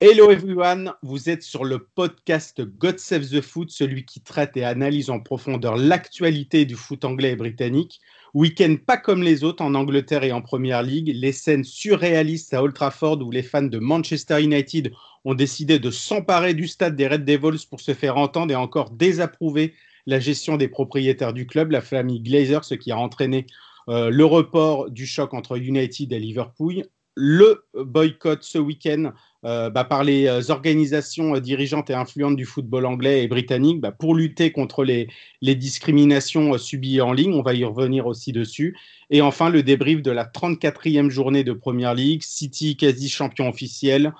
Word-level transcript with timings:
Hello 0.00 0.30
everyone, 0.30 0.92
vous 1.02 1.28
êtes 1.28 1.42
sur 1.42 1.64
le 1.64 1.80
podcast 1.80 2.62
God 2.62 3.00
Save 3.00 3.30
the 3.30 3.40
Foot, 3.40 3.72
celui 3.72 4.04
qui 4.04 4.20
traite 4.20 4.56
et 4.56 4.62
analyse 4.62 5.10
en 5.10 5.18
profondeur 5.18 5.76
l'actualité 5.76 6.66
du 6.66 6.76
foot 6.76 7.04
anglais 7.04 7.32
et 7.32 7.36
britannique. 7.36 8.00
Week-end 8.32 8.76
pas 8.86 8.96
comme 8.96 9.24
les 9.24 9.42
autres 9.42 9.60
en 9.60 9.74
Angleterre 9.74 10.22
et 10.22 10.30
en 10.30 10.40
Première 10.40 10.84
League, 10.84 11.10
les 11.12 11.32
scènes 11.32 11.64
surréalistes 11.64 12.54
à 12.54 12.62
Old 12.62 12.74
Trafford 12.74 13.20
où 13.22 13.32
les 13.32 13.42
fans 13.42 13.62
de 13.62 13.78
Manchester 13.80 14.40
United 14.40 14.92
ont 15.24 15.34
décidé 15.34 15.80
de 15.80 15.90
s'emparer 15.90 16.54
du 16.54 16.68
stade 16.68 16.94
des 16.94 17.08
Red 17.08 17.24
Devils 17.24 17.66
pour 17.68 17.80
se 17.80 17.92
faire 17.92 18.18
entendre 18.18 18.52
et 18.52 18.56
encore 18.56 18.90
désapprouver 18.90 19.74
la 20.06 20.20
gestion 20.20 20.56
des 20.56 20.68
propriétaires 20.68 21.32
du 21.32 21.44
club, 21.44 21.72
la 21.72 21.80
famille 21.80 22.20
Glazer, 22.20 22.62
ce 22.62 22.76
qui 22.76 22.92
a 22.92 22.98
entraîné 22.98 23.46
euh, 23.88 24.10
le 24.10 24.24
report 24.24 24.92
du 24.92 25.06
choc 25.06 25.34
entre 25.34 25.58
United 25.58 26.12
et 26.12 26.20
Liverpool, 26.20 26.84
le 27.16 27.64
boycott 27.74 28.44
ce 28.44 28.58
week-end 28.58 29.12
euh, 29.44 29.70
bah, 29.70 29.84
par 29.84 30.02
les 30.02 30.26
euh, 30.26 30.50
organisations 30.50 31.36
euh, 31.36 31.40
dirigeantes 31.40 31.90
et 31.90 31.94
influentes 31.94 32.34
du 32.34 32.44
football 32.44 32.86
anglais 32.86 33.22
et 33.22 33.28
britannique 33.28 33.80
bah, 33.80 33.92
pour 33.92 34.16
lutter 34.16 34.50
contre 34.50 34.82
les, 34.82 35.06
discriminations 35.40 36.58
subies 36.58 37.00
en 37.00 37.12
ligne. 37.12 37.34
On 37.34 37.42
va 37.42 37.54
y 37.54 37.64
revenir 37.64 38.08
aussi 38.08 38.32
dessus. 38.32 38.76
Et 39.10 39.20
enfin, 39.20 39.48
le 39.48 39.62
débrief 39.62 40.02
de 40.02 40.10
la 40.10 40.24
34e 40.24 41.08
journée 41.08 41.44
de 41.44 41.52
Premier 41.52 41.94
League. 41.94 42.22
City 42.24 42.76
quasi 42.76 43.08
champion 43.08 43.48
officiel. 43.48 44.12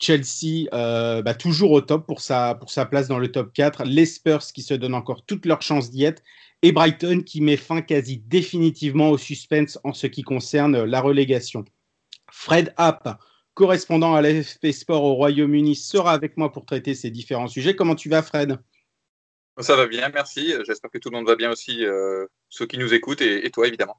Chelsea 0.00 0.66
bah, 0.72 1.34
toujours 1.34 1.70
au 1.70 1.80
top 1.80 2.04
pour 2.04 2.20
sa, 2.20 2.56
pour 2.56 2.70
sa 2.70 2.86
place 2.86 3.06
dans 3.06 3.18
le 3.18 3.30
top 3.30 3.52
4. 3.52 3.84
Les 3.84 4.04
Spurs 4.04 4.42
qui 4.52 4.62
se 4.62 4.74
donnent 4.74 4.94
encore 4.94 5.24
toutes 5.24 5.46
leurs 5.46 5.62
chances 5.62 5.92
d'y 5.92 6.02
être. 6.02 6.22
Et 6.62 6.72
Brighton 6.72 7.22
qui 7.24 7.40
met 7.40 7.56
fin 7.56 7.82
quasi 7.82 8.18
définitivement 8.18 9.10
au 9.10 9.18
suspense 9.18 9.78
en 9.84 9.92
ce 9.92 10.08
qui 10.08 10.22
concerne 10.22 10.82
la 10.82 11.00
relégation. 11.00 11.64
Fred 12.30 12.74
Happ, 12.76 13.20
correspondant 13.56 14.14
à 14.14 14.20
l'AFP 14.20 14.70
Sport 14.70 15.02
au 15.02 15.14
Royaume-Uni, 15.14 15.74
sera 15.74 16.12
avec 16.12 16.36
moi 16.36 16.52
pour 16.52 16.66
traiter 16.66 16.94
ces 16.94 17.10
différents 17.10 17.48
sujets. 17.48 17.74
Comment 17.74 17.96
tu 17.96 18.10
vas, 18.10 18.22
Fred? 18.22 18.58
Ça 19.58 19.74
va 19.74 19.86
bien, 19.86 20.10
merci. 20.10 20.52
J'espère 20.66 20.90
que 20.90 20.98
tout 20.98 21.08
le 21.10 21.16
monde 21.16 21.26
va 21.26 21.36
bien 21.36 21.50
aussi, 21.50 21.84
euh, 21.84 22.26
ceux 22.50 22.66
qui 22.66 22.76
nous 22.76 22.92
écoutent 22.92 23.22
et, 23.22 23.50
toi, 23.50 23.66
évidemment. 23.66 23.96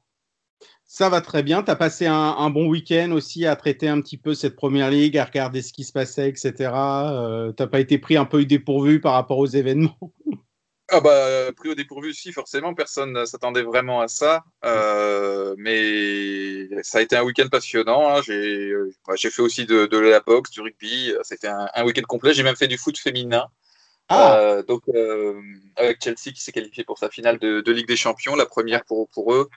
Ça 0.84 1.08
va 1.08 1.20
très 1.20 1.42
bien. 1.42 1.64
Tu 1.64 1.72
as 1.72 1.76
passé 1.76 2.06
un, 2.06 2.50
bon 2.50 2.68
week-end 2.68 3.10
aussi 3.10 3.46
à 3.46 3.56
traiter 3.56 3.88
un 3.88 4.00
petit 4.00 4.16
peu 4.16 4.34
cette 4.34 4.54
première 4.54 4.90
ligue, 4.90 5.18
à 5.18 5.24
regarder 5.24 5.60
ce 5.60 5.72
qui 5.72 5.82
se 5.82 5.92
passait, 5.92 6.28
etc. 6.28 6.52
Euh, 6.72 7.52
tu 7.52 7.62
n'as 7.62 7.66
pas 7.66 7.80
été 7.80 7.98
pris 7.98 8.16
un 8.16 8.24
peu 8.24 8.44
dépourvu 8.44 9.00
par 9.00 9.14
rapport 9.14 9.38
aux 9.38 9.46
événements? 9.46 9.98
Ah 10.90 11.00
bah 11.00 11.52
pris 11.54 11.68
au 11.68 11.74
dépourvu, 11.74 12.14
si 12.14 12.32
forcément, 12.32 12.72
personne 12.72 13.12
ne 13.12 13.26
s'attendait 13.26 13.62
vraiment 13.62 14.00
à 14.00 14.08
ça. 14.08 14.44
Euh, 14.64 15.54
mais 15.58 16.82
ça 16.82 16.98
a 16.98 17.02
été 17.02 17.14
un 17.14 17.22
week-end 17.24 17.48
passionnant. 17.50 18.08
Hein. 18.08 18.22
Euh, 18.30 18.90
j'ai 19.16 19.30
fait 19.30 19.42
aussi 19.42 19.66
de, 19.66 19.84
de, 19.84 19.98
la 19.98 20.20
boxe, 20.20 20.50
du 20.50 20.62
rugby. 20.62 21.12
C'était 21.24 21.48
un, 21.48 21.68
un 21.74 21.84
week-end 21.84 22.02
complet. 22.08 22.32
J'ai 22.32 22.42
même 22.42 22.56
fait 22.56 22.68
du 22.68 22.78
foot 22.78 22.98
féminin. 22.98 23.48
Ah. 24.08 24.38
Euh, 24.38 24.62
donc 24.62 24.82
avec 25.76 26.02
Chelsea 26.02 26.32
qui 26.34 26.40
s'est 26.40 26.52
qualifié 26.52 26.84
pour 26.84 26.96
sa 26.96 27.10
finale 27.10 27.38
de, 27.38 27.60
de, 27.60 27.72
Ligue 27.72 27.88
des 27.88 27.96
Champions, 27.96 28.34
la 28.34 28.46
première 28.46 28.84
pour, 28.86 29.08
pour 29.10 29.34
eux. 29.34 29.50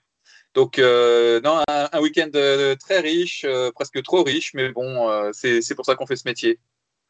Donc 0.52 0.76
non, 0.76 1.62
un, 1.66 1.88
un 1.92 2.00
week-end 2.00 2.30
très 2.78 3.00
riche, 3.00 3.46
presque 3.74 4.02
trop 4.02 4.22
riche, 4.22 4.52
mais 4.52 4.68
bon, 4.68 5.30
c'est 5.32 5.74
pour 5.74 5.86
ça 5.86 5.94
qu'on 5.94 6.06
fait 6.06 6.16
ce 6.16 6.28
métier. 6.28 6.58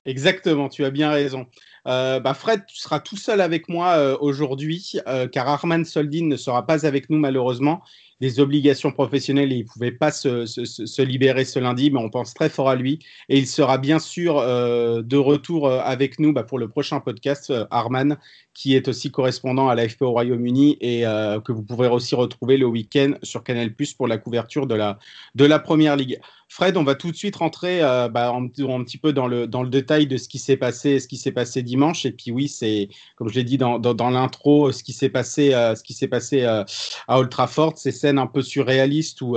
Exactement, 0.04 0.68
tu 0.68 0.84
as 0.84 0.90
bien 0.90 1.10
raison. 1.10 1.46
Euh, 1.86 2.18
bah 2.18 2.34
Fred, 2.34 2.64
tu 2.66 2.76
seras 2.76 2.98
tout 2.98 3.16
seul 3.16 3.40
avec 3.40 3.68
moi 3.68 3.92
euh, 3.96 4.16
aujourd'hui, 4.20 4.94
euh, 5.06 5.28
car 5.28 5.48
Arman 5.48 5.84
Soldin 5.84 6.26
ne 6.26 6.36
sera 6.36 6.66
pas 6.66 6.86
avec 6.86 7.08
nous 7.08 7.18
malheureusement. 7.18 7.82
Des 8.22 8.40
obligations 8.40 8.90
professionnelles 8.90 9.52
et 9.52 9.56
il 9.56 9.64
ne 9.64 9.68
pouvait 9.68 9.92
pas 9.92 10.10
se, 10.10 10.46
se, 10.46 11.02
libérer 11.02 11.44
ce 11.44 11.58
lundi, 11.58 11.90
mais 11.90 12.00
on 12.00 12.08
pense 12.08 12.32
très 12.32 12.48
fort 12.48 12.70
à 12.70 12.76
lui. 12.76 13.00
Et 13.28 13.36
il 13.36 13.46
sera 13.46 13.76
bien 13.76 13.98
sûr 13.98 14.36
de 14.36 15.16
retour 15.16 15.68
avec 15.68 16.18
nous 16.18 16.32
bah, 16.32 16.44
pour 16.44 16.58
le 16.58 16.68
prochain 16.68 17.00
podcast, 17.00 17.52
Arman, 17.70 18.16
qui 18.54 18.74
est 18.76 18.88
aussi 18.88 19.10
correspondant 19.10 19.68
à 19.68 19.74
l'AFP 19.74 20.02
au 20.02 20.12
Royaume-Uni 20.12 20.78
et 20.80 21.02
que 21.44 21.52
vous 21.52 21.62
pourrez 21.62 21.88
aussi 21.88 22.14
retrouver 22.14 22.56
le 22.56 22.66
week-end 22.66 23.14
sur 23.24 23.42
Canal 23.42 23.74
Plus 23.74 23.92
pour 23.92 24.06
la 24.06 24.18
couverture 24.18 24.68
de 24.68 24.76
la, 24.76 24.98
de 25.34 25.44
la 25.44 25.58
Première 25.58 25.96
Ligue. 25.96 26.20
Fred, 26.52 26.76
on 26.76 26.84
va 26.84 26.94
tout 26.94 27.10
de 27.10 27.16
suite 27.16 27.36
rentrer 27.36 27.82
euh, 27.82 28.10
bah, 28.10 28.28
un, 28.28 28.46
petit 28.46 28.98
peu 28.98 29.14
dans 29.14 29.26
le, 29.26 29.46
dans 29.46 29.62
le 29.62 29.70
détail 29.70 30.06
de 30.06 30.18
ce 30.18 30.28
qui 30.28 30.38
s'est 30.38 30.58
passé, 30.58 31.00
ce 31.00 31.08
qui 31.08 31.16
s'est 31.16 31.32
passé 31.32 31.62
dimanche. 31.62 32.04
Et 32.04 32.12
puis 32.12 32.30
oui, 32.30 32.46
c'est 32.46 32.90
comme 33.16 33.30
je 33.30 33.36
l'ai 33.36 33.42
dit 33.42 33.56
dans, 33.56 33.78
dans, 33.78 34.10
l'intro, 34.10 34.70
ce 34.70 34.84
qui 34.84 34.92
s'est 34.92 35.08
passé, 35.08 35.54
euh, 35.54 35.74
ce 35.74 35.82
qui 35.82 35.94
s'est 35.94 36.08
passé 36.08 36.42
euh, 36.42 36.62
à 37.08 37.18
Old 37.18 37.30
Trafford, 37.30 37.78
ces 37.78 37.90
un 38.18 38.26
peu 38.26 38.42
surréalistes 38.42 39.20
où 39.20 39.36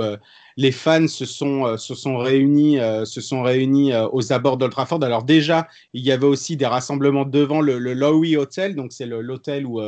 les 0.56 0.72
fans 0.72 1.08
se 1.08 1.24
sont, 1.24 1.76
se 1.76 1.94
sont 1.94 2.18
réunis, 2.18 2.78
se 3.04 3.20
sont 3.20 3.42
réunis 3.42 3.92
aux 4.12 4.32
abords 4.32 4.56
d'Old 4.56 4.72
Trafford. 4.72 5.02
Alors 5.04 5.24
déjà, 5.24 5.68
il 5.92 6.04
y 6.04 6.12
avait 6.12 6.26
aussi 6.26 6.56
des 6.56 6.66
rassemblements 6.66 7.24
devant 7.24 7.60
le, 7.60 7.78
le 7.78 8.36
Hotel, 8.36 8.74
donc 8.74 8.92
c'est 8.92 9.06
l'hôtel 9.06 9.66
où 9.66 9.80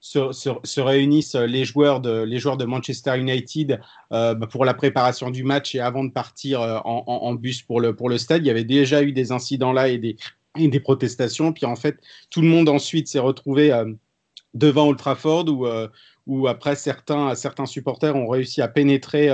se, 0.00 0.80
réunissent 0.80 1.34
les 1.34 1.64
joueurs 1.64 2.00
de, 2.00 2.22
les 2.22 2.38
joueurs 2.38 2.56
de 2.56 2.64
Manchester 2.64 3.18
United 3.18 3.80
euh, 4.12 4.34
bah, 4.34 4.46
pour 4.46 4.64
la 4.64 4.74
préparation 4.74 5.30
du 5.30 5.44
match 5.44 5.74
et 5.74 5.80
avant 5.80 6.04
de 6.04 6.10
partir 6.10 6.60
euh, 6.62 6.78
en, 6.84 7.34
bus 7.34 7.62
pour 7.62 7.80
le, 7.80 7.94
pour 7.94 8.08
le 8.08 8.18
stade. 8.18 8.42
Il 8.42 8.46
y 8.46 8.50
avait 8.50 8.64
déjà 8.64 9.02
eu 9.02 9.12
des 9.12 9.32
incidents 9.32 9.72
là 9.72 9.88
et 9.88 9.98
des, 9.98 10.16
des 10.56 10.80
protestations. 10.80 11.52
Puis 11.52 11.66
en 11.66 11.76
fait, 11.76 11.98
tout 12.30 12.40
le 12.40 12.48
monde 12.48 12.68
ensuite 12.68 13.08
s'est 13.08 13.18
retrouvé 13.18 13.72
euh, 13.72 13.92
devant 14.54 14.88
Old 14.88 14.98
Trafford 14.98 15.48
où, 15.48 15.66
où 16.30 16.46
après 16.48 16.76
certains, 16.76 17.34
certains 17.34 17.66
supporters 17.66 18.14
ont 18.14 18.28
réussi 18.28 18.62
à 18.62 18.68
pénétrer 18.68 19.28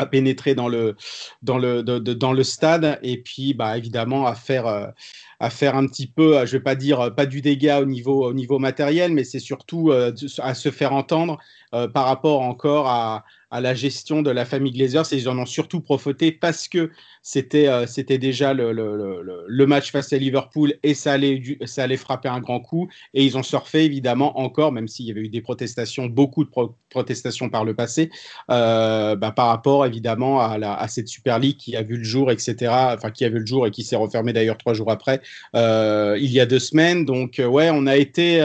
à 0.00 0.06
pénétrer 0.06 0.54
dans 0.54 0.68
le, 0.68 0.94
dans 1.42 1.58
le, 1.58 1.82
dans 1.82 2.32
le 2.32 2.44
stade 2.44 3.00
et 3.02 3.20
puis 3.20 3.52
bah, 3.52 3.76
évidemment 3.76 4.28
à 4.28 4.36
faire, 4.36 4.92
à 5.40 5.50
faire 5.50 5.74
un 5.76 5.86
petit 5.88 6.06
peu, 6.06 6.46
je 6.46 6.52
vais 6.52 6.62
pas 6.62 6.76
dire 6.76 7.12
pas 7.16 7.26
du 7.26 7.40
dégât 7.40 7.80
au 7.80 7.84
niveau, 7.84 8.26
au 8.26 8.32
niveau 8.32 8.60
matériel, 8.60 9.12
mais 9.12 9.24
c'est 9.24 9.40
surtout 9.40 9.90
euh, 9.90 10.12
à 10.38 10.54
se 10.54 10.70
faire 10.70 10.92
entendre 10.92 11.38
euh, 11.74 11.88
par 11.88 12.06
rapport 12.06 12.42
encore 12.42 12.86
à, 12.86 13.24
à, 13.50 13.60
la 13.60 13.74
gestion 13.74 14.22
de 14.22 14.30
la 14.30 14.44
famille 14.44 14.72
Glazers. 14.72 15.12
Ils 15.12 15.28
en 15.28 15.38
ont 15.38 15.46
surtout 15.46 15.80
profité 15.80 16.32
parce 16.32 16.68
que 16.68 16.90
c'était 17.22 17.68
euh, 17.68 17.86
déjà 18.18 18.54
le, 18.54 19.66
match 19.66 19.90
face 19.90 20.12
à 20.12 20.18
Liverpool 20.18 20.74
et 20.82 20.94
ça 20.94 21.12
allait, 21.12 21.58
ça 21.66 21.84
allait 21.84 21.96
frapper 21.96 22.28
un 22.28 22.40
grand 22.40 22.60
coup. 22.60 22.88
Et 23.14 23.24
ils 23.24 23.36
ont 23.36 23.42
surfé 23.42 23.84
évidemment 23.84 24.38
encore, 24.38 24.72
même 24.72 24.88
s'il 24.88 25.06
y 25.06 25.10
avait 25.10 25.20
eu 25.20 25.28
des 25.28 25.40
protestations, 25.40 26.06
beaucoup 26.06 26.44
de 26.44 26.50
protestations 26.90 27.50
par 27.50 27.64
le 27.64 27.74
passé, 27.74 28.10
bah, 28.48 29.32
par 29.34 29.48
rapport 29.48 29.84
évidemment 29.86 30.40
à, 30.40 30.88
cette 30.88 31.08
Super 31.08 31.38
League 31.38 31.56
qui 31.56 31.76
a 31.76 31.82
vu 31.82 31.98
le 31.98 32.04
jour, 32.04 32.30
etc. 32.30 32.54
Enfin, 32.94 33.10
qui 33.10 33.24
a 33.24 33.28
vu 33.28 33.40
le 33.40 33.46
jour 33.46 33.66
et 33.66 33.70
qui 33.70 33.82
s'est 33.82 33.96
refermée 33.96 34.32
d'ailleurs 34.32 34.58
trois 34.58 34.74
jours 34.74 34.90
après, 34.90 35.20
il 35.54 36.30
y 36.30 36.40
a 36.40 36.46
deux 36.46 36.58
semaines. 36.58 37.04
Donc, 37.04 37.40
ouais, 37.44 37.70
on 37.72 37.86
a 37.86 37.96
été 37.96 38.40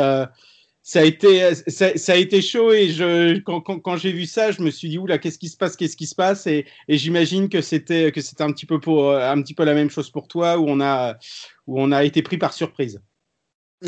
ça 0.85 0.99
a 0.99 1.03
été 1.03 1.55
ça, 1.55 2.13
a 2.13 2.15
été 2.17 2.41
chaud 2.41 2.73
et 2.73 2.89
je 2.89 3.39
quand, 3.39 3.61
quand, 3.61 3.95
j'ai 3.95 4.11
vu 4.11 4.25
ça 4.25 4.51
je 4.51 4.61
me 4.61 4.69
suis 4.69 4.89
dit 4.89 4.97
oula 4.97 5.17
qu'est-ce 5.17 5.39
qui 5.39 5.47
se 5.47 5.55
passe 5.55 5.77
qu'est-ce 5.77 5.95
qui 5.95 6.07
se 6.07 6.15
passe? 6.15 6.45
Et, 6.45 6.65
et 6.89 6.97
j'imagine 6.97 7.47
que 7.47 7.61
c'était 7.61 8.11
que 8.11 8.19
c'était 8.19 8.43
un 8.43 8.51
petit 8.51 8.65
peu 8.65 8.81
pour 8.81 9.15
un 9.15 9.41
petit 9.41 9.53
peu 9.53 9.63
la 9.63 9.73
même 9.73 9.89
chose 9.89 10.11
pour 10.11 10.27
toi 10.27 10.57
où 10.57 10.65
on 10.67 10.81
a 10.81 11.17
où 11.67 11.81
on 11.81 11.93
a 11.93 12.03
été 12.03 12.21
pris 12.21 12.37
par 12.37 12.53
surprise. 12.53 13.01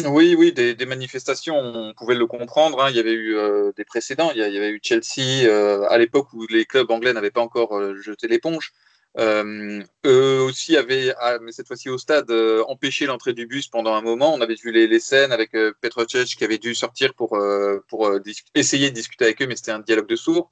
Oui 0.03 0.35
oui 0.37 0.51
des, 0.51 0.75
manifestations 0.85 1.57
on 1.57 1.93
pouvait 1.93 2.15
le 2.15 2.27
comprendre 2.27 2.81
hein. 2.81 2.89
il 2.89 2.97
y 2.97 2.99
avait 2.99 3.13
eu 3.13 3.35
euh, 3.35 3.71
des 3.77 3.85
précédents. 3.85 4.31
Il 4.31 4.39
y, 4.39 4.43
avait 4.43 4.71
eu 4.71 4.79
Chelsea 4.81 5.45
euh, 5.45 5.85
à 5.89 5.97
l'époque 5.97 6.33
où 6.33 6.45
les 6.47 6.65
clubs 6.65 6.91
anglais 6.91 7.13
n'avaient 7.13 7.31
pas 7.31 7.41
encore 7.41 7.77
euh, 7.77 7.95
jeté 8.01 8.27
l'éponge 8.27 8.73
euh, 9.17 9.81
eux 10.05 10.41
aussi 10.41 10.75
avaient, 10.75 11.13
ah, 11.19 11.37
mais 11.41 11.51
cette 11.51 11.67
fois-ci 11.67 11.89
au 11.89 11.97
stade, 11.97 12.29
euh, 12.31 12.63
empêché 12.67 13.05
l'entrée 13.05 13.33
du 13.33 13.47
bus 13.47 13.67
pendant 13.67 13.93
un 13.93 14.01
moment. 14.01 14.33
On 14.33 14.41
avait 14.41 14.55
vu 14.55 14.71
les, 14.71 14.99
scènes 14.99 15.31
avec 15.31 15.55
euh, 15.55 15.73
qui 15.81 16.43
avait 16.43 16.57
dû 16.57 16.75
sortir 16.75 17.13
pour, 17.13 17.35
euh, 17.35 17.79
pour 17.87 18.11
essayer 18.55 18.89
de 18.89 18.95
discuter 18.95 19.25
avec 19.25 19.41
eux, 19.41 19.47
mais 19.47 19.55
c'était 19.55 19.71
un 19.71 19.79
dialogue 19.79 20.07
de 20.07 20.15
sourds. 20.15 20.51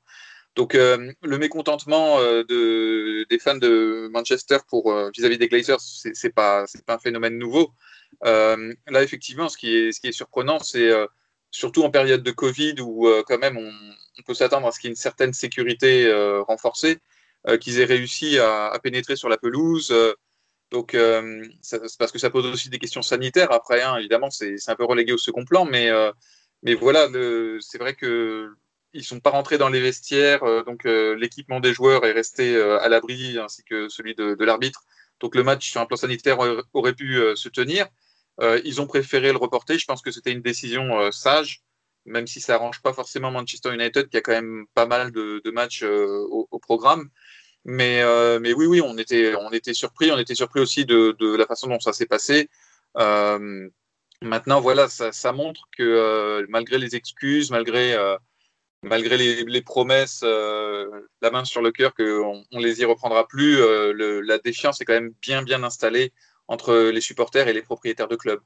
Donc 0.55 0.75
le 0.75 1.37
mécontentement 1.39 2.19
de, 2.19 3.25
des 3.27 3.39
fans 3.39 3.57
de 3.57 4.07
Manchester 4.11 4.59
pour 4.69 4.93
vis-à-vis 5.17 5.39
des 5.39 5.47
Glazers, 5.47 5.79
c'est 5.79 6.29
pas 6.29 6.65
c'est 6.67 6.85
pas 6.85 6.93
un 6.93 6.99
phénomène 6.99 7.39
nouveau. 7.39 7.71
là 8.21 9.01
effectivement, 9.01 9.49
ce 9.49 9.57
qui 9.57 9.75
est 9.75 9.91
ce 9.91 9.99
qui 9.99 10.09
est 10.09 10.11
surprenant, 10.11 10.59
c'est 10.59 10.91
surtout 11.49 11.81
en 11.81 11.89
période 11.89 12.21
de 12.21 12.29
Covid 12.29 12.75
où 12.81 13.07
quand 13.27 13.39
même 13.39 13.57
on 13.57 14.21
peut 14.27 14.35
s'attendre 14.35 14.67
à 14.67 14.71
ce 14.71 14.79
qu'il 14.79 14.89
y 14.89 14.91
ait 14.91 14.93
une 14.93 14.95
certaine 14.95 15.33
sécurité 15.33 16.13
renforcée. 16.47 16.99
Euh, 17.49 17.57
qu'ils 17.57 17.81
aient 17.81 17.85
réussi 17.85 18.39
à, 18.39 18.79
pénétrer 18.81 19.17
sur 19.17 19.27
la 19.27 19.37
pelouse. 19.37 19.91
Euh, 19.91 20.13
Donc, 20.71 20.95
c'est 21.61 21.79
parce 21.99 22.11
que 22.11 22.19
ça 22.19 22.29
pose 22.29 22.45
aussi 22.45 22.69
des 22.69 22.79
questions 22.79 23.01
sanitaires. 23.01 23.51
Après, 23.51 23.81
hein, 23.81 23.97
évidemment, 23.97 24.31
c'est 24.31 24.57
un 24.67 24.75
peu 24.75 24.85
relégué 24.85 25.13
au 25.13 25.17
second 25.17 25.45
plan, 25.45 25.65
mais, 25.65 25.91
mais 26.63 26.73
voilà, 26.73 27.07
c'est 27.61 27.77
vrai 27.77 27.93
que 27.95 28.49
ils 28.93 29.03
sont 29.03 29.19
pas 29.19 29.31
rentrés 29.31 29.57
dans 29.57 29.69
les 29.69 29.81
vestiaires, 29.81 30.41
donc 30.65 30.85
l'équipement 30.85 31.59
des 31.59 31.73
joueurs 31.73 32.05
est 32.05 32.11
resté 32.11 32.59
à 32.59 32.89
l'abri, 32.89 33.37
ainsi 33.37 33.63
que 33.63 33.87
celui 33.89 34.15
de, 34.15 34.43
l'arbitre. 34.43 34.81
Donc 35.19 35.35
le 35.35 35.43
match 35.43 35.69
sur 35.69 35.81
un 35.81 35.85
plan 35.85 35.97
sanitaire 35.97 36.39
aurait 36.73 36.95
pu 36.95 37.19
se 37.35 37.49
tenir. 37.49 37.87
ils 38.41 38.81
ont 38.81 38.87
préféré 38.87 39.31
le 39.31 39.37
reporter. 39.37 39.77
Je 39.77 39.85
pense 39.85 40.01
que 40.01 40.11
c'était 40.11 40.31
une 40.31 40.41
décision 40.41 41.11
sage 41.11 41.63
même 42.05 42.27
si 42.27 42.41
ça 42.41 42.55
arrange 42.55 42.81
pas 42.81 42.93
forcément 42.93 43.31
Manchester 43.31 43.73
United, 43.73 44.09
qui 44.09 44.17
a 44.17 44.21
quand 44.21 44.33
même 44.33 44.65
pas 44.73 44.85
mal 44.85 45.11
de, 45.11 45.51
matchs 45.51 45.83
euh, 45.83 46.25
au, 46.29 46.59
programme. 46.59 47.09
Mais, 47.65 48.01
euh, 48.01 48.39
mais 48.39 48.53
oui, 48.53 48.65
oui, 48.65 48.81
on 48.81 48.97
était, 48.97 49.35
on 49.35 49.51
était 49.51 49.73
surpris. 49.73 50.11
On 50.11 50.17
était 50.17 50.35
surpris 50.35 50.59
aussi 50.59 50.85
de, 50.85 51.35
la 51.35 51.45
façon 51.45 51.67
dont 51.67 51.79
ça 51.79 51.93
s'est 51.93 52.05
passé. 52.05 52.49
Euh, 52.97 53.69
maintenant, 54.21 54.61
voilà, 54.61 54.89
ça, 54.89 55.31
montre 55.31 55.67
que 55.77 56.45
malgré 56.49 56.77
les 56.77 56.95
excuses, 56.95 57.51
malgré, 57.51 57.95
malgré 58.83 59.17
les, 59.17 59.61
promesses, 59.61 60.23
la 60.23 61.31
main 61.31 61.45
sur 61.45 61.61
le 61.61 61.71
cœur 61.71 61.93
qu'on 61.95 62.43
on 62.51 62.59
les 62.59 62.81
y 62.81 62.85
reprendra 62.85 63.27
plus, 63.27 63.57
la 63.93 64.37
défiance 64.39 64.81
est 64.81 64.85
quand 64.85 64.93
même 64.93 65.13
bien, 65.21 65.43
bien 65.43 65.63
installée 65.63 66.13
entre 66.47 66.75
les 66.75 67.01
supporters 67.01 67.47
et 67.47 67.53
les 67.53 67.61
propriétaires 67.61 68.09
de 68.09 68.15
clubs. 68.17 68.41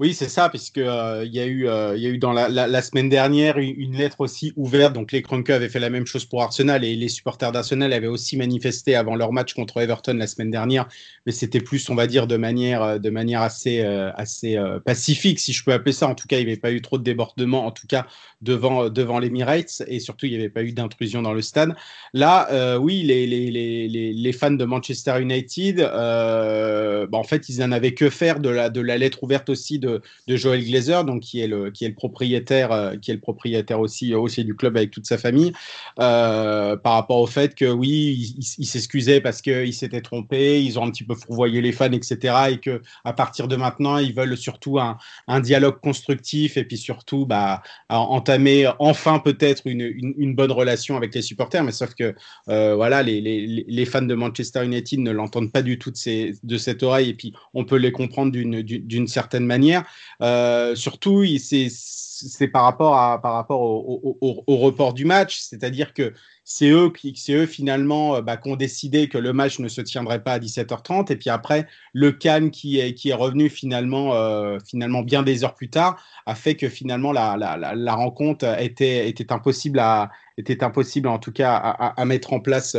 Oui, 0.00 0.12
c'est 0.12 0.28
ça, 0.28 0.48
puisque 0.48 0.78
euh, 0.78 1.24
y, 1.30 1.38
a 1.38 1.46
eu, 1.46 1.68
euh, 1.68 1.96
y 1.96 2.06
a 2.06 2.08
eu 2.08 2.18
dans 2.18 2.32
la, 2.32 2.82
semaine 2.82 3.08
dernière 3.08 3.58
une 3.58 3.96
lettre 3.96 4.22
aussi 4.22 4.52
ouverte. 4.56 4.92
Donc 4.92 5.12
les 5.12 5.22
Kroenke 5.22 5.50
avaient 5.50 5.68
fait 5.68 5.78
la 5.78 5.88
même 5.88 6.04
chose 6.04 6.24
pour 6.24 6.42
Arsenal 6.42 6.84
et 6.84 6.96
les 6.96 7.08
supporters 7.08 7.52
d'Arsenal 7.52 7.92
avaient 7.92 8.08
aussi 8.08 8.36
manifesté 8.36 8.96
avant 8.96 9.14
leur 9.14 9.30
match 9.32 9.54
contre 9.54 9.80
Everton 9.80 10.14
la 10.14 10.26
semaine 10.26 10.50
dernière, 10.50 10.88
mais 11.26 11.32
c'était 11.32 11.60
plus, 11.60 11.88
on 11.90 11.94
va 11.94 12.08
dire, 12.08 12.26
de 12.26 12.36
manière, 12.36 12.82
euh, 12.82 12.98
de 12.98 13.08
manière 13.08 13.40
assez, 13.40 13.82
assez 13.82 14.60
pacifique, 14.84 15.38
si 15.38 15.52
je 15.52 15.62
peux 15.64 15.72
appeler 15.72 15.92
ça. 15.92 16.08
En 16.08 16.16
tout 16.16 16.26
cas, 16.26 16.38
il 16.38 16.44
n'y 16.44 16.50
avait 16.50 16.60
pas 16.60 16.72
eu 16.72 16.82
trop 16.82 16.98
de 16.98 17.04
débordements, 17.04 17.64
en 17.64 17.70
tout 17.70 17.86
cas 17.86 18.06
devant, 18.42 18.90
devant 18.90 19.20
l'Emirates, 19.20 19.84
et 19.86 20.00
surtout 20.00 20.26
il 20.26 20.32
n'y 20.32 20.38
avait 20.38 20.48
pas 20.48 20.64
eu 20.64 20.72
d'intrusion 20.72 21.22
dans 21.22 21.32
le 21.32 21.40
stade. 21.40 21.72
Là, 22.12 22.78
oui, 22.80 23.02
les, 23.02 23.28
les, 23.28 23.50
les, 23.52 24.12
les, 24.12 24.32
fans 24.32 24.50
de 24.50 24.64
Manchester 24.64 25.20
United, 25.20 25.76
bah, 25.78 27.06
en 27.12 27.22
fait, 27.22 27.48
ils 27.48 27.60
n'en 27.60 27.70
avaient 27.70 27.94
que 27.94 28.10
faire 28.10 28.40
de 28.40 28.48
la, 28.48 28.70
de 28.70 28.80
la 28.80 28.98
lettre 28.98 29.22
ouverte 29.22 29.48
aussi 29.48 29.78
de 29.84 30.36
Joël 30.36 30.64
Glazer, 30.64 31.04
donc 31.04 31.22
qui 31.22 31.40
est 31.40 31.46
le, 31.46 31.70
qui 31.70 31.84
est 31.84 31.88
le 31.88 31.94
propriétaire, 31.94 32.72
euh, 32.72 32.96
qui 32.96 33.10
est 33.10 33.14
le 33.14 33.20
propriétaire 33.20 33.80
aussi, 33.80 34.14
aussi 34.14 34.44
du 34.44 34.54
club 34.54 34.76
avec 34.76 34.90
toute 34.90 35.06
sa 35.06 35.18
famille, 35.18 35.52
euh, 36.00 36.76
par 36.76 36.94
rapport 36.94 37.18
au 37.18 37.26
fait 37.26 37.54
que 37.54 37.66
oui, 37.66 38.34
il, 38.58 38.66
s'excusait 38.66 39.20
parce 39.20 39.42
qu'il 39.42 39.74
s'était 39.74 40.00
trompé, 40.00 40.62
ils 40.62 40.78
ont 40.78 40.84
un 40.84 40.90
petit 40.90 41.04
peu 41.04 41.14
fourvoyé 41.14 41.60
les 41.60 41.72
fans, 41.72 41.92
etc. 41.92 42.34
Et 42.50 42.58
que 42.58 42.80
à 43.04 43.12
partir 43.12 43.48
de 43.48 43.56
maintenant, 43.56 43.98
ils 43.98 44.14
veulent 44.14 44.36
surtout 44.36 44.78
un, 44.78 44.98
un 45.28 45.40
dialogue 45.40 45.80
constructif 45.80 46.56
et 46.56 46.64
puis 46.64 46.78
surtout 46.78 47.26
bah, 47.26 47.62
entamer 47.88 48.70
enfin 48.78 49.18
peut-être 49.18 49.62
une, 49.66 49.80
une, 49.80 50.34
bonne 50.34 50.52
relation 50.52 50.96
avec 50.96 51.14
les 51.14 51.22
supporters. 51.22 51.62
Mais 51.64 51.72
sauf 51.72 51.94
que 51.94 52.14
euh, 52.48 52.74
voilà, 52.74 53.02
les, 53.02 53.20
les, 53.20 53.64
les, 53.66 53.84
fans 53.84 54.02
de 54.02 54.14
Manchester 54.14 54.64
United 54.64 55.00
ne 55.00 55.10
l'entendent 55.10 55.52
pas 55.52 55.62
du 55.62 55.78
tout 55.78 55.90
de, 55.90 55.96
ces, 55.96 56.34
de 56.42 56.58
cette 56.58 56.82
oreille 56.82 57.10
et 57.10 57.14
puis 57.14 57.32
on 57.52 57.64
peut 57.64 57.76
les 57.76 57.92
comprendre 57.92 58.32
d'une 58.32 59.08
certaine 59.08 59.46
manière. 59.46 59.73
Euh, 60.22 60.74
surtout, 60.74 61.24
c'est 61.38 62.48
par 62.48 62.64
rapport, 62.64 63.50
au, 63.50 64.56
report 64.56 64.94
du 64.94 65.04
match, 65.04 65.38
c'est-à-dire 65.40 65.94
que 65.94 66.12
c'est 66.44 66.68
eux, 66.68 66.90
qui, 66.90 67.14
eux 67.30 67.46
finalement 67.46 68.16
euh, 68.16 68.20
bah, 68.20 68.36
qui 68.36 68.50
ont 68.50 68.56
décidé 68.56 69.08
que 69.08 69.16
le 69.16 69.32
match 69.32 69.58
ne 69.58 69.68
se 69.68 69.80
tiendrait 69.80 70.22
pas 70.22 70.34
à 70.34 70.38
17h30. 70.38 71.10
Et 71.10 71.16
puis 71.16 71.30
après, 71.30 71.66
le 71.92 72.12
calme 72.12 72.50
qui 72.50 72.78
est, 72.78 73.14
revenu 73.14 73.48
finalement, 73.48 74.14
euh, 74.14 74.58
finalement 74.66 75.02
bien 75.02 75.22
des 75.22 75.44
heures 75.44 75.54
plus 75.54 75.70
tard 75.70 75.96
a 76.26 76.34
fait 76.34 76.54
que 76.54 76.68
finalement 76.68 77.12
la, 77.12 77.94
rencontre 77.94 78.44
était, 78.60 79.14
impossible 79.30 79.78
à, 79.78 80.10
était 80.36 80.62
impossible 80.62 81.08
en 81.08 81.18
tout 81.18 81.32
cas 81.32 81.54
à 81.54 82.04
mettre 82.04 82.32
en 82.32 82.40
place 82.40 82.76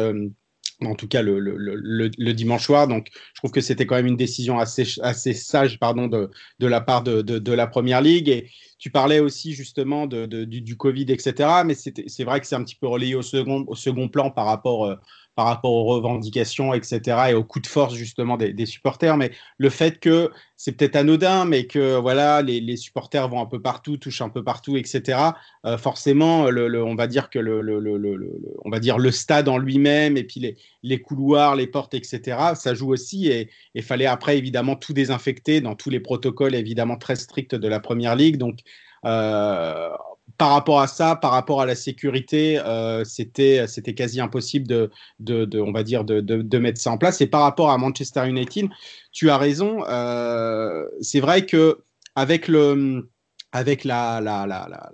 en 0.82 0.96
tout 0.96 1.08
cas 1.08 1.22
le, 1.22 1.40
le, 1.40 1.56
le, 1.56 2.34
dimanche 2.34 2.66
soir. 2.66 2.88
Donc, 2.88 3.08
je 3.34 3.40
trouve 3.40 3.52
que 3.52 3.62
c'était 3.62 3.86
quand 3.86 3.96
même 3.96 4.08
une 4.08 4.18
décision 4.18 4.60
assez, 4.60 4.86
assez 5.02 5.34
sage 5.34 5.80
pardon, 5.80 6.08
de, 6.08 6.30
de 6.60 6.68
la 6.68 6.82
part 6.82 7.04
de, 7.04 7.22
de, 7.22 7.52
la 7.54 7.68
Première 7.68 8.02
Ligue. 8.02 8.30
Et 8.30 8.50
tu 8.78 8.92
parlais 8.92 9.20
aussi 9.20 9.54
justement 9.54 10.08
du, 10.08 10.46
du, 10.48 10.78
Covid, 10.78 11.06
etc. 11.10 11.50
Mais 11.66 11.76
c'est 11.76 12.24
vrai 12.24 12.40
que 12.42 12.48
c'est 12.48 12.56
un 12.56 12.64
petit 12.64 12.76
peu 12.76 12.88
relayé 12.88 13.16
au 13.16 13.22
second, 13.22 13.64
au 13.68 13.76
second 13.76 14.10
plan 14.10 14.32
par 14.32 14.46
rapport, 14.46 14.86
euh, 14.86 14.96
par 15.36 15.46
rapport 15.48 15.72
aux 15.72 15.84
revendications, 15.84 16.74
etc., 16.74 17.18
et 17.30 17.34
au 17.34 17.44
coup 17.44 17.60
de 17.60 17.68
force 17.68 17.94
justement 17.96 18.38
des, 18.38 18.66
supporters. 18.66 19.18
Mais 19.18 19.32
le 19.58 19.70
fait 19.70 20.00
que 20.00 20.32
c'est 20.56 20.72
peut-être 20.72 20.96
anodin, 20.96 21.46
mais 21.46 21.68
que 21.68 21.98
voilà, 21.98 22.42
les, 22.42 22.78
supporters 22.78 23.28
vont 23.28 23.42
un 23.42 23.46
peu 23.46 23.62
partout, 23.62 23.98
touchent 23.98 24.22
un 24.22 24.30
peu 24.30 24.44
partout, 24.44 24.78
etc. 24.78 25.20
Euh, 25.66 25.78
forcément, 25.78 26.50
le, 26.50 26.84
on 26.84 26.96
va 26.96 27.08
dire 27.08 27.30
que 27.30 27.40
le, 27.40 27.62
on 28.64 28.70
va 28.70 28.80
dire 28.80 28.98
le 28.98 29.12
stade 29.12 29.50
en 29.50 29.58
lui-même 29.58 30.18
et 30.18 30.24
puis 30.24 30.40
les, 30.40 30.58
les, 30.84 31.02
couloirs, 31.02 31.56
les 31.56 31.68
portes, 31.68 31.94
etc. 31.94 32.38
Ça 32.56 32.74
joue 32.74 32.92
aussi 32.92 33.28
et 33.28 33.50
il 33.74 33.84
fallait 33.84 34.06
après 34.06 34.38
évidemment 34.38 34.76
tout 34.76 34.94
désinfecter 34.94 35.60
dans 35.60 35.76
tous 35.76 35.90
les 35.90 36.00
protocoles 36.00 36.56
évidemment 36.56 36.98
très 36.98 37.16
stricts 37.16 37.56
de 37.56 37.68
la 37.68 37.80
première 37.80 38.16
ligue. 38.16 38.38
Donc 38.38 38.60
euh, 39.06 39.90
par 40.38 40.52
rapport 40.52 40.82
à 40.82 40.88
ça, 40.88 41.16
par 41.16 41.32
rapport 41.32 41.62
à 41.62 41.66
la 41.66 41.76
sécurité, 41.76 42.60
euh, 42.60 43.04
c'était 43.06 43.66
quasi 43.96 44.20
impossible 44.20 44.68
de, 44.68 44.92
de, 45.20 45.46
de, 45.46 45.60
on 45.60 45.72
va 45.72 45.84
dire 45.84 46.04
de, 46.04 46.20
de, 46.20 46.58
mettre 46.58 46.82
ça 46.82 46.92
en 46.92 46.98
place. 46.98 47.22
Et 47.22 47.28
par 47.28 47.42
rapport 47.42 47.72
à 47.72 47.78
Manchester 47.78 48.28
United, 48.28 48.68
tu 49.12 49.30
as 49.30 49.38
raison. 49.38 49.86
Euh, 49.88 50.84
c'est 51.02 51.20
vrai 51.20 51.46
que 51.46 51.80
avec 52.16 52.48
le 52.48 53.10
avec 53.52 53.86
la, 53.86 54.20
la, 54.20 54.46
la, 54.46 54.68
la, 54.70 54.90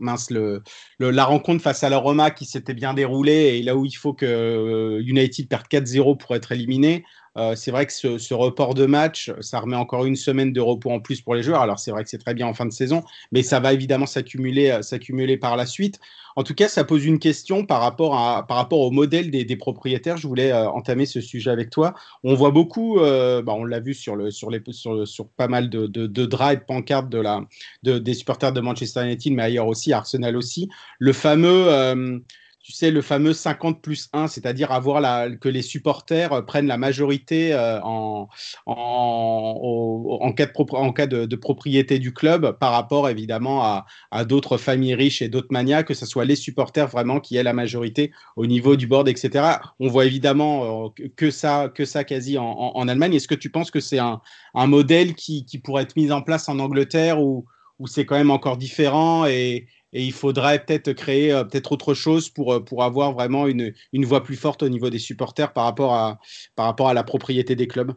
mince, 0.00 0.30
le, 0.30 0.62
la 0.98 1.24
rencontre 1.24 1.62
face 1.62 1.84
à 1.84 1.88
la 1.88 1.98
Roma 1.98 2.32
qui 2.32 2.44
s'était 2.44 2.74
bien 2.74 2.92
déroulée 2.92 3.56
et 3.58 3.62
là 3.62 3.76
où 3.76 3.84
il 3.84 3.92
faut 3.92 4.14
que 4.14 4.26
euh, 4.26 5.00
United 5.06 5.48
perde 5.48 5.66
4-0 5.70 6.18
pour 6.18 6.34
être 6.34 6.50
éliminé, 6.50 7.04
euh, 7.38 7.54
c'est 7.54 7.70
vrai 7.70 7.86
que 7.86 7.92
ce, 7.92 8.34
report 8.34 8.74
de 8.74 8.84
match, 8.84 9.32
ça 9.40 9.60
remet 9.60 9.76
encore 9.76 10.04
une 10.04 10.16
semaine 10.16 10.52
de 10.52 10.60
repos 10.60 10.90
en 10.90 11.00
plus 11.00 11.20
pour 11.20 11.34
les 11.34 11.42
joueurs. 11.42 11.60
Alors 11.60 11.78
c'est 11.78 11.92
vrai 11.92 12.02
que 12.02 12.10
c'est 12.10 12.18
très 12.18 12.34
bien 12.34 12.46
en 12.46 12.54
fin 12.54 12.66
de 12.66 12.72
saison, 12.72 13.04
mais 13.30 13.42
ça 13.42 13.60
va 13.60 13.72
évidemment 13.72 14.06
s'accumuler, 14.06 14.70
euh, 14.70 14.82
s'accumuler 14.82 15.36
par 15.36 15.56
la 15.56 15.64
suite. 15.64 16.00
En 16.34 16.42
tout 16.42 16.54
cas, 16.54 16.68
ça 16.68 16.84
pose 16.84 17.04
une 17.04 17.18
question 17.18 17.64
par 17.64 17.80
rapport, 17.80 18.16
à, 18.16 18.46
par 18.46 18.56
rapport 18.56 18.80
au 18.80 18.90
modèle 18.90 19.30
des, 19.30 19.56
propriétaires. 19.56 20.16
Je 20.16 20.28
voulais 20.28 20.52
euh, 20.52 20.68
entamer 20.68 21.06
ce 21.06 21.20
sujet 21.20 21.50
avec 21.50 21.70
toi. 21.70 21.94
On 22.22 22.34
voit 22.34 22.52
beaucoup, 22.52 23.00
bah, 23.00 23.42
on 23.48 23.64
l'a 23.64 23.80
vu 23.80 23.92
sur, 23.94 24.14
le, 24.14 24.30
sur, 24.30 24.50
les, 24.50 24.62
sur, 24.70 25.06
sur 25.06 25.28
pas 25.30 25.48
mal 25.48 25.68
de, 25.68 25.86
de, 25.86 26.06
de 26.06 26.26
de 26.26 26.64
pancartes 26.64 27.08
de 27.08 27.18
la, 27.18 27.44
de, 27.82 27.98
des 27.98 28.14
supporters 28.14 28.52
de 28.52 28.60
Manchester 28.60 29.04
United, 29.04 29.32
mais 29.32 29.42
ailleurs 29.42 29.66
aussi, 29.66 29.92
Arsenal 29.92 30.36
aussi. 30.36 30.68
Le 31.00 31.12
fameux 31.12 32.22
tu 32.68 32.74
sais, 32.74 32.90
le 32.90 33.00
fameux 33.00 33.32
50 33.32 33.80
plus 33.80 34.10
1, 34.12 34.26
c'est-à-dire 34.26 34.72
avoir 34.72 35.00
la, 35.00 35.30
que 35.30 35.48
les 35.48 35.62
supporters 35.62 36.34
euh, 36.34 36.42
prennent 36.42 36.66
la 36.66 36.76
majorité 36.76 37.54
euh, 37.54 37.80
en, 37.82 38.28
en, 38.66 40.18
en, 40.20 40.32
cas, 40.34 41.06
de, 41.06 41.36
propriété 41.36 41.98
du 41.98 42.12
club 42.12 42.58
par 42.58 42.72
rapport 42.72 43.08
évidemment 43.08 43.64
à, 44.10 44.24
d'autres 44.26 44.58
familles 44.58 44.94
riches 44.94 45.22
et 45.22 45.30
d'autres 45.30 45.48
manias, 45.50 45.82
que 45.82 45.94
ce 45.94 46.04
soit 46.04 46.26
les 46.26 46.36
supporters 46.36 46.88
vraiment 46.88 47.20
qui 47.20 47.38
aient 47.38 47.42
la 47.42 47.54
majorité 47.54 48.12
au 48.36 48.44
niveau 48.44 48.76
du 48.76 48.86
board, 48.86 49.08
etc. 49.08 49.46
On 49.80 49.88
voit 49.88 50.04
évidemment 50.04 50.88
euh, 50.88 51.06
que 51.16 51.30
ça, 51.30 51.70
que 51.74 51.86
ça 51.86 52.04
quasi 52.04 52.36
en, 52.36 52.44
en 52.44 52.86
Allemagne. 52.86 53.14
Est-ce 53.14 53.28
que 53.28 53.34
tu 53.34 53.48
penses 53.48 53.70
que 53.70 53.80
c'est 53.80 53.98
un, 53.98 54.20
un 54.52 54.66
modèle 54.66 55.14
qui, 55.14 55.46
qui 55.46 55.58
pourrait 55.58 55.84
être 55.84 55.96
mis 55.96 56.12
en 56.12 56.20
place 56.20 56.50
en 56.50 56.58
Angleterre 56.58 57.18
ou, 57.18 57.46
ou 57.78 57.86
c'est 57.86 58.04
quand 58.04 58.16
même 58.16 58.30
encore 58.30 58.58
différent 58.58 59.24
et, 59.24 59.66
et 59.92 60.04
il 60.04 60.12
faudrait 60.12 60.64
peut-être 60.64 60.92
créer 60.92 61.32
euh, 61.32 61.44
peut-être 61.44 61.72
autre 61.72 61.94
chose 61.94 62.28
pour, 62.28 62.54
euh, 62.54 62.60
pour 62.60 62.84
avoir 62.84 63.12
vraiment 63.12 63.46
une, 63.46 63.72
une 63.92 64.04
voix 64.04 64.22
plus 64.22 64.36
forte 64.36 64.62
au 64.62 64.68
niveau 64.68 64.90
des 64.90 64.98
supporters 64.98 65.52
par 65.52 65.64
rapport 65.64 65.94
à, 65.94 66.18
par 66.56 66.66
rapport 66.66 66.88
à 66.88 66.94
la 66.94 67.04
propriété 67.04 67.56
des 67.56 67.68
clubs 67.68 67.94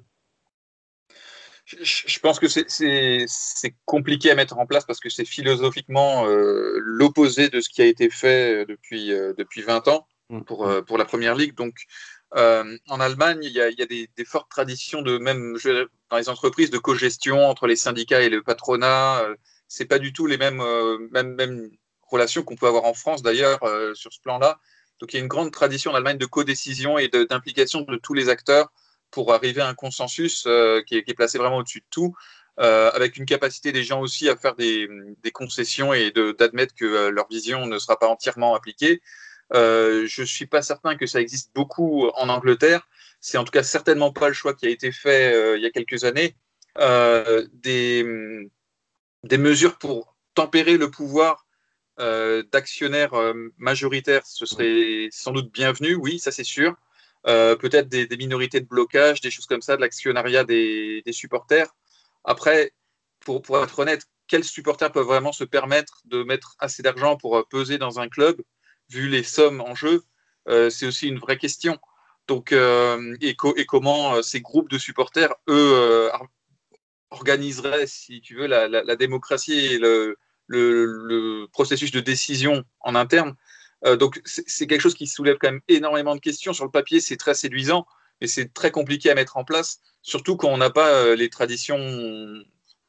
je 1.83 2.19
pense 2.19 2.37
que 2.37 2.47
c'est 2.49 3.75
compliqué 3.85 4.29
à 4.29 4.35
mettre 4.35 4.57
en 4.57 4.65
place 4.65 4.83
parce 4.83 4.99
que 4.99 5.09
c'est 5.09 5.23
philosophiquement 5.23 6.25
euh, 6.25 6.73
l'opposé 6.79 7.47
de 7.47 7.61
ce 7.61 7.69
qui 7.69 7.81
a 7.81 7.85
été 7.85 8.09
fait 8.09 8.65
depuis, 8.65 9.07
depuis 9.37 9.61
20 9.61 9.87
ans 9.87 10.05
mm. 10.29 10.41
pour, 10.41 10.69
pour 10.85 10.97
la 10.97 11.05
Première 11.05 11.33
Ligue. 11.33 11.55
Donc, 11.55 11.85
en 12.33 12.99
Allemagne, 12.99 13.39
il 13.43 13.53
y 13.53 13.61
a, 13.61 13.69
il 13.69 13.79
y 13.79 13.83
a 13.83 13.85
des, 13.85 14.09
des, 14.17 14.25
fortes 14.25 14.49
traditions 14.49 15.01
de 15.01 15.17
même 15.17 15.55
dans 16.09 16.17
les 16.17 16.27
entreprises 16.27 16.71
de 16.71 16.77
co-gestion 16.77 17.45
entre 17.45 17.67
les 17.67 17.77
syndicats 17.77 18.21
et 18.21 18.29
le 18.29 18.43
patronat. 18.43 19.23
c'est 19.69 19.85
pas 19.85 19.99
du 19.99 20.11
tout 20.11 20.27
les 20.27 20.37
mêmes, 20.37 20.61
mêmes, 21.11 21.35
mêmes 21.35 21.69
relation 22.11 22.43
qu'on 22.43 22.55
peut 22.55 22.67
avoir 22.67 22.85
en 22.85 22.93
France 22.93 23.21
d'ailleurs 23.21 23.63
euh, 23.63 23.93
sur 23.95 24.13
ce 24.13 24.19
plan-là. 24.21 24.59
Donc 24.99 25.13
il 25.13 25.17
y 25.17 25.19
a 25.19 25.23
une 25.23 25.29
grande 25.29 25.51
tradition 25.51 25.91
en 25.91 25.95
Allemagne 25.95 26.17
de 26.17 26.25
codécision 26.25 26.97
et 26.97 27.07
d'implication 27.07 27.81
de, 27.81 27.95
tous 27.95 28.13
les 28.13 28.29
acteurs 28.29 28.71
pour 29.09 29.33
arriver 29.33 29.61
à 29.61 29.67
un 29.67 29.73
consensus 29.73 30.45
euh, 30.47 30.81
qui, 30.83 30.95
est, 30.95 31.13
placé 31.15 31.37
vraiment 31.37 31.57
au-dessus 31.57 31.79
de 31.79 31.85
tout, 31.89 32.15
euh, 32.59 32.91
avec 32.93 33.17
une 33.17 33.25
capacité 33.25 33.71
des 33.71 33.83
gens 33.83 33.99
aussi 33.99 34.29
à 34.29 34.35
faire 34.35 34.55
des, 34.55 34.87
concessions 35.33 35.93
et 35.93 36.11
d'admettre 36.11 36.75
que 36.75 37.09
leur 37.09 37.27
vision 37.29 37.65
ne 37.65 37.79
sera 37.79 37.97
pas 37.97 38.07
entièrement 38.07 38.53
appliquée. 38.53 39.01
je 39.53 40.21
ne 40.21 40.25
suis 40.25 40.45
pas 40.45 40.61
certain 40.61 40.95
que 40.95 41.07
ça 41.07 41.19
existe 41.19 41.51
beaucoup 41.55 42.09
en 42.09 42.29
Angleterre, 42.29 42.87
c'est 43.19 43.37
en 43.37 43.43
tout 43.43 43.51
cas 43.51 43.63
certainement 43.63 44.13
pas 44.13 44.27
le 44.27 44.33
choix 44.33 44.53
qui 44.53 44.67
a 44.67 44.69
été 44.69 44.91
fait 44.91 45.57
il 45.57 45.63
y 45.63 45.65
a 45.65 45.71
quelques 45.71 46.03
années, 46.03 46.35
des, 46.77 48.05
des 49.23 49.37
mesures 49.37 49.77
pour 49.77 50.15
tempérer 50.35 50.77
le 50.77 50.91
pouvoir 50.91 51.45
d'actionnaires 52.51 53.13
majoritaires, 53.57 54.25
ce 54.25 54.45
serait 54.45 55.09
sans 55.11 55.31
doute 55.31 55.51
bienvenu, 55.51 55.95
oui, 55.95 56.19
ça 56.19 56.31
c'est 56.31 56.43
sûr. 56.43 56.75
Peut-être 57.23 57.89
des, 57.89 58.17
minorités 58.17 58.59
de 58.59 58.65
blocage, 58.65 59.21
des 59.21 59.31
choses 59.31 59.45
comme 59.45 59.61
ça, 59.61 59.75
de 59.75 59.81
l'actionnariat 59.81 60.43
des, 60.43 61.03
supporters. 61.11 61.67
Après, 62.23 62.73
pour, 63.19 63.41
pour, 63.41 63.63
être 63.63 63.79
honnête, 63.79 64.07
quels 64.27 64.43
supporters 64.43 64.91
peuvent 64.91 65.05
vraiment 65.05 65.31
se 65.31 65.43
permettre 65.43 66.01
de 66.05 66.23
mettre 66.23 66.55
assez 66.59 66.81
d'argent 66.83 67.17
pour 67.17 67.47
peser 67.49 67.77
dans 67.77 67.99
un 67.99 68.09
club, 68.09 68.41
vu 68.89 69.07
les 69.07 69.23
sommes 69.23 69.61
en 69.61 69.75
jeu? 69.75 70.03
C'est 70.47 70.87
aussi 70.87 71.07
une 71.07 71.19
vraie 71.19 71.37
question. 71.37 71.77
Donc, 72.27 72.51
et, 72.51 73.35
comment 73.67 74.21
ces 74.23 74.41
groupes 74.41 74.69
de 74.69 74.77
supporters, 74.77 75.33
eux, 75.49 76.09
organiseraient, 77.11 77.87
si 77.87 78.21
tu 78.21 78.35
veux, 78.35 78.47
la, 78.47 78.67
la, 78.67 78.83
la 78.83 78.95
démocratie 78.95 79.73
et 79.73 79.77
le, 79.77 80.17
le, 80.51 81.47
processus 81.51 81.91
de 81.91 81.99
décision 81.99 82.63
en 82.81 82.95
interne. 82.95 83.35
Euh, 83.85 83.95
donc 83.95 84.21
c'est 84.25 84.67
quelque 84.67 84.81
chose 84.81 84.93
qui 84.93 85.07
soulève 85.07 85.37
quand 85.39 85.51
même 85.51 85.61
énormément 85.67 86.15
de 86.15 86.19
questions. 86.19 86.53
Sur 86.53 86.65
le 86.65 86.71
papier, 86.71 86.99
c'est 86.99 87.17
très 87.17 87.33
séduisant, 87.33 87.85
mais 88.19 88.27
c'est 88.27 88.53
très 88.53 88.71
compliqué 88.71 89.09
à 89.09 89.15
mettre 89.15 89.37
en 89.37 89.43
place, 89.43 89.79
surtout 90.01 90.37
quand 90.37 90.49
on 90.49 90.57
n'a 90.57 90.69
pas 90.69 90.89
euh, 90.89 91.15
les 91.15 91.29
traditions 91.29 91.79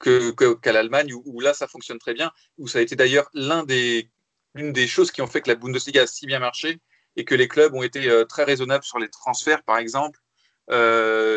qu'à 0.00 0.33
que, 0.33 0.71
l'Allemagne, 0.71 1.14
où, 1.14 1.40
là 1.40 1.54
ça 1.54 1.66
fonctionne 1.66 1.99
très 1.99 2.14
bien, 2.14 2.31
où 2.59 2.69
ça 2.69 2.78
a 2.78 2.83
été 2.83 2.97
d'ailleurs 2.97 3.31
l'une 3.35 3.64
des, 3.64 4.11
des 4.54 4.87
choses 4.87 5.11
qui 5.11 5.23
ont 5.23 5.26
fait 5.26 5.40
que 5.40 5.49
la 5.49 5.54
Bundesliga 5.54 6.02
a 6.02 6.07
si 6.07 6.26
bien 6.26 6.40
marché 6.40 6.81
et 7.16 7.25
que 7.25 7.35
les 7.35 7.49
clubs 7.49 7.75
ont 7.75 7.83
été 7.83 8.09
euh, 8.11 8.25
très 8.25 8.45
raisonnables 8.45 8.85
sur 8.85 8.99
les 8.99 9.09
transferts, 9.09 9.62
par 9.62 9.78
exemple, 9.78 10.19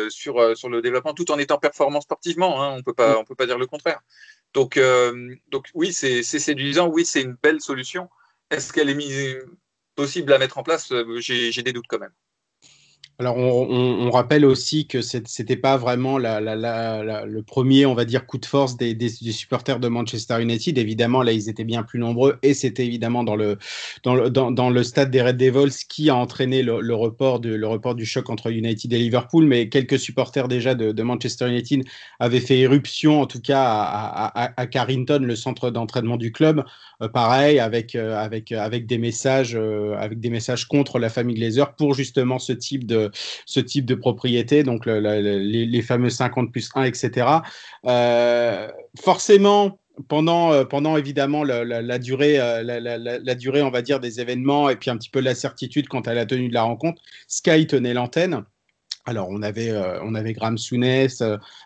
sur, 0.08 0.56
sur 0.56 0.70
le 0.70 0.80
développement, 0.80 1.12
tout 1.12 1.30
en 1.30 1.38
étant 1.38 1.58
performant 1.58 2.00
sportivement. 2.00 2.62
Hein, 2.62 2.72
on 2.72 2.76
ne 2.76 2.82
peut 2.82 3.34
pas 3.34 3.46
dire 3.46 3.58
le 3.58 3.66
contraire. 3.66 4.00
Donc, 4.56 4.78
euh, 4.78 5.36
donc 5.48 5.68
oui, 5.74 5.92
c'est 5.92 6.22
séduisant, 6.22 6.88
oui, 6.88 7.04
c'est 7.04 7.20
une 7.20 7.36
belle 7.42 7.60
solution. 7.60 8.08
Est-ce 8.50 8.72
qu'elle 8.72 8.88
est 8.88 9.38
possible 9.94 10.32
à 10.32 10.38
mettre 10.38 10.56
en 10.56 10.62
place? 10.62 10.90
Euh, 10.92 11.20
J'ai 11.20 11.62
des 11.62 11.74
doutes 11.74 11.84
quand 11.90 11.98
même. 11.98 12.14
Alors, 13.18 13.38
on, 13.38 14.10
rappelle 14.10 14.44
aussi 14.44 14.86
que 14.86 15.00
c'était 15.00 15.56
pas 15.56 15.78
vraiment 15.78 16.18
le 16.18 17.40
premier, 17.40 17.86
on 17.86 17.94
va 17.94 18.04
dire, 18.04 18.26
coup 18.26 18.36
de 18.36 18.44
force 18.44 18.76
des, 18.76 19.08
supporters 19.08 19.80
de 19.80 19.88
Manchester 19.88 20.42
United. 20.42 20.76
Évidemment, 20.76 21.22
là, 21.22 21.32
ils 21.32 21.48
étaient 21.48 21.64
bien 21.64 21.82
plus 21.82 21.98
nombreux 21.98 22.38
et 22.42 22.52
c'était 22.52 22.84
évidemment 22.84 23.24
dans 23.24 23.34
le, 23.34 23.56
dans, 24.04 24.68
le, 24.68 24.82
stade 24.82 25.10
des 25.10 25.22
Red 25.22 25.38
Devils 25.38 25.86
qui 25.88 26.10
a 26.10 26.16
entraîné 26.16 26.62
le, 26.62 26.94
report 26.94 27.40
de, 27.40 27.54
le 27.54 27.66
report 27.66 27.94
du 27.94 28.04
choc 28.04 28.28
entre 28.28 28.52
United 28.52 28.92
et 28.92 28.98
Liverpool. 28.98 29.46
Mais 29.46 29.70
quelques 29.70 29.98
supporters 29.98 30.46
déjà 30.46 30.74
de, 30.74 31.02
Manchester 31.02 31.48
United 31.48 31.84
avaient 32.20 32.40
fait 32.40 32.58
éruption, 32.58 33.22
en 33.22 33.26
tout 33.26 33.40
cas 33.40 33.62
à, 33.64 34.66
Carrington, 34.66 35.20
le 35.22 35.36
centre 35.36 35.70
d'entraînement 35.70 36.18
du 36.18 36.32
club. 36.32 36.64
Euh, 37.02 37.08
pareil, 37.08 37.58
avec, 37.60 37.94
euh, 37.94 38.16
avec, 38.16 38.52
avec, 38.52 38.86
des 38.86 38.96
messages, 38.96 39.54
euh, 39.54 39.94
avec 39.98 40.18
des 40.18 40.30
messages 40.30 40.66
contre 40.66 40.98
la 40.98 41.10
famille 41.10 41.36
Glazer 41.36 41.74
pour 41.74 41.92
justement 41.94 42.38
ce 42.38 42.54
type 42.54 42.86
de 42.86 43.05
ce 43.12 43.60
type 43.60 43.86
de 43.86 43.94
propriété, 43.94 44.62
donc 44.62 44.86
les, 44.86 45.82
fameux 45.82 46.10
50 46.10 46.52
plus 46.52 46.70
1, 46.74 46.84
etc. 46.84 47.26
Euh, 47.86 48.68
forcément, 49.00 49.78
pendant, 50.08 50.52
euh, 50.52 50.64
pendant 50.64 50.96
évidemment 50.96 51.44
la, 51.44 51.98
durée, 51.98 52.38
euh, 52.38 52.62
la, 52.62 53.34
durée, 53.34 53.62
on 53.62 53.70
va 53.70 53.82
dire, 53.82 54.00
des 54.00 54.20
événements 54.20 54.68
et 54.68 54.76
puis 54.76 54.90
un 54.90 54.96
petit 54.96 55.10
peu 55.10 55.20
la 55.20 55.34
certitude 55.34 55.88
quant 55.88 56.00
à 56.00 56.14
la 56.14 56.26
tenue 56.26 56.48
de 56.48 56.54
la 56.54 56.62
rencontre, 56.62 57.00
Sky 57.28 57.66
tenait 57.66 57.94
l'antenne. 57.94 58.44
Alors, 59.08 59.28
on 59.30 59.40
avait, 59.42 59.72
on 60.02 60.16
avait 60.16 60.32
Graham 60.32 60.58
Souness, 60.58 61.22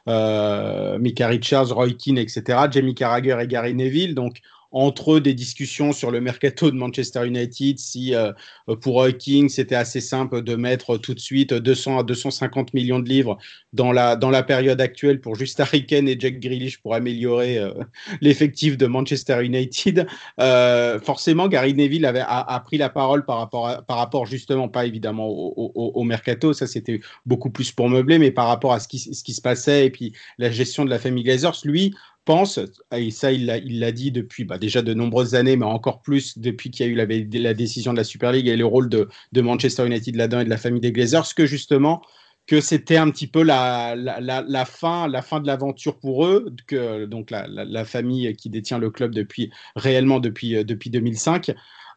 Mika 0.06 1.26
Richards, 1.26 1.73
Roy 1.73 1.92
Keane, 1.92 2.18
etc., 2.18 2.66
Jamie 2.70 2.94
Carragher 2.94 3.38
et 3.40 3.47
Gary 3.47 3.75
Neville. 3.75 4.14
Donc, 4.14 4.40
entre 4.72 5.18
des 5.18 5.34
discussions 5.34 5.92
sur 5.92 6.10
le 6.10 6.20
mercato 6.20 6.70
de 6.70 6.76
Manchester 6.76 7.26
United, 7.26 7.78
si 7.78 8.14
euh, 8.14 8.32
pour 8.80 9.06
King 9.18 9.48
c'était 9.48 9.74
assez 9.74 10.00
simple 10.00 10.42
de 10.42 10.54
mettre 10.54 10.96
tout 10.96 11.14
de 11.14 11.20
suite 11.20 11.52
200 11.52 11.98
à 11.98 12.02
250 12.02 12.74
millions 12.74 13.00
de 13.00 13.08
livres 13.08 13.38
dans 13.72 13.92
la, 13.92 14.16
dans 14.16 14.30
la 14.30 14.42
période 14.42 14.80
actuelle 14.80 15.20
pour 15.20 15.34
juste 15.34 15.58
Harry 15.60 15.86
et 15.90 16.16
Jack 16.18 16.40
Grealish 16.40 16.80
pour 16.80 16.94
améliorer 16.94 17.58
euh, 17.58 17.72
l'effectif 18.20 18.76
de 18.76 18.86
Manchester 18.86 19.44
United. 19.44 20.06
Euh, 20.38 21.00
forcément, 21.00 21.48
Gary 21.48 21.74
Neville 21.74 22.04
avait, 22.04 22.22
a, 22.24 22.60
pris 22.64 22.78
la 22.78 22.88
parole 22.88 23.24
par 23.24 23.38
rapport, 23.38 23.84
par 23.86 23.98
rapport 23.98 24.26
justement, 24.26 24.68
pas 24.68 24.86
évidemment 24.86 25.28
au, 25.28 25.72
au 25.74 26.04
mercato, 26.04 26.52
ça 26.52 26.66
c'était 26.66 27.00
beaucoup 27.26 27.50
plus 27.50 27.72
pour 27.72 27.88
meubler, 27.88 28.18
mais 28.18 28.30
par 28.30 28.46
rapport 28.46 28.72
à 28.72 28.80
ce 28.80 28.88
qui, 28.88 28.98
ce 28.98 29.24
qui 29.24 29.34
se 29.34 29.40
passait 29.40 29.86
et 29.86 29.90
puis 29.90 30.12
la 30.38 30.50
gestion 30.50 30.84
de 30.84 30.90
la 30.90 30.98
famille 30.98 31.24
Glazers, 31.24 31.60
lui, 31.64 31.94
pense, 32.24 32.60
et 32.94 33.10
ça 33.10 33.32
il 33.32 33.46
l'a 33.46 33.92
dit 33.92 34.12
depuis 34.12 34.44
bah, 34.44 34.58
déjà 34.58 34.82
de 34.82 34.94
nombreuses 34.94 35.34
années, 35.34 35.56
mais 35.56 35.64
encore 35.64 36.02
plus 36.02 36.38
depuis 36.38 36.70
qu'il 36.70 36.86
y 36.86 36.88
a 36.88 36.92
eu 36.92 36.94
la, 36.94 37.54
décision 37.54 37.92
de 37.92 37.98
la 37.98 38.04
Super 38.04 38.32
League 38.32 38.48
et 38.48 38.56
le 38.56 38.66
rôle 38.66 38.88
de, 38.88 39.08
Manchester 39.34 39.86
United 39.86 40.14
là-dedans 40.16 40.40
et 40.40 40.44
de 40.44 40.50
la 40.50 40.56
famille 40.56 40.80
des 40.80 40.92
Glazers, 40.92 41.34
que 41.34 41.46
justement 41.46 42.02
que 42.46 42.60
c'était 42.60 42.96
un 42.96 43.10
petit 43.10 43.28
peu 43.28 43.42
la, 43.42 43.94
la, 43.94 44.64
fin, 44.64 45.06
la 45.06 45.22
fin 45.22 45.40
de 45.40 45.46
l'aventure 45.46 45.98
pour 45.98 46.26
eux, 46.26 46.54
que 46.66 47.04
donc 47.04 47.30
la, 47.30 47.84
famille 47.84 48.34
qui 48.34 48.50
détient 48.50 48.78
le 48.78 48.90
club 48.90 49.14
depuis 49.14 49.50
réellement 49.76 50.18
depuis, 50.18 50.64
depuis 50.64 50.90
2005, 50.90 51.52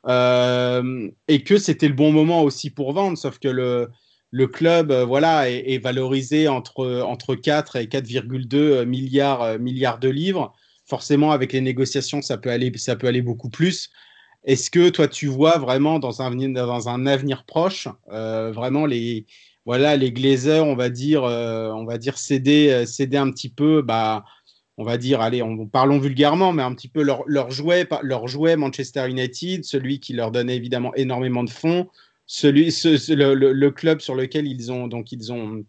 euh, 0.05 1.09
et 1.27 1.43
que 1.43 1.57
c'était 1.57 1.87
le 1.87 1.93
bon 1.93 2.11
moment 2.11 2.43
aussi 2.43 2.69
pour 2.69 2.93
vendre, 2.93 3.17
sauf 3.17 3.39
que 3.39 3.47
le, 3.47 3.89
le 4.33 4.47
club 4.47 4.91
euh, 4.91 5.05
voilà, 5.05 5.47
est, 5.47 5.77
valorisé 5.77 6.47
entre, 6.47 7.01
entre 7.05 7.35
4 7.35 7.75
et 7.75 7.85
4,2 7.85 8.83
milliards, 8.83 9.43
euh, 9.43 9.57
milliards 9.59 9.99
de 9.99 10.09
livres. 10.09 10.53
Forcément, 10.85 11.31
avec 11.31 11.53
les 11.53 11.61
négociations, 11.61 12.23
ça 12.23 12.39
peut 12.39 12.49
aller, 12.49 12.71
ça 12.77 12.95
peut 12.95 13.05
aller 13.05 13.21
beaucoup 13.21 13.51
plus. 13.51 13.91
Est-ce 14.43 14.71
que 14.71 14.89
toi, 14.89 15.07
tu 15.07 15.27
vois 15.27 15.59
vraiment 15.59 15.99
dans 15.99 16.23
un, 16.23 16.31
dans 16.49 16.89
un 16.89 17.05
avenir 17.05 17.45
proche, 17.45 17.87
euh, 18.11 18.51
vraiment 18.51 18.87
les, 18.87 19.27
voilà, 19.67 19.95
les 19.97 20.11
Glazers, 20.11 20.65
on 20.65 20.75
va 20.75 20.89
dire, 20.89 21.23
on 21.23 21.85
va 21.85 21.99
dire 21.99 22.17
céder, 22.17 22.85
céder 22.87 23.17
un 23.17 23.29
petit 23.29 23.49
peu, 23.49 23.83
bah, 23.83 24.25
on 24.77 24.83
va 24.83 24.97
dire, 24.97 25.21
allez, 25.21 25.43
on, 25.43 25.67
parlons 25.67 25.99
vulgairement, 25.99 26.51
mais 26.53 26.63
un 26.63 26.73
petit 26.73 26.89
peu 26.89 27.03
leur, 27.03 27.23
leur, 27.27 27.51
jouet, 27.51 27.87
leur 28.01 28.27
jouet 28.27 28.57
Manchester 28.57 29.07
United, 29.07 29.63
celui 29.63 29.99
qui 29.99 30.13
leur 30.13 30.31
donnait 30.31 30.55
évidemment 30.55 30.93
énormément 30.95 31.43
de 31.43 31.51
fonds, 31.51 31.87
celui, 32.25 32.65
le, 32.65 33.69
club 33.69 33.99
sur 33.99 34.15
lequel 34.15 34.47
ils 34.47 34.71
ont 34.71 34.87
donc 34.87 35.11
ils 35.11 35.31
ont 35.31 35.63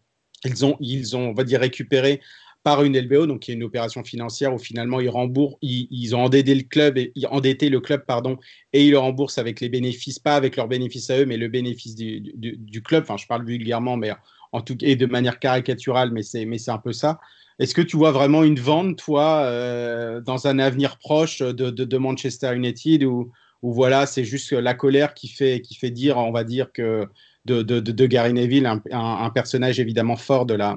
ils 0.44 0.64
ont 0.64 0.76
ils 0.80 1.16
ont 1.16 1.30
on 1.30 1.34
va 1.34 1.44
dire 1.44 1.60
récupéré 1.60 2.20
par 2.64 2.82
une 2.82 2.98
LBO, 2.98 3.26
donc 3.26 3.46
y 3.46 3.50
a 3.50 3.54
une 3.54 3.62
opération 3.62 4.02
financière 4.02 4.54
où 4.54 4.58
finalement 4.58 4.98
ils 4.98 5.10
remboursent, 5.10 5.56
ils, 5.60 6.16
ont 6.16 6.24
endetté 6.24 6.54
le 6.54 6.62
club, 6.62 6.96
et, 6.96 7.12
endetté 7.30 7.68
le 7.68 7.78
club 7.78 8.06
pardon, 8.06 8.38
et 8.72 8.86
ils 8.86 8.90
le 8.90 8.98
remboursent 8.98 9.36
avec 9.36 9.60
les 9.60 9.68
bénéfices, 9.68 10.18
pas 10.18 10.34
avec 10.34 10.56
leurs 10.56 10.66
bénéfices 10.66 11.10
à 11.10 11.18
eux, 11.18 11.26
mais 11.26 11.36
le 11.36 11.48
bénéfice 11.48 11.94
du, 11.94 12.20
du, 12.22 12.82
club. 12.82 13.02
Enfin, 13.02 13.18
je 13.18 13.26
parle 13.26 13.44
vulgairement, 13.44 13.98
mais 13.98 14.12
en 14.52 14.62
tout 14.62 14.78
et 14.82 14.96
de 14.96 15.04
manière 15.04 15.40
caricaturale, 15.40 16.10
mais 16.10 16.22
c'est 16.22 16.46
mais 16.46 16.56
c'est 16.56 16.70
un 16.70 16.78
peu 16.78 16.94
ça. 16.94 17.20
Est-ce 17.58 17.74
que 17.74 17.82
tu 17.82 17.98
vois 17.98 18.12
vraiment 18.12 18.42
une 18.42 18.58
vente, 18.58 18.96
toi, 18.96 19.42
euh, 19.44 20.22
dans 20.22 20.46
un 20.46 20.58
avenir 20.58 20.96
proche 20.96 21.40
de, 21.40 21.70
de 21.70 21.98
Manchester 21.98 22.56
United 22.56 23.04
ou, 23.04 23.30
où 23.64 23.72
voilà, 23.72 24.04
c'est 24.04 24.24
juste 24.24 24.52
la 24.52 24.74
colère 24.74 25.14
qui 25.14 25.26
fait, 25.26 25.62
qui 25.62 25.74
fait 25.74 25.90
dire, 25.90 26.18
on 26.18 26.32
va 26.32 26.44
dire 26.44 26.70
que 26.70 27.08
de, 27.46 27.62
de, 27.62 27.80
de 27.80 28.06
Gary 28.06 28.34
Neville, 28.34 28.66
un, 28.90 29.30
personnage 29.30 29.80
évidemment 29.80 30.16
fort 30.16 30.44
de 30.44 30.52
la 30.52 30.76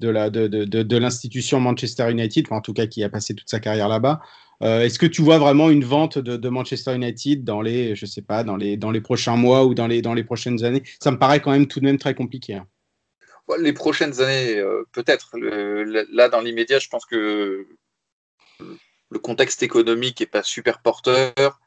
de 0.00 0.96
l'institution 0.96 1.60
Manchester 1.60 2.10
United, 2.10 2.46
en 2.50 2.62
tout 2.62 2.72
cas 2.72 2.86
qui 2.86 3.04
a 3.04 3.10
passé 3.10 3.34
toute 3.34 3.50
sa 3.50 3.60
carrière 3.60 3.88
là-bas. 3.88 4.22
Euh, 4.62 4.80
est-ce 4.80 4.98
que 4.98 5.04
tu 5.06 5.20
vois 5.20 5.38
vraiment 5.38 5.68
une 5.68 5.84
vente 5.84 6.18
de, 6.18 6.48
Manchester 6.48 6.94
United 6.94 7.44
dans 7.44 7.60
les, 7.60 7.94
je 7.94 8.06
sais 8.06 8.22
pas, 8.22 8.44
dans 8.44 8.56
les 8.56 8.78
dans 8.78 8.90
les 8.90 9.02
prochains 9.02 9.36
mois 9.36 9.66
ou 9.66 9.74
dans 9.74 9.86
les 9.86 10.00
dans 10.00 10.14
les 10.14 10.24
prochaines 10.24 10.64
années? 10.64 10.82
Ça 11.00 11.10
me 11.10 11.18
paraît 11.18 11.40
quand 11.40 11.50
même 11.50 11.66
tout 11.66 11.80
de 11.80 11.84
même 11.84 11.98
très 11.98 12.14
compliqué. 12.14 12.54
Hein. 12.54 12.66
Les 13.60 13.74
prochaines 13.74 14.22
années, 14.22 14.56
euh, 14.56 14.84
peut-être. 14.92 15.36
Là, 15.38 16.30
dans 16.30 16.40
l'immédiat, 16.40 16.78
je 16.78 16.88
pense 16.88 17.04
que 17.04 17.66
le 19.10 19.18
contexte 19.18 19.62
économique 19.62 20.22
est 20.22 20.26
pas 20.26 20.42
super 20.42 20.80
porteur. 20.80 21.60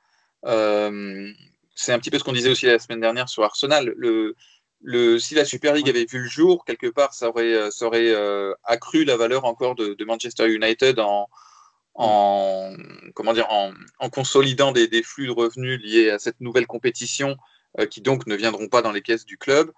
Euh, 0.45 1.31
c'est 1.75 1.91
un 1.91 1.99
petit 1.99 2.09
peu 2.09 2.19
ce 2.19 2.23
qu'on 2.23 2.33
disait 2.33 2.49
aussi 2.49 2.65
la 2.67 2.79
semaine 2.79 3.01
dernière 3.01 3.29
sur 3.29 3.43
Arsenal. 3.43 3.93
Le, 3.97 4.35
le, 4.81 5.19
si 5.19 5.35
la 5.35 5.45
Super 5.45 5.73
League 5.73 5.89
avait 5.89 6.05
vu 6.05 6.19
le 6.19 6.29
jour, 6.29 6.63
quelque 6.65 6.87
part, 6.87 7.13
ça 7.13 7.29
aurait, 7.29 7.71
ça 7.71 7.85
aurait 7.85 8.13
euh, 8.13 8.53
accru 8.63 9.03
la 9.03 9.17
valeur 9.17 9.45
encore 9.45 9.75
de, 9.75 9.95
Manchester 10.05 10.47
United 10.47 10.99
en, 10.99 11.27
en, 11.95 12.75
comment 13.13 13.33
dire, 13.33 13.47
en, 13.49 13.73
en 13.99 14.09
consolidant 14.09 14.71
des, 14.71 14.87
des, 14.87 15.03
flux 15.03 15.27
de 15.27 15.31
revenus 15.31 15.81
liés 15.81 16.11
à 16.11 16.19
cette 16.19 16.39
nouvelle 16.39 16.67
compétition 16.67 17.35
euh, 17.79 17.85
qui 17.85 18.01
donc 18.01 18.27
ne 18.27 18.35
viendront 18.35 18.67
pas 18.67 18.81
dans 18.81 18.91
les 18.91 19.01
caisses 19.01 19.25
du 19.25 19.37
club. 19.37 19.71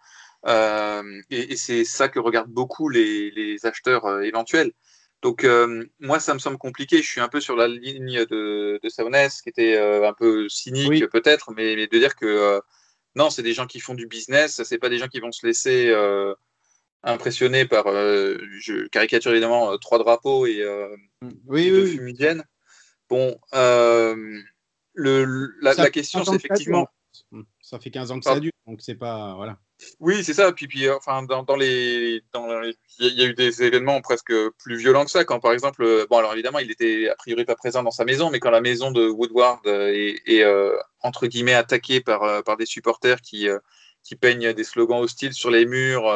et, 0.48 1.54
et 1.54 1.58
c'est 1.58 1.84
ça 1.86 2.10
que 2.10 2.20
regardent 2.20 2.52
beaucoup 2.52 2.90
les, 2.90 3.32
les 3.32 3.66
acheteurs 3.66 4.22
éventuels. 4.22 4.72
Donc 5.28 5.44
euh, 5.44 5.86
moi, 6.00 6.22
ça 6.22 6.34
me 6.34 6.40
semble 6.40 6.58
compliqué. 6.58 7.02
Je 7.02 7.10
suis 7.10 7.20
un 7.20 7.28
peu 7.28 7.42
sur 7.42 7.58
la 7.58 7.68
ligne 7.68 8.26
de, 8.28 8.80
de 8.82 9.42
qui 9.42 9.50
était 9.50 9.76
euh, 9.76 10.08
un 10.08 10.14
peu 10.14 10.48
cynique 10.48 11.06
peut-être, 11.10 11.52
mais, 11.52 11.86
de 11.86 12.00
dire 12.00 12.16
que 12.16 12.26
euh, 12.26 12.62
non, 13.14 13.30
c'est 13.30 13.44
des 13.44 13.52
gens 13.52 13.68
qui 13.68 13.82
font 13.82 13.94
du 13.94 14.08
business, 14.08 14.64
c'est 14.64 14.78
pas 14.78 14.88
des 14.88 15.00
gens 15.00 15.10
qui 15.10 15.20
vont 15.20 15.34
se 15.34 15.46
laisser 15.46 15.94
impressionné 17.04 17.66
par, 17.66 17.88
je 17.88 18.88
caricature 18.88 19.32
évidemment, 19.32 19.78
trois 19.80 20.00
drapeaux 20.00 20.46
et, 20.46 20.66
oui, 21.46 21.72
deux 21.72 21.84
oui. 21.84 21.98
fumigènes. 21.98 22.46
Bon, 23.10 23.38
le, 23.52 25.52
la, 25.60 25.74
Ça 25.74 25.84
la 25.84 25.90
question, 25.90 26.20
15 26.20 26.30
ans 26.30 26.32
c'est 26.32 26.46
effectivement. 26.46 26.88
Ça 27.60 27.80
fait 27.80 27.92
15 27.92 28.12
ans 28.12 28.20
que 28.20 28.24
ça 28.24 28.40
dure, 28.40 28.54
donc 28.66 28.80
c'est 28.82 28.96
pas. 28.96 29.36
Voilà. 29.36 29.60
Oui, 30.00 30.24
c'est 30.24 30.34
ça. 30.34 30.52
Puis, 30.52 30.68
puis 30.68 30.88
euh, 30.88 30.96
enfin, 30.98 31.24
dans, 31.24 31.44
dans 31.44 31.56
les, 31.56 32.22
dans 32.34 32.60
les- 32.60 32.76
il 33.00 33.06
y, 33.06 33.10
a- 33.10 33.12
il 33.12 33.20
y 33.20 33.24
a 33.24 33.26
eu 33.28 33.34
des 33.34 33.62
événements 33.64 34.02
presque 34.02 34.34
plus 34.58 34.76
violents 34.78 35.06
que 35.06 35.12
ça. 35.12 35.24
Quand, 35.24 35.40
par 35.40 35.54
exemple, 35.54 35.84
euh, 35.84 36.08
bon, 36.10 36.18
alors 36.18 36.34
évidemment, 36.34 36.60
il 36.60 36.72
était 36.72 37.10
a 37.10 37.16
priori 37.16 37.46
pas 37.46 37.56
présent 37.56 37.84
dans 37.84 37.92
sa 37.92 38.04
maison, 38.06 38.32
mais 38.32 38.40
quand 38.40 38.50
la 38.50 38.62
maison 38.62 38.92
de 38.92 39.08
Woodward 39.08 39.60
euh, 39.68 39.90
est, 39.94 40.22
est, 40.26 40.44
euh, 40.44 40.76
entre 41.02 41.28
guillemets 41.28 41.54
attaquée 41.54 42.02
par, 42.02 42.44
par 42.44 42.58
des 42.58 42.66
supporters 42.66 43.22
qui, 43.22 43.48
euh, 43.50 43.60
qui 44.04 44.16
peignent 44.16 44.54
des 44.54 44.64
slogans 44.64 45.00
hostiles 45.00 45.34
sur 45.34 45.52
les 45.52 45.66
murs, 45.68 46.08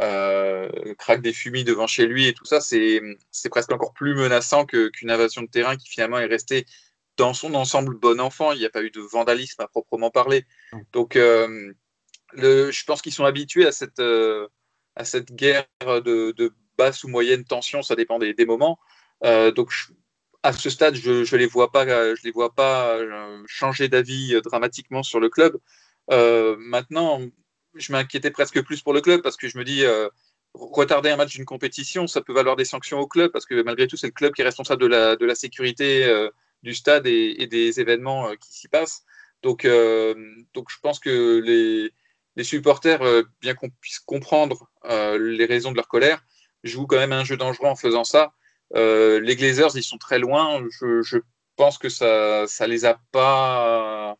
euh, 0.00 0.68
craquent 0.98 1.20
des 1.22 1.32
fumis 1.34 1.64
devant 1.64 1.86
chez 1.86 2.06
lui 2.06 2.26
et 2.26 2.32
tout 2.32 2.46
ça, 2.46 2.60
c'est 2.60 3.02
c'est 3.30 3.50
presque 3.50 3.70
encore 3.72 3.92
plus 3.92 4.14
menaçant 4.14 4.64
que- 4.64 4.88
qu'une 4.88 5.10
invasion 5.10 5.42
de 5.42 5.48
terrain 5.48 5.76
qui 5.76 5.88
finalement 5.88 6.18
est 6.18 6.26
restée 6.26 6.64
dans 7.18 7.34
son 7.34 7.54
ensemble 7.54 7.98
bon 7.98 8.18
enfant. 8.20 8.52
Il 8.52 8.60
n'y 8.60 8.64
a 8.64 8.70
pas 8.70 8.82
eu 8.82 8.90
de 8.90 9.00
vandalisme 9.00 9.60
à 9.60 9.68
proprement 9.68 10.10
parler. 10.10 10.46
Donc, 10.92 11.16
je 12.36 12.84
pense 12.84 13.02
qu'ils 13.02 13.12
sont 13.12 13.24
habitués 13.24 13.66
à 13.66 13.72
cette, 13.72 14.00
euh, 14.00 14.48
à 14.96 15.04
cette 15.04 15.32
guerre 15.34 15.66
de, 15.80 16.52
basse 16.76 17.04
ou 17.04 17.08
moyenne 17.08 17.44
tension, 17.44 17.82
ça 17.82 17.94
dépend 17.94 18.18
des, 18.18 18.46
moments. 18.46 18.78
Euh, 19.24 19.50
donc, 19.50 19.72
à 20.42 20.52
ce 20.52 20.70
stade, 20.70 20.94
je 20.94 21.10
ne 21.10 21.38
les 21.38 21.46
vois 21.46 21.70
pas, 21.70 21.84
je 22.14 22.22
les 22.24 22.30
vois 22.30 22.54
pas 22.54 22.96
euh, 22.96 23.42
changer 23.46 23.88
d'avis 23.88 24.40
dramatiquement 24.42 25.02
sur 25.02 25.20
le 25.20 25.28
club. 25.28 25.58
Maintenant, 26.08 27.20
je 27.74 27.92
m'inquiétais 27.92 28.30
presque 28.30 28.62
plus 28.62 28.82
pour 28.82 28.92
le 28.94 29.00
club 29.00 29.22
parce 29.22 29.36
que 29.36 29.48
je 29.48 29.58
me 29.58 29.64
dis, 29.64 29.84
retarder 30.54 31.10
un 31.10 31.16
match 31.16 31.34
d'une 31.34 31.44
compétition, 31.44 32.06
ça 32.06 32.20
peut 32.20 32.32
valoir 32.32 32.56
des 32.56 32.64
sanctions 32.64 32.98
au 32.98 33.06
club 33.06 33.30
parce 33.30 33.46
que 33.46 33.62
malgré 33.62 33.86
tout, 33.86 33.96
c'est 33.96 34.08
le 34.08 34.12
club 34.12 34.32
qui 34.34 34.42
est 34.42 34.44
responsable 34.44 34.82
de 34.82 34.88
la, 34.88 35.16
de 35.16 35.26
la 35.26 35.34
sécurité 35.34 36.28
du 36.62 36.74
stade 36.74 37.06
et, 37.06 37.46
des 37.46 37.80
événements 37.80 38.34
qui 38.36 38.52
s'y 38.52 38.68
passent. 38.68 39.04
Donc, 39.42 39.66
donc, 40.54 40.70
je 40.70 40.76
pense 40.80 40.98
que 40.98 41.40
les, 41.44 41.92
les 42.36 42.44
supporters, 42.44 43.02
euh, 43.02 43.22
bien 43.40 43.54
qu'on 43.54 43.70
puisse 43.80 43.98
comprendre 44.00 44.68
euh, 44.88 45.18
les 45.18 45.46
raisons 45.46 45.70
de 45.72 45.76
leur 45.76 45.88
colère, 45.88 46.22
jouent 46.64 46.86
quand 46.86 46.96
même 46.98 47.12
un 47.12 47.24
jeu 47.24 47.36
dangereux 47.36 47.66
en 47.68 47.76
faisant 47.76 48.04
ça. 48.04 48.32
Euh, 48.76 49.20
les 49.20 49.36
Glazers, 49.36 49.74
ils 49.76 49.82
sont 49.82 49.98
très 49.98 50.18
loin. 50.18 50.62
Je, 50.80 51.02
je 51.02 51.18
pense 51.56 51.76
que 51.78 51.88
ça, 51.88 52.46
ça 52.46 52.66
les 52.66 52.84
a 52.84 53.00
pas. 53.12 54.16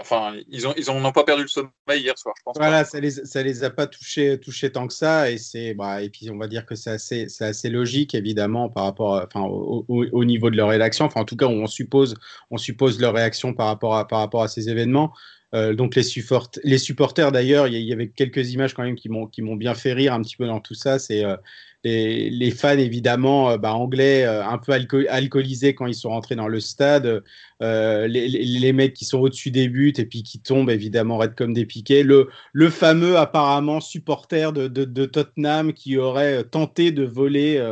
enfin, 0.00 0.34
ils 0.48 0.66
ont, 0.66 0.72
ils 0.76 0.90
ont 0.90 0.98
n'ont 1.00 1.12
pas 1.12 1.24
perdu 1.24 1.42
le 1.42 1.48
sommeil 1.48 1.70
hier 2.02 2.16
soir. 2.18 2.34
Je 2.38 2.42
pense. 2.44 2.56
Voilà, 2.56 2.78
pas. 2.78 2.84
ça 2.84 3.00
les, 3.00 3.10
ça 3.10 3.42
les 3.42 3.64
a 3.64 3.70
pas 3.70 3.86
touchés, 3.86 4.40
touchés 4.40 4.72
tant 4.72 4.86
que 4.86 4.94
ça, 4.94 5.30
et 5.30 5.36
c'est, 5.38 5.74
bah, 5.74 6.02
et 6.02 6.08
puis 6.08 6.30
on 6.30 6.38
va 6.38 6.48
dire 6.48 6.64
que 6.64 6.74
c'est 6.74 6.90
assez, 6.90 7.28
c'est 7.28 7.44
assez 7.44 7.68
logique 7.68 8.14
évidemment 8.14 8.70
par 8.70 8.84
rapport, 8.84 9.22
enfin, 9.26 9.42
au, 9.46 9.84
au- 9.88 10.06
au 10.10 10.24
niveau 10.24 10.48
de 10.50 10.56
leur 10.56 10.68
réaction. 10.70 11.04
Enfin, 11.04 11.20
en 11.20 11.24
tout 11.26 11.36
cas, 11.36 11.46
on 11.46 11.66
suppose, 11.66 12.14
on 12.50 12.56
suppose 12.56 12.98
leur 13.00 13.14
réaction 13.14 13.52
par 13.52 13.66
rapport 13.66 13.96
à, 13.96 14.08
par 14.08 14.20
rapport 14.20 14.42
à 14.42 14.48
ces 14.48 14.70
événements. 14.70 15.12
Euh, 15.54 15.74
donc 15.74 15.94
les, 15.94 16.02
support, 16.02 16.50
supporters 16.78 17.30
d'ailleurs, 17.32 17.68
il 17.68 17.80
y, 17.80 17.92
avait 17.92 18.08
quelques 18.08 18.52
images 18.52 18.74
quand 18.74 18.82
même 18.82 18.96
qui 18.96 19.08
m'ont, 19.08 19.26
qui 19.26 19.42
m'ont 19.42 19.56
bien 19.56 19.74
fait 19.74 19.92
rire 19.92 20.12
un 20.12 20.22
petit 20.22 20.36
peu 20.36 20.46
dans 20.46 20.60
tout 20.60 20.74
ça. 20.74 20.98
C'est 20.98 21.24
euh, 21.24 21.36
les, 21.84 22.50
fans 22.50 22.78
évidemment 22.78 23.50
euh, 23.50 23.58
bah, 23.58 23.74
anglais 23.74 24.24
euh, 24.24 24.44
un 24.44 24.58
peu 24.58 24.72
alco- 24.72 25.06
alcoolisés 25.08 25.74
quand 25.74 25.86
ils 25.86 25.94
sont 25.94 26.10
rentrés 26.10 26.36
dans 26.36 26.48
le 26.48 26.60
stade. 26.60 27.22
Euh, 27.62 28.06
les, 28.06 28.72
mecs 28.74 28.92
qui 28.92 29.06
sont 29.06 29.18
au-dessus 29.18 29.50
des 29.50 29.68
buts 29.68 29.94
et 29.96 30.04
puis 30.04 30.22
qui 30.22 30.40
tombent 30.40 30.68
évidemment 30.68 31.16
raides 31.16 31.34
comme 31.34 31.54
des 31.54 31.64
piquets. 31.64 32.02
Le, 32.02 32.28
fameux 32.70 33.16
apparemment 33.16 33.80
supporter 33.80 34.52
de, 34.52 35.06
Tottenham 35.06 35.72
qui 35.72 35.96
aurait 35.96 36.44
tenté 36.44 36.90
de 36.90 37.04
voler 37.04 37.64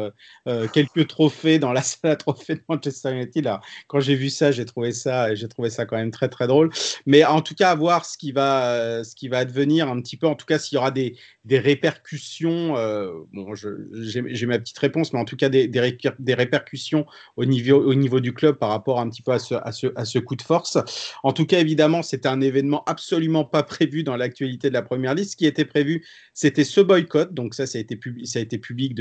quelques 0.73 1.07
trophées 1.09 1.59
dans 1.59 1.73
la 1.73 1.83
salle 1.83 2.13
à 2.13 2.17
trophées 2.17 2.55
de 2.55 2.63
Manchester 2.69 3.13
United. 3.13 3.51
Quand 3.89 4.01
j'ai 4.01 4.15
vu 4.15 4.31
ça, 4.31 4.53
j'ai 4.53 4.65
trouvé 4.65 4.93
ça, 4.93 5.35
j'ai 5.35 5.49
trouvé 5.49 5.69
ça 5.69 5.85
quand 5.85 5.97
même 5.97 6.11
très 6.11 6.29
très 6.29 6.47
drôle. 6.47 6.71
Mais 7.05 7.25
en 7.25 7.43
tout 7.43 7.55
cas, 7.55 7.73
à 7.73 7.75
voir 7.75 8.07
ce 8.07 8.17
qui 8.17 8.33
va, 8.33 9.05
ce 9.05 9.15
qui 9.15 9.29
va 9.29 9.39
advenir 9.39 9.89
un 9.89 10.01
petit 10.01 10.17
peu. 10.17 10.27
En 10.27 10.35
tout 10.35 10.47
cas, 10.47 10.59
s'il 10.59 10.77
y 10.77 10.79
aura 10.79 10.93
des, 10.93 11.17
des 11.45 11.59
répercussions. 11.59 12.77
euh, 12.77 13.13
bon, 13.33 13.55
j'ai 13.55 14.47
ma 14.47 14.59
petite 14.59 14.79
réponse, 14.79 15.13
mais 15.13 15.19
en 15.19 15.25
tout 15.25 15.37
cas 15.37 15.49
des, 15.49 15.69
des, 15.69 15.81
réper- 15.81 16.15
des 16.19 16.35
répercussions 16.35 17.07
au 17.37 17.45
niveau, 17.45 17.77
au 17.77 17.95
niveau 17.95 18.21
du 18.21 18.33
club 18.33 18.57
par 18.57 18.71
rapport 18.71 19.01
un 19.01 19.09
petit 19.11 19.23
peu 19.23 19.33
à 19.33 19.39
ce, 19.39 19.55
à 19.55 20.05
ce, 20.05 20.19
coup 20.19 20.37
de 20.37 20.43
force. 20.43 20.79
En 21.23 21.33
tout 21.33 21.47
cas, 21.47 21.61
évidemment, 21.61 22.03
c'était 22.03 22.29
un 22.29 22.41
événement 22.41 22.83
absolument 22.87 23.45
pas 23.45 23.63
prévu 23.63 24.05
dans 24.05 24.17
l'actualité 24.17 24.69
de 24.69 24.75
la 24.75 24.83
première 24.83 25.15
liste. 25.15 25.33
Ce 25.33 25.37
qui 25.37 25.47
était 25.47 25.65
prévu, 25.65 26.05
c'était 26.33 26.65
ce 26.65 26.81
boycott. 26.81 27.35
Donc 27.35 27.55
ça, 27.55 27.67
ça 27.67 27.79
a 27.79 27.81
été, 27.81 27.97
publi- 27.97 28.25
ça 28.25 28.39
a 28.39 28.43
été 28.43 28.59
public, 28.59 28.99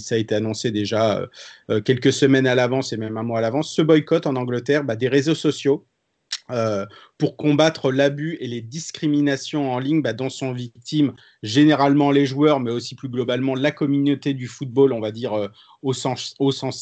ça 0.00 0.14
a 0.14 0.18
été 0.18 0.34
annoncé 0.34 0.70
déjà 0.70 1.18
euh, 1.18 1.26
euh, 1.70 1.80
quelques 1.80 2.12
semaines 2.12 2.46
à 2.46 2.54
l'avance 2.54 2.92
et 2.92 2.96
même 2.96 3.16
un 3.16 3.22
mois 3.22 3.38
à 3.38 3.42
l'avance. 3.42 3.74
Ce 3.74 3.82
boycott 3.82 4.26
en 4.26 4.36
Angleterre, 4.36 4.84
bah, 4.84 4.96
des 4.96 5.08
réseaux 5.08 5.34
sociaux. 5.34 5.86
Euh, 6.50 6.84
pour 7.16 7.36
combattre 7.38 7.90
l'abus 7.90 8.36
et 8.38 8.46
les 8.46 8.60
discriminations 8.60 9.72
en 9.72 9.78
ligne 9.78 10.02
bah, 10.02 10.12
dont 10.12 10.28
sont 10.28 10.52
victimes 10.52 11.14
généralement 11.42 12.10
les 12.10 12.26
joueurs, 12.26 12.60
mais 12.60 12.70
aussi 12.70 12.94
plus 12.94 13.08
globalement 13.08 13.54
la 13.54 13.70
communauté 13.70 14.34
du 14.34 14.46
football, 14.46 14.92
on 14.92 15.00
va 15.00 15.10
dire 15.10 15.32
euh, 15.32 15.48
au, 15.82 15.94
sens, 15.94 16.34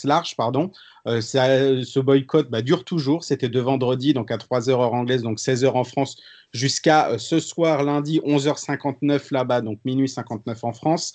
large. 0.05 0.35
Pardon. 0.37 0.73
Euh, 1.07 1.21
ce 1.21 2.01
boycott 2.01 2.51
bah, 2.51 2.63
dure 2.63 2.85
toujours. 2.85 3.23
C'était 3.23 3.49
de 3.49 3.61
vendredi, 3.61 4.15
donc 4.15 4.33
à 4.33 4.37
3h 4.37 4.71
heure 4.71 4.95
anglaise, 4.95 5.23
donc 5.23 5.39
16h 5.39 5.69
en 5.69 5.85
France, 5.85 6.17
jusqu'à 6.53 7.17
ce 7.19 7.39
soir, 7.39 7.85
lundi, 7.85 8.21
11h59 8.25 9.33
là-bas, 9.33 9.61
donc 9.61 9.79
minuit 9.85 10.09
59 10.09 10.65
en 10.65 10.73
France, 10.73 11.15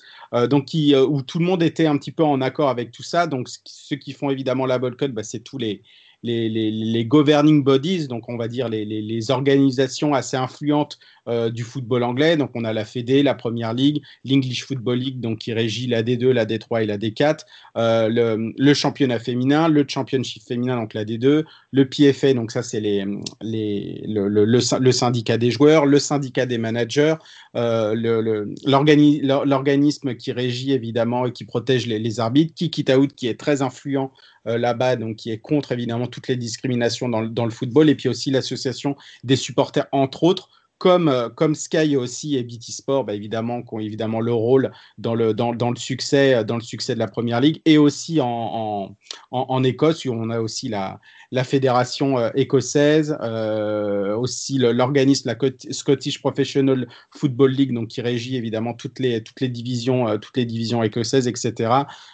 donc 0.49 0.69
où 0.73 1.21
tout 1.21 1.39
le 1.39 1.45
monde 1.45 1.63
était 1.63 1.85
un 1.85 1.97
petit 1.97 2.11
peu 2.11 2.23
en 2.23 2.41
accord 2.41 2.69
avec 2.69 2.91
tout 2.91 3.03
ça. 3.03 3.27
Donc 3.27 3.49
ce- 3.49 3.59
ceux 3.65 3.97
qui 3.97 4.13
font 4.13 4.29
évidemment 4.29 4.65
la 4.65 4.79
boycott, 4.79 5.11
bah, 5.11 5.23
c'est 5.23 5.39
tous 5.39 5.57
les, 5.57 5.81
les, 6.23 7.05
governing 7.05 7.63
bodies, 7.63 8.07
donc 8.07 8.27
on 8.29 8.37
va 8.37 8.47
dire 8.47 8.69
les, 8.69 9.31
organisations 9.31 10.13
assez 10.13 10.37
influentes 10.37 10.97
euh, 11.27 11.49
du 11.49 11.63
football 11.63 12.03
anglais. 12.03 12.37
Donc 12.37 12.51
on 12.55 12.63
a 12.63 12.73
la 12.73 12.85
Fédé, 12.85 13.23
la 13.23 13.33
Première 13.33 13.73
Ligue, 13.73 14.01
l'English 14.25 14.65
Football 14.65 14.99
League, 14.99 15.19
donc 15.19 15.39
qui 15.39 15.53
régit 15.53 15.87
la 15.87 16.03
D2, 16.03 16.29
la 16.29 16.45
D3 16.45 16.83
et 16.83 16.85
la 16.85 16.97
D4, 16.97 17.39
euh, 17.77 18.53
le, 18.57 18.73
championnat 18.73 19.19
féminin, 19.19 19.67
le 19.67 19.85
championship 19.87 20.43
féminin, 20.43 20.77
donc 20.77 20.93
la 20.93 21.03
D2, 21.03 21.43
le 21.71 21.89
PFA, 21.89 22.33
donc 22.33 22.51
ça 22.51 22.63
c'est 22.63 22.79
les, 22.79 23.05
les, 23.41 24.03
le, 24.07 24.91
syndicat 24.91 25.37
des 25.37 25.51
joueurs, 25.51 25.85
le 25.85 25.99
syndicat 25.99 26.45
des 26.45 26.57
managers, 26.57 27.15
euh, 27.55 27.93
l'organisme 28.65 30.15
qui 30.15 30.31
régit 30.31 30.71
évidemment 30.71 31.25
et 31.25 31.31
qui 31.31 31.45
protège 31.45 31.87
les, 31.87 32.19
arbitres, 32.19 32.53
qui 32.55 33.27
est 33.27 33.39
très 33.39 33.61
influent 33.61 34.11
là-bas, 34.55 34.95
donc 34.95 35.17
qui 35.17 35.31
est 35.31 35.39
contre 35.39 35.71
évidemment 35.71 36.07
toutes 36.07 36.27
les 36.27 36.37
discriminations 36.37 37.09
dans, 37.09 37.21
le- 37.21 37.51
football, 37.51 37.89
et 37.89 37.95
puis 37.95 38.07
aussi 38.07 38.31
l'association 38.31 38.95
des 39.23 39.35
supporters, 39.35 39.87
entre 39.91 40.23
autres, 40.23 40.49
comme, 40.77 41.09
euh, 41.09 41.53
Sky 41.55 41.97
aussi 41.97 42.37
et 42.37 42.43
BT 42.43 42.71
Sport, 42.71 43.03
bah, 43.03 43.15
évidemment, 43.15 43.63
qui 43.63 43.73
ont 43.73 43.79
évidemment 43.79 44.21
le 44.21 44.33
rôle 44.33 44.71
dans 44.97 45.15
le, 45.15 45.33
dans, 45.33 45.53
dans 45.53 45.71
le, 45.71 45.75
succès, 45.75 46.43
dans 46.45 46.55
le 46.55 46.61
succès 46.61 46.93
de 46.93 46.99
la 46.99 47.07
Première 47.07 47.41
Ligue, 47.41 47.61
et 47.65 47.77
aussi 47.77 48.19
en, 48.21 48.95
en 49.31 49.63
Écosse, 49.63 50.05
où 50.05 50.11
on 50.11 50.29
a 50.29 50.39
aussi 50.39 50.69
la, 50.69 50.99
la 51.31 51.43
fédération 51.43 52.17
euh, 52.17 52.29
écossaise, 52.35 53.17
euh, 53.21 54.15
aussi 54.15 54.57
l'organisme, 54.57 55.27
la 55.27 55.35
Cot- 55.35 55.71
Scottish 55.71 56.19
Professional 56.19 56.87
Football 57.15 57.51
League, 57.51 57.73
donc 57.73 57.89
qui 57.89 58.01
régit 58.01 58.35
évidemment 58.37 58.73
toutes 58.73 58.99
les, 58.99 59.21
toutes 59.23 59.41
les 59.41 59.49
divisions, 59.49 60.07
euh, 60.07 60.17
toutes 60.17 60.37
les 60.37 60.45
divisions 60.45 60.83
écossaises, 60.83 61.27
etc. 61.27 61.71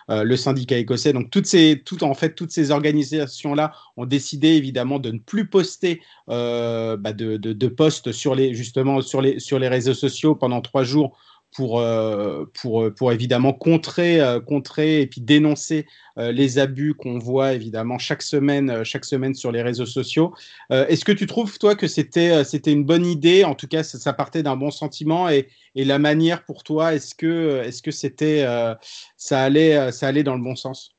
Le 0.10 0.36
syndicat 0.36 0.78
écossais. 0.78 1.14
Donc 1.14 1.30
toutes 1.30 1.46
ces, 1.46 1.84
en 2.02 2.14
fait, 2.14 2.36
toutes 2.36 2.52
ces 2.52 2.72
organisations-là 2.72 3.74
ont 3.98 4.06
décidé 4.06 4.50
évidemment 4.50 5.00
de 5.00 5.12
ne 5.12 5.20
plus 5.20 5.48
poster 5.48 6.02
bah, 6.28 6.98
de, 6.98 7.38
de, 7.38 8.12
sur 8.12 8.36
les, 8.36 8.54
justement 8.54 9.02
sur 9.02 9.22
les, 9.22 9.40
sur 9.40 9.60
les 9.60 9.68
réseaux 9.68 9.94
sociaux 9.94 10.36
pendant 10.36 10.62
trois 10.62 10.84
jours 10.84 11.18
pour, 11.54 11.80
euh, 11.80 12.46
pour, 12.54 12.94
pour 12.94 13.12
évidemment 13.12 13.54
contrer, 13.54 14.20
euh, 14.22 14.40
contrer 14.40 15.02
et 15.02 15.08
puis 15.08 15.22
dénoncer 15.22 15.86
euh, 16.18 16.32
les 16.32 16.60
abus 16.60 16.94
qu'on 16.94 17.20
voit 17.20 17.54
évidemment 17.54 17.98
chaque 17.98 18.22
semaine, 18.22 18.70
euh, 18.70 18.84
chaque 18.84 19.06
semaine 19.06 19.34
sur 19.34 19.52
les 19.52 19.62
réseaux 19.62 19.86
sociaux. 19.86 20.34
Euh, 20.72 20.86
Est-ce 20.88 21.06
que 21.06 21.12
tu 21.12 21.26
trouves, 21.26 21.58
toi, 21.58 21.76
que 21.76 21.88
c'était 21.88 22.32
euh, 22.32 22.44
c'était 22.44 22.72
une 22.72 22.84
bonne 22.84 23.06
idée? 23.06 23.44
En 23.44 23.56
tout 23.56 23.68
cas, 23.68 23.84
ça, 23.84 24.14
partait 24.14 24.44
d'un 24.44 24.56
bon 24.56 24.72
sentiment 24.72 25.30
et, 25.30 25.50
et 25.76 25.86
la 25.86 26.00
manière 26.00 26.44
pour 26.44 26.64
toi, 26.64 26.94
est-ce 26.94 27.16
que 27.16 27.62
est-ce 27.64 27.82
que 27.82 27.92
c'était 27.92 28.44
euh, 28.44 28.76
ça 29.18 29.42
allait 29.42 29.78
euh, 29.78 29.92
ça 29.92 30.08
allait 30.08 30.24
dans 30.24 30.36
le 30.36 30.44
bon 30.44 30.56
sens? 30.56 30.96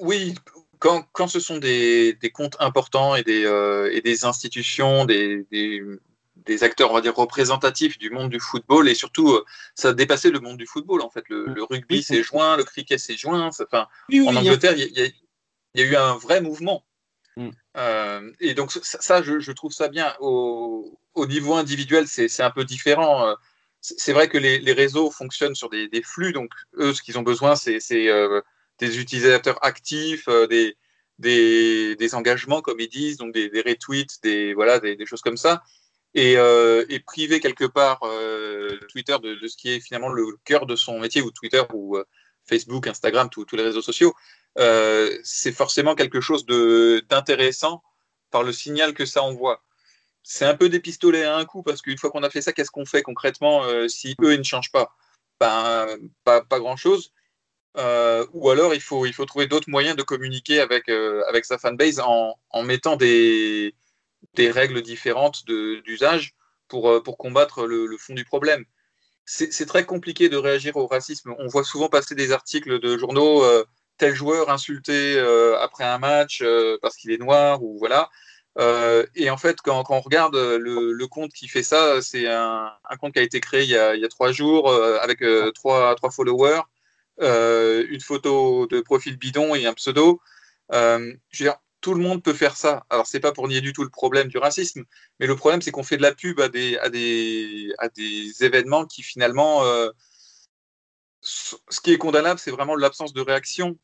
Oui, 0.00 0.34
quand, 0.82 1.04
quand 1.12 1.28
ce 1.28 1.38
sont 1.38 1.58
des, 1.58 2.14
des 2.14 2.30
comptes 2.30 2.56
importants 2.58 3.14
et 3.14 3.22
des, 3.22 3.44
euh, 3.44 3.88
et 3.92 4.00
des 4.00 4.24
institutions, 4.24 5.04
des, 5.04 5.46
des 6.46 6.64
acteurs, 6.64 6.90
on 6.90 6.94
va 6.94 7.00
dire, 7.00 7.14
représentatifs 7.14 7.98
du 7.98 8.10
monde 8.10 8.30
du 8.30 8.40
football, 8.40 8.88
et 8.88 8.94
surtout, 8.94 9.32
euh, 9.32 9.44
ça 9.74 9.88
a 9.88 9.92
dépassé 9.92 10.30
le 10.30 10.40
monde 10.40 10.56
du 10.56 10.66
football, 10.66 11.02
en 11.02 11.10
fait. 11.10 11.24
Le, 11.28 11.46
le 11.46 11.62
rugby 11.62 12.02
s'est 12.02 12.22
joint, 12.22 12.56
le 12.56 12.64
cricket 12.64 12.98
s'est 12.98 13.16
joint. 13.16 13.46
Enfin, 13.46 13.86
Oui, 14.08 14.20
oui, 14.20 14.28
en 14.28 14.36
Angleterre, 14.36 14.72
il 14.76 14.80
y, 14.80 15.00
a- 15.00 15.06
y 15.06 15.14
y 15.74 15.82
eu 15.82 15.96
un 15.96 16.16
vrai 16.16 16.40
mouvement. 16.40 16.84
Mm. 17.36 17.50
Euh, 17.76 18.30
et 18.40 18.54
donc, 18.54 18.72
ça, 18.72 19.00
ça, 19.00 19.22
je, 19.22 19.40
je 19.40 19.52
trouve 19.52 19.72
ça 19.72 19.88
bien. 19.88 20.14
Au, 20.20 20.98
au 21.14 21.26
niveau 21.26 21.54
individuel, 21.54 22.06
c'est 22.06 22.42
un 22.42 22.50
peu 22.50 22.64
différent. 22.64 23.26
Euh, 23.26 23.34
c'est 23.80 24.12
vrai 24.12 24.28
que 24.28 24.38
les, 24.38 24.72
réseaux 24.72 25.10
fonctionnent 25.10 25.56
sur 25.56 25.68
des, 25.68 25.88
flux, 26.04 26.32
donc 26.32 26.50
eux, 26.78 26.94
ce 26.94 27.02
qu'ils 27.02 27.18
ont 27.18 27.22
besoin, 27.22 27.56
c'est 27.56 27.78
des 28.78 29.00
utilisateurs 29.00 29.58
actifs, 29.64 30.28
des, 30.48 30.76
des, 31.18 32.14
engagements, 32.14 32.60
comme 32.60 32.80
ils 32.80 32.88
disent, 32.88 33.16
donc 33.16 33.32
des, 33.32 33.48
retweets, 33.66 34.20
des, 34.22 34.54
voilà, 34.54 34.78
des, 34.78 35.06
choses 35.06 35.20
comme 35.20 35.36
ça. 35.36 35.62
Et, 36.14 36.36
priver 37.06 37.40
quelque 37.40 37.64
part 37.64 38.00
Twitter 38.88 39.16
de, 39.22 39.46
ce 39.46 39.56
qui 39.56 39.70
est 39.70 39.80
finalement 39.80 40.08
le 40.08 40.26
cœur 40.44 40.66
de 40.66 40.76
son 40.76 41.00
métier, 41.00 41.22
ou 41.22 41.30
Twitter, 41.30 41.62
ou 41.72 41.98
Facebook, 42.48 42.86
Instagram, 42.86 43.28
tous 43.30 43.46
les 43.56 43.62
réseaux 43.62 43.82
sociaux, 43.82 44.14
c'est 44.56 45.52
forcément 45.52 45.94
quelque 45.94 46.20
chose 46.20 46.44
d'intéressant 47.08 47.82
par 48.30 48.42
le 48.42 48.52
signal 48.52 48.94
que 48.94 49.06
ça 49.06 49.22
envoie. 49.22 49.62
C'est 50.22 50.44
un 50.44 50.54
peu 50.54 50.68
des 50.68 50.80
pistolets 50.80 51.24
à 51.24 51.36
un 51.36 51.44
coup, 51.44 51.62
parce 51.62 51.82
qu'une 51.82 51.98
fois 51.98 52.10
qu'on 52.10 52.22
a 52.22 52.30
fait 52.30 52.42
ça, 52.42 52.52
qu'est-ce 52.52 52.70
qu'on 52.70 52.86
fait 52.86 53.02
concrètement 53.02 53.62
si 53.88 54.14
eux, 54.22 54.34
ils 54.34 54.38
ne 54.38 54.44
changent 54.44 54.72
pas? 54.72 54.94
Ben, 55.40 55.86
Pas, 56.24 56.42
grand-chose. 56.50 57.12
Euh, 57.78 58.26
ou 58.34 58.50
alors 58.50 58.74
il 58.74 58.82
faut, 58.82 59.06
il 59.06 59.14
faut 59.14 59.24
trouver 59.24 59.46
d'autres 59.46 59.70
moyens 59.70 59.96
de 59.96 60.02
communiquer 60.02 60.60
avec, 60.60 60.88
euh, 60.90 61.22
avec 61.28 61.46
sa 61.46 61.56
fanbase 61.56 62.00
en 62.00 62.62
mettant 62.62 62.96
des, 62.96 63.74
des 64.34 64.50
règles 64.50 64.82
différentes 64.82 65.44
d'usage 65.46 66.34
pour, 66.68 66.90
euh, 66.90 67.02
pour 67.02 67.18
combattre 67.18 67.66
le, 67.66 67.96
fond 67.98 68.14
du 68.14 68.24
problème. 68.24 68.64
C'est 69.24 69.66
très 69.66 69.84
compliqué 69.84 70.28
de 70.28 70.36
réagir 70.36 70.76
au 70.76 70.86
racisme. 70.86 71.34
On 71.38 71.46
voit 71.46 71.64
souvent 71.64 71.88
passer 71.88 72.14
des 72.14 72.32
articles 72.32 72.80
de 72.80 72.98
journaux 72.98 73.44
tel 73.96 74.14
joueur 74.14 74.50
insulté 74.50 75.16
après 75.60 75.84
un 75.84 75.98
match 75.98 76.42
parce 76.82 76.96
qu'il 76.96 77.12
est 77.12 77.18
noir 77.18 77.62
ou 77.62 77.78
voilà. 77.78 78.10
et 79.14 79.30
en 79.30 79.36
fait, 79.36 79.60
quand, 79.62 79.84
on 79.90 80.00
regarde 80.00 80.36
le, 80.36 81.06
compte 81.06 81.32
qui 81.32 81.46
fait 81.46 81.62
ça, 81.62 82.02
c'est 82.02 82.26
un, 82.26 82.72
compte 83.00 83.12
qui 83.12 83.20
a 83.20 83.22
été 83.22 83.40
créé 83.40 83.62
il 83.62 83.70
y 83.70 83.76
a, 83.76 83.94
il 83.94 84.02
y 84.02 84.04
a 84.04 84.08
trois 84.08 84.32
jours 84.32 84.72
avec 84.74 85.22
trois, 85.54 85.94
trois 85.94 86.10
followers 86.10 86.62
euh, 87.20 87.86
une 87.90 88.00
photo 88.00 88.66
de 88.66 88.80
profil 88.80 89.16
bidon 89.16 89.54
et 89.54 89.66
un 89.66 89.74
pseudo. 89.74 90.20
Euh, 90.72 91.14
je 91.30 91.44
veux 91.44 91.50
dire, 91.50 91.58
tout 91.82 91.94
le 91.94 92.00
monde 92.00 92.22
peut 92.22 92.32
faire 92.32 92.56
ça. 92.56 92.86
Alors, 92.90 93.06
c'est 93.06 93.20
pas 93.20 93.32
pour 93.32 93.48
nier 93.48 93.60
du 93.60 93.72
tout 93.74 93.82
le 93.82 93.90
problème 93.90 94.28
du 94.28 94.38
racisme, 94.38 94.84
mais 95.20 95.26
le 95.26 95.36
problème, 95.36 95.60
c'est 95.60 95.70
qu'on 95.70 95.82
fait 95.82 95.98
de 95.98 96.02
la 96.02 96.14
pub 96.14 96.40
à 96.40 96.48
des, 96.48 96.78
à 96.78 96.88
des, 96.88 97.72
à 97.78 97.88
des 97.88 98.44
événements 98.44 98.86
qui 98.86 99.02
finalement. 99.02 99.64
Euh, 99.64 99.90
ce 101.24 101.80
qui 101.80 101.92
est 101.92 101.98
condamnable, 101.98 102.40
c'est 102.40 102.50
vraiment 102.50 102.74
l'absence 102.74 103.12
de 103.12 103.20
réaction. 103.20 103.78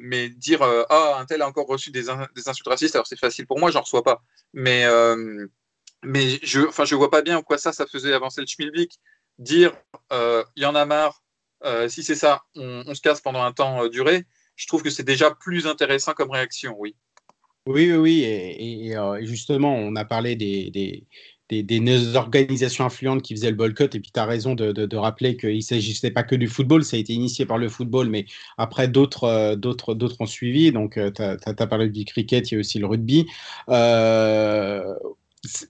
mais 0.00 0.28
dire 0.28 0.62
Ah, 0.90 1.16
un 1.18 1.24
tel 1.24 1.40
a 1.42 1.48
encore 1.48 1.66
reçu 1.66 1.90
des, 1.90 2.04
des 2.34 2.48
insultes 2.48 2.68
racistes, 2.68 2.94
alors 2.94 3.06
c'est 3.06 3.18
facile 3.18 3.46
pour 3.46 3.58
moi, 3.58 3.70
j'en 3.70 3.80
reçois 3.80 4.02
pas. 4.02 4.22
Mais, 4.52 4.84
mais 6.02 6.38
je 6.42 6.60
ne 6.60 6.86
je 6.86 6.94
vois 6.94 7.10
pas 7.10 7.22
bien 7.22 7.38
en 7.38 7.42
quoi 7.42 7.56
ça, 7.56 7.72
ça 7.72 7.86
faisait 7.86 8.12
avancer 8.12 8.42
le 8.42 8.46
schmilblick. 8.46 8.98
Dire 9.38 9.72
Il 10.10 10.44
y 10.62 10.66
en 10.66 10.74
a 10.74 10.84
marre, 10.84 11.22
euh, 11.64 11.88
si 11.88 12.02
c'est 12.02 12.14
ça, 12.14 12.42
on, 12.54 12.94
se 12.94 13.00
casse 13.00 13.20
pendant 13.20 13.42
un 13.42 13.52
temps 13.52 13.84
euh, 13.84 13.88
duré, 13.88 14.26
je 14.56 14.66
trouve 14.66 14.82
que 14.82 14.90
c'est 14.90 15.02
déjà 15.02 15.30
plus 15.30 15.66
intéressant 15.66 16.12
comme 16.12 16.30
réaction, 16.30 16.74
oui. 16.78 16.96
Oui, 17.68 17.92
oui, 17.92 17.96
oui. 17.98 18.22
Et, 18.24 18.96
euh, 18.96 19.22
justement, 19.26 19.74
on 19.74 19.94
a 19.94 20.04
parlé 20.06 20.36
des, 20.36 21.04
organisations 22.16 22.86
influentes 22.86 23.20
qui 23.20 23.34
faisaient 23.34 23.50
le 23.50 23.56
boycott. 23.56 23.94
Et 23.94 24.00
puis, 24.00 24.10
tu 24.10 24.18
as 24.18 24.24
raison 24.24 24.54
de, 24.54 24.96
rappeler 24.96 25.36
qu'il 25.36 25.56
ne 25.56 25.60
s'agissait 25.60 26.10
pas 26.10 26.22
que 26.22 26.34
du 26.34 26.48
football. 26.48 26.82
Ça 26.82 26.96
a 26.96 27.00
été 27.00 27.12
initié 27.12 27.44
par 27.44 27.58
le 27.58 27.68
football, 27.68 28.08
mais 28.08 28.24
après, 28.56 28.88
d'autres 28.88 29.54
d'autres, 29.56 29.92
d'autres 29.92 30.16
ont 30.20 30.26
suivi. 30.26 30.72
Donc, 30.72 30.94
tu 30.94 31.22
as, 31.22 31.36
as, 31.44 31.66
parlé 31.66 31.90
du 31.90 32.06
cricket, 32.06 32.50
il 32.50 32.54
y 32.54 32.56
a 32.56 32.60
aussi 32.60 32.78
le 32.78 32.86
rugby. 32.86 33.26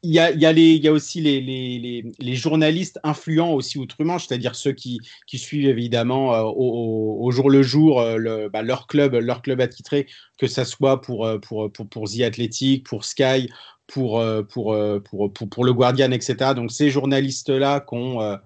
Il 0.03 0.13
y, 0.13 0.19
a, 0.19 0.93
aussi 0.93 1.21
les, 1.21 2.35
journalistes 2.35 2.99
influents 3.05 3.53
aussi 3.53 3.79
outre-Manche, 3.79 4.27
c'est-à-dire 4.27 4.55
ceux 4.55 4.73
qui, 4.73 5.01
suivent 5.35 5.69
évidemment 5.69 6.35
euh, 6.35 6.43
au, 6.43 7.31
jour 7.31 7.51
le 7.51 7.63
jour 7.63 8.01
euh, 8.01 8.49
bah, 8.51 8.63
leur 8.63 8.87
club, 8.87 9.15
leur 9.15 9.43
club 9.43 9.61
attitré, 9.61 10.07
que 10.39 10.47
ça 10.47 10.65
soit 10.65 11.01
pour, 11.01 11.27
euh, 11.27 11.39
pour, 11.39 11.71
pour, 11.71 11.89
pour 11.89 12.09
The 12.09 12.23
Athletic, 12.23 12.87
pour 12.87 13.05
Sky, 13.05 13.49
pour, 13.87 14.23
pour, 14.51 14.77
pour, 15.05 15.33
pour, 15.33 15.65
le 15.65 15.73
Guardian, 15.73 16.13
etc. 16.13 16.53
Donc 16.55 16.71
ces 16.71 16.91
journalistes-là 16.91 17.81
qui 17.81 17.95
ont 17.95 18.39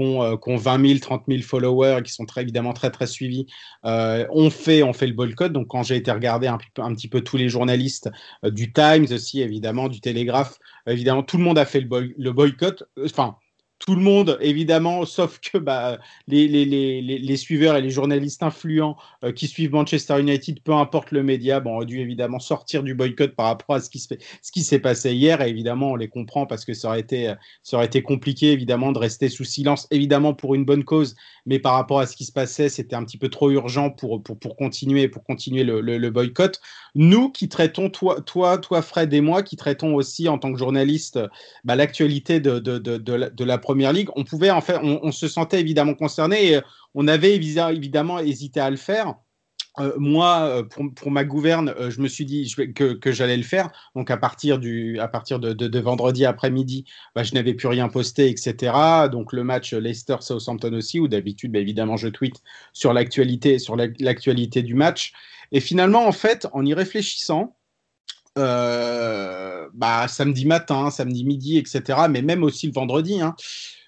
qui 0.00 0.50
ont, 0.50 0.56
20 0.56 0.86
000, 0.86 0.98
30 1.00 1.24
000 1.28 1.42
followers 1.42 2.02
qui 2.04 2.12
sont 2.12 2.26
évidemment 2.36 2.72
très 2.72 2.90
très 2.90 3.06
suivis, 3.06 3.46
euh, 3.84 4.26
on, 4.30 4.50
fait, 4.50 4.82
fait 4.92 5.06
le 5.06 5.12
boycott. 5.12 5.52
Donc 5.52 5.68
quand 5.68 5.82
j'ai 5.82 5.96
été 5.96 6.10
regarder 6.10 6.46
un, 6.46 6.58
un, 6.78 6.94
petit 6.94 7.08
peu 7.08 7.20
tous 7.20 7.36
les 7.36 7.48
journalistes 7.48 8.10
euh, 8.44 8.50
du 8.50 8.72
Times 8.72 9.06
aussi, 9.10 9.42
évidemment, 9.42 9.88
du 9.88 10.00
Télégraphe, 10.00 10.58
évidemment, 10.86 11.22
tout 11.22 11.36
le 11.36 11.44
monde 11.44 11.58
a 11.58 11.64
fait 11.64 11.80
le, 11.80 12.14
le 12.16 12.32
boycott. 12.32 12.84
Enfin, 13.04 13.36
tout 13.80 13.96
le 13.96 14.02
monde, 14.02 14.38
évidemment, 14.40 15.04
sauf 15.16 15.40
que 15.40 15.58
bah, 15.58 15.98
les, 16.28 16.46
les, 16.46 16.64
les, 16.64 17.00
les, 17.00 17.36
suiveurs 17.36 17.76
et 17.76 17.82
les 17.82 17.90
journalistes 17.90 18.42
influents 18.42 18.96
euh, 19.24 19.32
qui 19.32 19.48
suivent 19.48 19.72
Manchester 19.72 20.20
United, 20.20 20.62
peu 20.62 20.72
importe 20.72 21.10
le 21.10 21.24
média, 21.24 21.58
bon, 21.58 21.80
ont 21.80 21.84
dû 21.84 21.98
évidemment 21.98 22.38
sortir 22.38 22.82
du 22.84 22.94
boycott 22.94 23.34
par 23.34 23.46
rapport 23.46 23.74
à 23.74 23.80
ce 23.80 23.90
qui, 23.90 23.98
se 23.98 24.06
fait, 24.06 24.18
ce 24.42 24.60
s'est 24.60 24.78
passé 24.78 25.14
hier. 25.14 25.40
Et 25.40 25.48
évidemment, 25.48 25.92
on 25.92 25.96
les 25.96 26.08
comprend 26.08 26.46
parce 26.46 26.64
que 26.64 26.74
ça 26.74 26.88
aurait, 26.88 27.00
été, 27.00 27.34
ça 27.62 27.78
aurait 27.78 27.86
été 27.86 28.02
compliqué, 28.02 28.52
évidemment, 28.52 28.92
de 28.92 28.98
rester 28.98 29.28
sous 29.28 29.44
silence, 29.44 29.88
évidemment, 29.90 30.34
pour 30.34 30.54
une 30.54 30.64
bonne 30.64 30.84
cause. 30.84 31.16
Mais 31.46 31.58
par 31.58 31.74
rapport 31.74 32.00
à 32.00 32.06
ce 32.06 32.16
qui 32.16 32.26
se 32.26 32.32
passait, 32.32 32.68
c'était 32.68 32.96
un 32.96 33.04
petit 33.04 33.18
peu 33.18 33.28
trop 33.28 33.50
urgent 33.50 33.90
pour, 33.90 34.22
pour, 34.22 34.38
pour 34.38 34.56
continuer, 34.56 35.08
pour 35.08 35.24
continuer 35.24 35.64
le, 35.64 35.80
le, 35.80 36.10
boycott. 36.10 36.60
Nous 36.94 37.30
qui 37.30 37.48
traitons, 37.48 37.88
toi, 37.88 38.20
toi, 38.20 38.58
toi, 38.58 38.82
Fred 38.82 39.12
et 39.14 39.22
moi, 39.22 39.42
qui 39.42 39.56
traitons 39.56 39.94
aussi 39.94 40.28
en 40.28 40.38
tant 40.38 40.52
que 40.52 40.58
journaliste 40.58 41.18
bah, 41.64 41.76
l'actualité 41.76 42.40
de, 42.40 42.58
de, 42.58 42.78
de, 42.78 42.98
de 42.98 43.44
la 43.44 43.58
Première 43.70 43.92
Ligue, 43.92 44.08
on 44.16 44.24
pouvait 44.24 44.50
en 44.50 44.60
fait, 44.60 44.78
on, 44.82 45.12
se 45.12 45.28
sentait 45.28 45.60
évidemment 45.60 45.94
concerné 45.94 46.44
et 46.44 46.56
euh, 46.56 46.60
on 46.96 47.06
avait 47.06 47.36
évidemment 47.36 48.18
hésité 48.18 48.58
à 48.58 48.68
le 48.68 48.76
faire. 48.76 49.14
Euh, 49.78 49.92
moi, 49.96 50.40
euh, 50.40 50.64
pour, 50.64 51.12
ma 51.12 51.22
gouverne, 51.22 51.72
je 51.88 52.00
me 52.00 52.08
suis 52.08 52.24
dit 52.24 52.52
que, 52.74 53.12
j'allais 53.12 53.36
le 53.36 53.44
faire. 53.44 53.70
Donc, 53.94 54.10
à 54.10 54.16
partir, 54.16 54.58
du, 54.58 54.98
à 54.98 55.06
partir 55.06 55.38
de, 55.38 55.78
vendredi 55.78 56.24
après-midi, 56.24 56.84
bah, 57.14 57.22
je 57.22 57.32
n'avais 57.32 57.54
plus 57.54 57.68
rien 57.68 57.88
posté, 57.88 58.28
etc. 58.28 58.72
Donc, 59.08 59.32
le 59.32 59.44
match 59.44 59.72
Leicester-Southampton 59.72 60.72
aussi, 60.72 60.98
où 60.98 61.06
d'habitude, 61.06 61.52
bah, 61.52 61.60
évidemment, 61.60 61.96
je 61.96 62.08
tweete 62.08 62.42
sur 62.72 62.92
l'actualité, 62.92 63.60
sur 63.60 63.76
l'actualité 63.76 64.64
du 64.64 64.74
match. 64.74 65.12
Et 65.52 65.60
finalement, 65.60 66.08
en 66.08 66.12
fait, 66.12 66.48
en 66.52 66.66
y 66.66 66.74
réfléchissant, 66.74 67.56
bah, 68.36 70.08
samedi 70.08 70.46
matin, 70.46 70.90
samedi 70.90 71.24
midi, 71.24 71.58
etc., 71.58 72.00
mais 72.08 72.22
même 72.22 72.42
aussi 72.42 72.66
le 72.66 72.72
vendredi, 72.72 73.20
hein, 73.20 73.34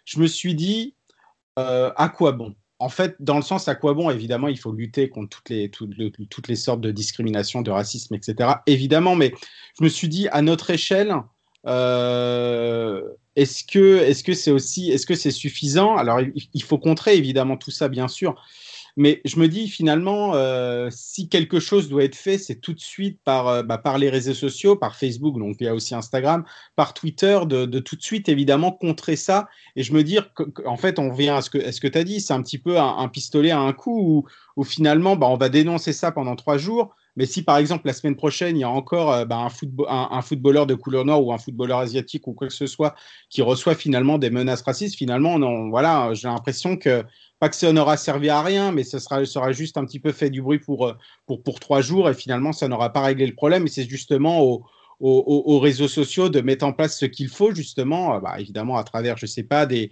je 0.04 0.18
me 0.20 0.26
suis 0.26 0.54
dit, 0.54 0.94
euh, 1.58 1.90
à 1.96 2.08
quoi 2.08 2.32
bon? 2.32 2.54
En 2.78 2.88
fait, 2.88 3.14
dans 3.20 3.36
le 3.36 3.42
sens 3.42 3.68
à 3.68 3.76
quoi 3.76 3.94
bon, 3.94 4.10
évidemment, 4.10 4.48
il 4.48 4.58
faut 4.58 4.72
lutter 4.72 5.08
contre 5.08 5.42
toutes 5.42 6.48
les, 6.48 6.56
sortes 6.56 6.80
de 6.80 6.90
discrimination, 6.90 7.62
de 7.62 7.70
racisme, 7.70 8.14
etc. 8.14 8.54
Évidemment, 8.66 9.14
mais 9.14 9.32
je 9.78 9.84
me 9.84 9.88
suis 9.88 10.08
dit, 10.08 10.26
à 10.28 10.42
notre 10.42 10.70
échelle, 10.70 11.14
euh, 11.66 13.02
est-ce 13.36 13.62
que 13.64 13.98
est-ce 13.98 14.32
c'est 14.34 14.50
aussi 14.50 14.90
est-ce 14.90 15.06
que 15.06 15.14
c'est 15.14 15.30
suffisant? 15.30 15.96
Alors 15.96 16.20
il, 16.20 16.62
faut 16.62 16.78
contrer 16.78 17.16
évidemment 17.16 17.56
tout 17.56 17.70
ça 17.70 17.88
bien 17.88 18.08
sûr, 18.08 18.34
mais 18.96 19.20
je 19.24 19.38
me 19.38 19.48
dis 19.48 19.68
finalement, 19.68 20.34
euh, 20.34 20.88
si 20.90 21.28
quelque 21.28 21.60
chose 21.60 21.88
doit 21.88 22.04
être 22.04 22.14
fait, 22.14 22.38
c'est 22.38 22.56
tout 22.56 22.74
de 22.74 22.80
suite 22.80 23.18
par, 23.24 23.48
euh, 23.48 23.62
bah, 23.62 23.78
par 23.78 23.98
les 23.98 24.10
réseaux 24.10 24.34
sociaux, 24.34 24.76
par 24.76 24.96
Facebook, 24.96 25.38
donc 25.38 25.56
il 25.60 25.64
y 25.64 25.68
a 25.68 25.74
aussi 25.74 25.94
Instagram, 25.94 26.44
par 26.76 26.92
Twitter, 26.92 27.40
de, 27.46 27.78
tout 27.78 27.96
de 27.96 28.02
suite 28.02 28.28
évidemment 28.28 28.72
contrer 28.72 29.16
ça. 29.16 29.48
Et 29.76 29.82
je 29.82 29.92
me 29.94 30.02
dis, 30.04 30.18
en 30.66 30.76
fait, 30.76 30.98
on 30.98 31.10
vient 31.10 31.36
à 31.36 31.42
ce 31.42 31.50
que, 31.50 31.88
tu 31.88 31.98
as 31.98 32.04
dit, 32.04 32.20
c'est 32.20 32.34
un 32.34 32.42
petit 32.42 32.58
peu 32.58 32.78
un, 32.78 33.08
pistolet 33.08 33.50
à 33.50 33.60
un 33.60 33.72
coup 33.72 34.26
où, 34.56 34.64
finalement, 34.64 35.16
bah, 35.16 35.26
on 35.28 35.36
va 35.36 35.48
dénoncer 35.48 35.92
ça 35.92 36.12
pendant 36.12 36.36
trois 36.36 36.58
jours. 36.58 36.94
Mais 37.14 37.26
si 37.26 37.42
par 37.42 37.58
exemple 37.58 37.86
la 37.86 37.92
semaine 37.92 38.16
prochaine, 38.16 38.56
il 38.56 38.60
y 38.60 38.64
a 38.64 38.70
encore 38.70 39.12
euh, 39.12 39.24
bah, 39.26 39.36
un, 39.36 39.48
un, 39.88 40.08
un, 40.12 40.22
footballeur 40.22 40.66
de 40.66 40.74
couleur 40.74 41.04
noire 41.04 41.22
ou 41.22 41.30
un 41.30 41.36
footballeur 41.36 41.78
asiatique 41.78 42.26
ou 42.26 42.32
quoi 42.32 42.48
que 42.48 42.54
ce 42.54 42.66
soit 42.66 42.94
qui 43.28 43.42
reçoit 43.42 43.74
finalement 43.74 44.16
des 44.16 44.30
menaces 44.30 44.62
racistes, 44.62 44.96
finalement, 44.96 45.38
voilà, 45.68 46.14
j'ai 46.14 46.28
l'impression 46.28 46.78
que 46.78 47.04
pas 47.42 47.48
que 47.48 47.56
ça 47.56 47.72
n'aura 47.72 47.96
servi 47.96 48.28
à 48.28 48.40
rien, 48.40 48.70
mais 48.70 48.84
ce 48.84 49.00
sera, 49.00 49.50
juste 49.50 49.76
un 49.76 49.84
petit 49.84 49.98
peu 49.98 50.12
fait 50.12 50.30
du 50.30 50.40
bruit 50.40 50.60
pour, 50.60 50.86
euh, 50.86 50.92
pour, 51.26 51.58
trois 51.58 51.80
jours 51.80 52.08
et 52.08 52.14
finalement, 52.14 52.52
ça 52.52 52.68
n'aura 52.68 52.92
pas 52.92 53.00
réglé 53.00 53.26
le 53.26 53.34
problème. 53.34 53.66
Et 53.66 53.68
c'est 53.68 53.82
justement 53.82 54.42
aux, 54.42 54.64
aux, 55.00 55.58
réseaux 55.58 55.88
sociaux 55.88 56.28
de 56.28 56.40
mettre 56.40 56.64
en 56.64 56.72
place 56.72 56.96
ce 56.96 57.04
qu'il 57.04 57.26
faut, 57.26 57.52
justement, 57.52 58.14
euh, 58.14 58.20
bah, 58.20 58.36
évidemment, 58.38 58.76
à 58.76 58.84
travers, 58.84 59.16
je 59.16 59.24
ne 59.24 59.28
sais 59.28 59.42
pas, 59.42 59.66
des, 59.66 59.90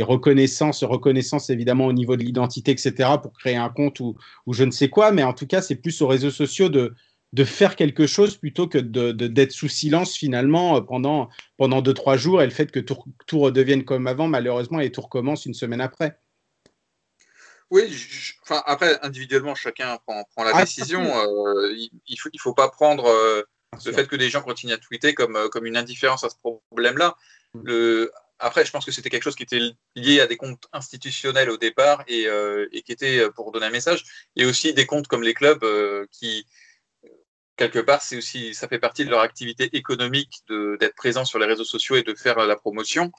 reconnaissances, 0.00 0.84
reconnaissances 0.84 1.50
évidemment 1.50 1.86
au 1.86 1.92
niveau 1.92 2.16
de 2.16 2.22
l'identité, 2.22 2.70
etc., 2.70 2.92
pour 3.20 3.32
créer 3.32 3.56
un 3.56 3.68
compte 3.68 3.98
ou 3.98 4.14
je 4.52 4.62
ne 4.62 4.70
sais 4.70 4.88
quoi. 4.88 5.10
Mais 5.10 5.24
en 5.24 5.32
tout 5.32 5.48
cas, 5.48 5.60
c'est 5.60 5.74
plus 5.74 6.00
aux 6.02 6.06
réseaux 6.06 6.30
sociaux 6.30 6.68
de, 6.68 6.94
de 7.32 7.44
faire 7.44 7.76
quelque 7.76 8.06
chose 8.06 8.36
plutôt 8.36 8.68
que 8.68 8.78
d'être 8.78 9.48
de, 9.48 9.50
sous 9.50 9.68
silence 9.68 10.14
finalement 10.14 10.76
euh, 10.76 10.80
pendant, 10.80 11.28
pendant 11.56 11.82
deux, 11.82 11.94
trois 11.94 12.16
jours 12.16 12.42
et 12.42 12.46
le 12.46 12.52
fait 12.52 12.70
que 12.70 12.80
tout, 12.80 12.96
tout, 13.26 13.40
redevienne 13.40 13.84
comme 13.84 14.06
avant, 14.06 14.28
malheureusement, 14.28 14.80
et 14.80 14.92
tout 14.92 15.00
recommence 15.00 15.46
une 15.46 15.54
semaine 15.54 15.80
après. 15.80 16.18
Oui, 17.70 17.82
enfin, 18.42 18.62
après, 18.64 18.98
individuellement, 19.02 19.56
chacun 19.56 19.98
prend, 20.06 20.22
prend 20.34 20.44
la 20.44 20.52
ah, 20.54 20.60
décision. 20.62 21.02
Euh, 21.02 21.74
il 21.74 21.90
ne 22.08 22.16
faut, 22.16 22.28
il 22.32 22.40
faut, 22.40 22.54
pas 22.54 22.68
prendre 22.68 23.06
euh, 23.06 23.42
le 23.84 23.92
fait 23.92 24.06
que 24.06 24.14
des 24.14 24.30
gens 24.30 24.42
continuent 24.42 24.74
à 24.74 24.78
tweeter 24.78 25.14
comme, 25.14 25.48
comme 25.50 25.66
une 25.66 25.76
indifférence 25.76 26.22
à 26.22 26.30
ce 26.30 26.36
problème-là. 26.36 27.16
Mm. 27.54 27.60
Le, 27.64 28.12
après, 28.38 28.64
je 28.64 28.70
pense 28.70 28.84
que 28.84 28.92
c'était 28.92 29.10
quelque 29.10 29.24
chose 29.24 29.34
qui 29.34 29.42
était 29.42 29.60
lié 29.96 30.20
à 30.20 30.28
des 30.28 30.36
comptes 30.36 30.68
institutionnels 30.72 31.50
au 31.50 31.56
départ 31.56 32.04
et, 32.06 32.26
et 32.70 32.82
qui 32.82 32.92
était 32.92 33.30
pour 33.30 33.50
donner 33.50 33.66
un 33.66 33.70
message. 33.70 34.04
Et 34.36 34.44
aussi 34.44 34.74
des 34.74 34.84
comptes 34.84 35.08
comme 35.08 35.22
les 35.22 35.32
clubs 35.32 35.64
qui, 36.12 36.46
quelque 37.56 37.78
part, 37.78 38.02
c'est 38.02 38.16
aussi, 38.16 38.54
ça 38.54 38.68
fait 38.68 38.78
partie 38.78 39.04
de 39.04 39.10
leur 39.10 39.20
activité 39.20 39.70
économique 39.76 40.42
d'être 40.48 40.94
présent 40.96 41.24
sur 41.24 41.38
les 41.38 41.46
réseaux 41.46 41.64
sociaux 41.64 41.96
et 41.96 42.02
de 42.02 42.14
faire 42.14 42.38
la 42.38 42.56
promotion. 42.56 43.12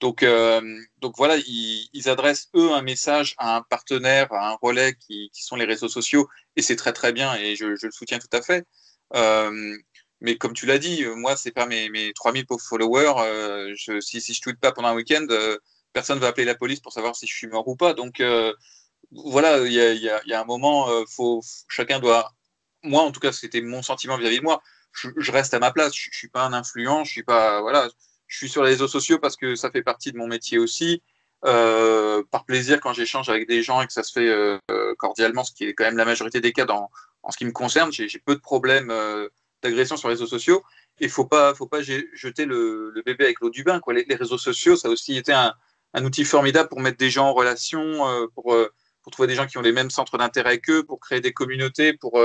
Donc, 0.00 0.22
euh, 0.22 0.62
donc 0.98 1.14
voilà, 1.18 1.36
ils, 1.36 1.88
ils, 1.92 2.08
adressent 2.08 2.48
eux 2.54 2.72
un 2.72 2.82
message 2.82 3.34
à 3.38 3.56
un 3.56 3.62
partenaire, 3.62 4.32
à 4.32 4.50
un 4.52 4.56
relais 4.62 4.94
qui, 4.94 5.30
qui 5.34 5.42
sont 5.42 5.56
les 5.56 5.66
réseaux 5.66 5.88
sociaux, 5.88 6.28
et 6.56 6.62
c'est 6.62 6.76
très 6.76 6.94
très 6.94 7.12
bien, 7.12 7.34
et 7.34 7.54
je, 7.54 7.76
je, 7.76 7.86
le 7.86 7.92
soutiens 7.92 8.18
tout 8.18 8.34
à 8.34 8.40
fait. 8.40 8.64
Euh, 9.14 9.76
mais 10.20 10.36
comme 10.36 10.52
tu 10.52 10.66
l'as 10.66 10.78
dit, 10.78 11.04
moi, 11.16 11.36
c'est 11.36 11.50
pas 11.50 11.66
mes, 11.66 11.88
mes 11.88 12.12
3000 12.12 12.46
pauvres 12.46 12.62
followers. 12.62 13.14
Euh, 13.18 13.74
je, 13.76 14.00
si, 14.00 14.20
si 14.20 14.34
je 14.34 14.40
tweete 14.42 14.60
pas 14.60 14.72
pendant 14.72 14.88
un 14.88 14.94
week-end, 14.94 15.26
euh, 15.30 15.56
personne 15.92 16.18
va 16.18 16.28
appeler 16.28 16.44
la 16.44 16.54
police 16.54 16.80
pour 16.80 16.92
savoir 16.92 17.16
si 17.16 17.26
je 17.26 17.34
suis 17.34 17.46
mort 17.46 17.66
ou 17.68 17.76
pas. 17.76 17.94
Donc 17.94 18.20
euh, 18.20 18.52
voilà, 19.12 19.58
il 19.66 19.72
y 19.72 19.80
a, 19.80 19.92
y, 19.94 20.08
a, 20.10 20.20
y 20.26 20.32
a, 20.34 20.40
un 20.42 20.44
moment, 20.44 20.88
faut, 21.06 21.42
chacun 21.68 22.00
doit. 22.00 22.32
Moi, 22.82 23.02
en 23.02 23.12
tout 23.12 23.20
cas, 23.20 23.32
c'était 23.32 23.60
mon 23.60 23.82
sentiment 23.82 24.16
vis-à-vis 24.16 24.36
-vis 24.36 24.40
de 24.40 24.44
moi. 24.44 24.62
Je, 24.92 25.30
reste 25.30 25.54
à 25.54 25.58
ma 25.60 25.70
place. 25.70 25.94
Je, 25.94 26.08
je 26.10 26.18
suis 26.18 26.28
pas 26.28 26.44
un 26.44 26.52
influent. 26.52 27.04
Je 27.04 27.10
suis 27.12 27.22
pas 27.22 27.60
voilà 27.60 27.88
je 28.30 28.36
suis 28.36 28.48
sur 28.48 28.62
les 28.62 28.70
réseaux 28.70 28.88
sociaux 28.88 29.18
parce 29.18 29.36
que 29.36 29.56
ça 29.56 29.70
fait 29.70 29.82
partie 29.82 30.12
de 30.12 30.16
mon 30.16 30.28
métier 30.28 30.58
aussi. 30.58 31.02
Euh, 31.46 32.22
par 32.30 32.44
plaisir 32.44 32.80
quand 32.80 32.92
j'échange 32.92 33.28
avec 33.28 33.48
des 33.48 33.62
gens 33.62 33.80
et 33.80 33.86
que 33.86 33.92
ça 33.92 34.02
se 34.02 34.12
fait 34.12 34.28
euh, 34.28 34.58
cordialement, 34.98 35.42
ce 35.42 35.52
qui 35.52 35.64
est 35.64 35.74
quand 35.74 35.84
même 35.84 35.96
la 35.96 36.04
majorité 36.04 36.40
des 36.40 36.52
cas 36.52 36.64
dans, 36.64 36.90
en 37.22 37.32
ce 37.32 37.38
qui 37.38 37.44
me 37.44 37.50
concerne. 37.50 37.90
J'ai 37.92 38.06
peu 38.24 38.36
de 38.36 38.40
problèmes 38.40 38.90
euh, 38.90 39.28
d'agression 39.62 39.96
sur 39.96 40.08
les 40.08 40.14
réseaux 40.14 40.28
sociaux. 40.28 40.62
Et 41.00 41.08
faut 41.08 41.24
pas, 41.24 41.54
faut 41.54 41.66
pas 41.66 41.80
jeter 41.82 42.44
le, 42.44 42.92
bébé 43.04 43.24
avec 43.24 43.40
l'eau 43.40 43.50
du 43.50 43.64
bain. 43.64 43.80
Quoi. 43.80 43.94
Les, 43.94 44.14
réseaux 44.14 44.38
sociaux, 44.38 44.76
ça 44.76 44.88
a 44.88 44.90
aussi 44.92 45.16
été 45.16 45.32
un, 45.32 45.52
un, 45.94 46.04
outil 46.04 46.24
formidable 46.24 46.68
pour 46.68 46.80
mettre 46.80 46.98
des 46.98 47.10
gens 47.10 47.28
en 47.28 47.34
relation, 47.34 48.28
pour, 48.34 48.54
pour 49.02 49.12
trouver 49.12 49.26
des 49.26 49.34
gens 49.34 49.46
qui 49.46 49.56
ont 49.56 49.62
les 49.62 49.72
mêmes 49.72 49.90
centres 49.90 50.18
d'intérêt 50.18 50.58
qu'eux, 50.58 50.84
pour 50.84 51.00
créer 51.00 51.20
des 51.20 51.32
communautés, 51.32 51.94
pour, 51.94 52.22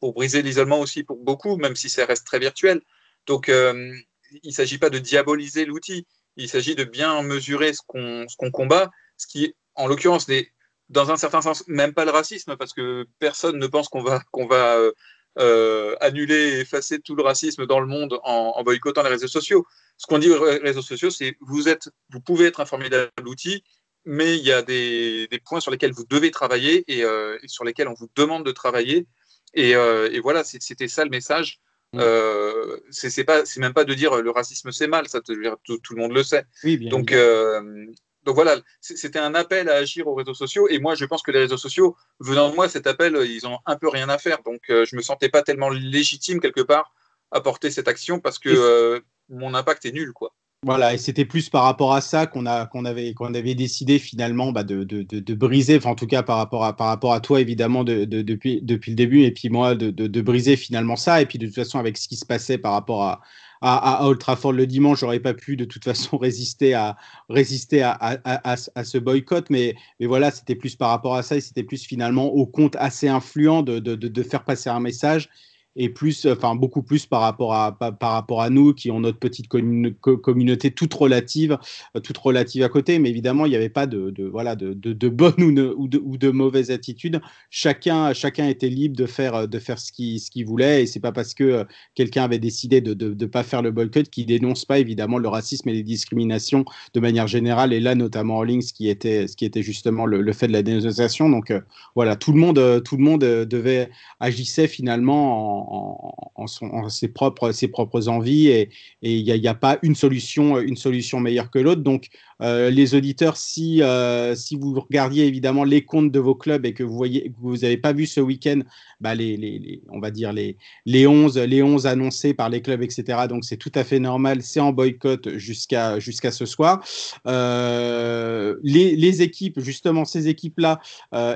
pour 0.00 0.14
briser 0.14 0.42
l'isolement 0.42 0.80
aussi 0.80 1.04
pour 1.04 1.18
beaucoup, 1.18 1.56
même 1.56 1.76
si 1.76 1.88
ça 1.88 2.06
reste 2.06 2.26
très 2.26 2.38
virtuel. 2.38 2.80
Donc, 3.26 3.48
il 3.48 4.02
ne 4.44 4.50
s'agit 4.50 4.78
pas 4.78 4.90
de 4.90 4.98
diaboliser 4.98 5.64
l'outil, 5.64 6.06
il 6.36 6.48
s'agit 6.48 6.74
de 6.74 6.84
bien 6.84 7.22
mesurer 7.22 7.72
ce 7.72 7.82
qu'on 7.86 8.26
qu 8.26 8.50
combat, 8.50 8.90
ce 9.16 9.26
qui, 9.26 9.54
en 9.74 9.86
l'occurrence, 9.86 10.28
n'est 10.28 10.50
dans 10.88 11.10
un 11.10 11.16
certain 11.16 11.42
sens 11.42 11.64
même 11.68 11.94
pas 11.94 12.04
le 12.04 12.10
racisme, 12.10 12.56
parce 12.56 12.72
que 12.72 13.06
personne 13.18 13.58
ne 13.58 13.66
pense 13.66 13.88
qu'on 13.88 14.02
va, 14.02 14.22
va 14.48 14.90
euh, 15.38 15.96
annuler 16.00 16.56
et 16.56 16.60
effacer 16.60 16.98
tout 16.98 17.14
le 17.14 17.22
racisme 17.22 17.66
dans 17.66 17.78
le 17.78 17.86
monde 17.86 18.18
en, 18.24 18.54
en 18.56 18.62
boycottant 18.64 19.02
les 19.02 19.10
réseaux 19.10 19.28
sociaux. 19.28 19.64
Ce 19.96 20.06
qu'on 20.06 20.18
dit 20.18 20.30
aux 20.30 20.40
réseaux 20.40 20.82
sociaux, 20.82 21.10
c'est 21.10 21.36
vous, 21.40 21.62
vous 22.08 22.20
pouvez 22.20 22.46
être 22.46 22.60
un 22.60 22.64
formidable 22.64 23.10
outil, 23.26 23.62
mais 24.04 24.36
il 24.36 24.44
y 24.44 24.52
a 24.52 24.62
des, 24.62 25.28
points 25.44 25.60
sur 25.60 25.70
lesquels 25.70 25.92
vous 25.92 26.04
devez 26.04 26.30
travailler 26.30 26.84
euh, 27.04 27.38
et, 27.42 27.48
sur 27.48 27.64
lesquels 27.64 27.86
on 27.86 27.94
vous 27.94 28.08
demande 28.16 28.44
de 28.44 28.50
travailler. 28.50 29.06
Et, 29.54 29.74
euh, 29.74 30.08
et 30.12 30.20
voilà, 30.20 30.44
c'était 30.44 30.88
ça 30.88 31.04
le 31.04 31.10
message. 31.10 31.60
Euh, 31.96 32.78
c'est 32.90 33.24
pas, 33.24 33.44
c'est 33.44 33.58
même 33.58 33.74
pas 33.74 33.84
de 33.84 33.94
dire 33.94 34.22
le 34.22 34.30
racisme 34.30 34.70
c'est 34.70 34.86
mal, 34.86 35.08
ça, 35.08 35.20
tout, 35.20 35.78
tout, 35.78 35.94
le 35.94 36.00
monde 36.00 36.12
le 36.12 36.22
sait. 36.22 36.44
Oui, 36.62 36.76
bien 36.76 36.88
donc, 36.88 37.10
euh, 37.10 37.86
donc 38.24 38.34
voilà, 38.34 38.56
c'était 38.80 39.18
un 39.18 39.34
appel 39.34 39.68
à 39.68 39.76
agir 39.76 40.06
aux 40.06 40.14
réseaux 40.14 40.34
sociaux. 40.34 40.68
Et 40.68 40.78
moi, 40.78 40.94
je 40.94 41.04
pense 41.04 41.22
que 41.22 41.30
les 41.30 41.40
réseaux 41.40 41.56
sociaux, 41.56 41.96
venant 42.18 42.50
de 42.50 42.54
moi, 42.54 42.68
cet 42.68 42.86
appel, 42.86 43.16
ils 43.26 43.46
ont 43.46 43.58
un 43.66 43.76
peu 43.76 43.88
rien 43.88 44.08
à 44.08 44.18
faire. 44.18 44.42
Donc, 44.42 44.60
euh, 44.70 44.84
je 44.84 44.94
me 44.94 45.02
sentais 45.02 45.30
pas 45.30 45.42
tellement 45.42 45.70
légitime 45.70 46.40
quelque 46.40 46.60
part 46.60 46.94
à 47.30 47.40
porter 47.40 47.70
cette 47.70 47.88
action 47.88 48.20
parce 48.20 48.38
que 48.38 48.50
euh, 48.50 49.00
mon 49.28 49.54
impact 49.54 49.86
est 49.86 49.92
nul, 49.92 50.12
quoi. 50.12 50.34
Voilà, 50.62 50.92
et 50.92 50.98
c'était 50.98 51.24
plus 51.24 51.48
par 51.48 51.62
rapport 51.62 51.94
à 51.94 52.02
ça 52.02 52.26
qu'on 52.26 52.44
a 52.44 52.68
avait 52.84 53.14
qu'on 53.14 53.32
avait 53.32 53.54
décidé 53.54 53.98
finalement 53.98 54.52
bah, 54.52 54.62
de, 54.62 55.34
briser, 55.34 55.80
en 55.86 55.94
tout 55.94 56.06
cas 56.06 56.22
par 56.22 56.36
rapport 56.36 56.66
à 56.66 56.76
par 56.76 56.88
rapport 56.88 57.14
à 57.14 57.20
toi 57.20 57.40
évidemment 57.40 57.82
de, 57.82 58.04
depuis 58.04 58.60
depuis 58.60 58.90
le 58.90 58.96
début 58.96 59.22
et 59.22 59.30
puis 59.30 59.48
moi 59.48 59.74
de, 59.74 60.20
briser 60.20 60.56
finalement 60.56 60.96
ça 60.96 61.22
et 61.22 61.26
puis 61.26 61.38
de 61.38 61.46
toute 61.46 61.54
façon 61.54 61.78
avec 61.78 61.96
ce 61.96 62.08
qui 62.08 62.16
se 62.16 62.26
passait 62.26 62.58
par 62.58 62.72
rapport 62.72 63.04
à 63.04 63.22
à, 63.62 64.04
à 64.06 64.52
le 64.52 64.66
dimanche, 64.66 65.00
j'aurais 65.00 65.20
pas 65.20 65.34
pu 65.34 65.56
de 65.56 65.64
toute 65.64 65.84
façon 65.84 66.16
résister 66.18 66.74
à 66.74 66.96
résister 67.30 67.82
à, 67.82 68.56
ce 68.56 68.98
boycott, 68.98 69.48
mais 69.50 69.74
voilà, 70.00 70.30
c'était 70.30 70.54
plus 70.54 70.76
par 70.76 70.90
rapport 70.90 71.14
à 71.14 71.22
ça 71.22 71.36
et 71.36 71.40
c'était 71.40 71.62
plus 71.62 71.84
finalement 71.84 72.26
au 72.26 72.46
compte 72.46 72.76
assez 72.76 73.08
influent 73.08 73.62
de 73.62 74.22
faire 74.22 74.44
passer 74.44 74.70
un 74.70 74.80
message 74.80 75.30
et 75.76 75.88
plus, 75.88 76.26
enfin 76.26 76.54
beaucoup 76.54 76.82
plus 76.82 77.06
par 77.06 77.20
rapport 77.20 77.54
à 77.54 77.78
par, 77.78 78.12
rapport 78.12 78.42
à 78.42 78.50
nous 78.50 78.74
qui 78.74 78.90
ont 78.90 79.00
notre 79.00 79.18
petite 79.18 79.48
commun 79.48 79.90
communauté 80.00 80.70
toute 80.70 80.92
relative, 80.94 81.58
toute 82.02 82.18
relative 82.18 82.62
à 82.64 82.68
côté. 82.68 82.98
Mais 82.98 83.10
évidemment, 83.10 83.46
il 83.46 83.50
n'y 83.50 83.56
avait 83.56 83.68
pas 83.68 83.86
de, 83.86 84.12
voilà 84.30 84.56
de, 84.56 84.72
de, 84.72 84.92
de, 84.92 85.08
bonne 85.08 85.34
ou 85.38 85.88
de, 85.88 85.98
ou 85.98 86.16
de, 86.16 86.30
mauvaise 86.30 86.70
attitude. 86.70 87.20
Chacun 87.50 88.12
chacun 88.12 88.48
était 88.48 88.68
libre 88.68 88.96
de 88.96 89.06
faire 89.06 89.46
de 89.46 89.58
faire 89.58 89.78
ce 89.78 89.92
qu'il 89.92 90.20
ce 90.20 90.30
qu'il 90.30 90.46
voulait 90.46 90.82
et 90.82 90.86
c'est 90.86 91.00
pas 91.00 91.12
parce 91.12 91.34
que 91.34 91.64
quelqu'un 91.94 92.24
avait 92.24 92.38
décidé 92.38 92.80
de 92.80 92.94
de 92.94 93.26
pas 93.26 93.42
faire 93.42 93.62
le 93.62 93.70
boycott 93.70 94.08
qui 94.10 94.24
dénonce 94.26 94.64
pas 94.64 94.78
évidemment 94.78 95.18
le 95.18 95.28
racisme 95.28 95.68
et 95.68 95.72
les 95.72 95.82
discriminations 95.82 96.64
de 96.94 97.00
manière 97.00 97.26
générale 97.26 97.72
et 97.72 97.80
là 97.80 97.94
notamment 97.94 98.38
en 98.38 98.42
ligne 98.42 98.60
ce 98.60 98.72
qui 98.72 98.88
était 98.88 99.28
ce 99.28 99.36
qui 99.36 99.44
était 99.44 99.62
justement 99.62 100.06
le, 100.06 100.32
fait 100.32 100.46
de 100.48 100.52
la 100.52 100.62
dénonciation. 100.62 101.28
Donc 101.28 101.50
euh, 101.50 101.60
voilà, 101.94 102.16
tout 102.16 102.32
le 102.32 102.40
monde 102.40 102.82
tout 102.84 102.96
le 102.96 103.02
monde 103.02 103.20
devait 103.20 103.90
agissait 104.20 104.68
finalement 104.68 105.59
en 105.59 105.59
en, 105.60 106.46
ses, 106.46 107.08
propres, 107.08 108.08
envies 108.08 108.48
et 108.48 108.70
il 109.02 109.24
n'y 109.24 109.48
a, 109.48 109.54
pas 109.54 109.78
une 109.82 109.94
solution, 109.94 111.20
meilleure 111.20 111.50
que 111.50 111.58
l'autre. 111.58 111.82
Donc, 111.82 112.08
euh, 112.42 112.70
les 112.70 112.94
auditeurs, 112.94 113.36
si, 113.36 113.82
euh, 113.82 114.34
si 114.34 114.56
vous 114.56 114.80
regardiez 114.80 115.26
évidemment 115.26 115.64
les 115.64 115.84
comptes 115.84 116.10
de 116.10 116.18
vos 116.18 116.34
clubs 116.34 116.64
et 116.64 116.72
que 116.72 116.82
vous 116.82 117.04
vous 117.38 117.56
n'avez 117.58 117.76
pas 117.76 117.92
vu 117.92 118.06
ce 118.06 118.20
week-end, 118.20 118.60
bah 119.00 119.14
les, 119.14 119.82
on 119.90 120.00
va 120.00 120.10
dire 120.10 120.32
les, 120.32 120.56
les, 120.86 121.06
11, 121.06 121.36
les 121.38 121.62
11 121.62 121.86
annoncés 121.86 122.32
par 122.32 122.48
les 122.48 122.62
clubs, 122.62 122.82
etc. 122.82 123.26
Donc, 123.28 123.44
c'est 123.44 123.58
tout 123.58 123.72
à 123.74 123.84
fait 123.84 123.98
normal. 123.98 124.42
C'est 124.42 124.60
en 124.60 124.72
boycott 124.72 125.36
jusqu'à 125.36 126.00
ce 126.00 126.46
soir. 126.46 126.82
Euh, 127.26 128.56
les, 128.62 129.22
équipes, 129.22 129.60
justement, 129.60 130.04
ces 130.04 130.28
équipes-là 130.28 130.80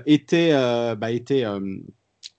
étaient, 0.06 0.52
bah, 0.96 1.10
étaient 1.10 1.44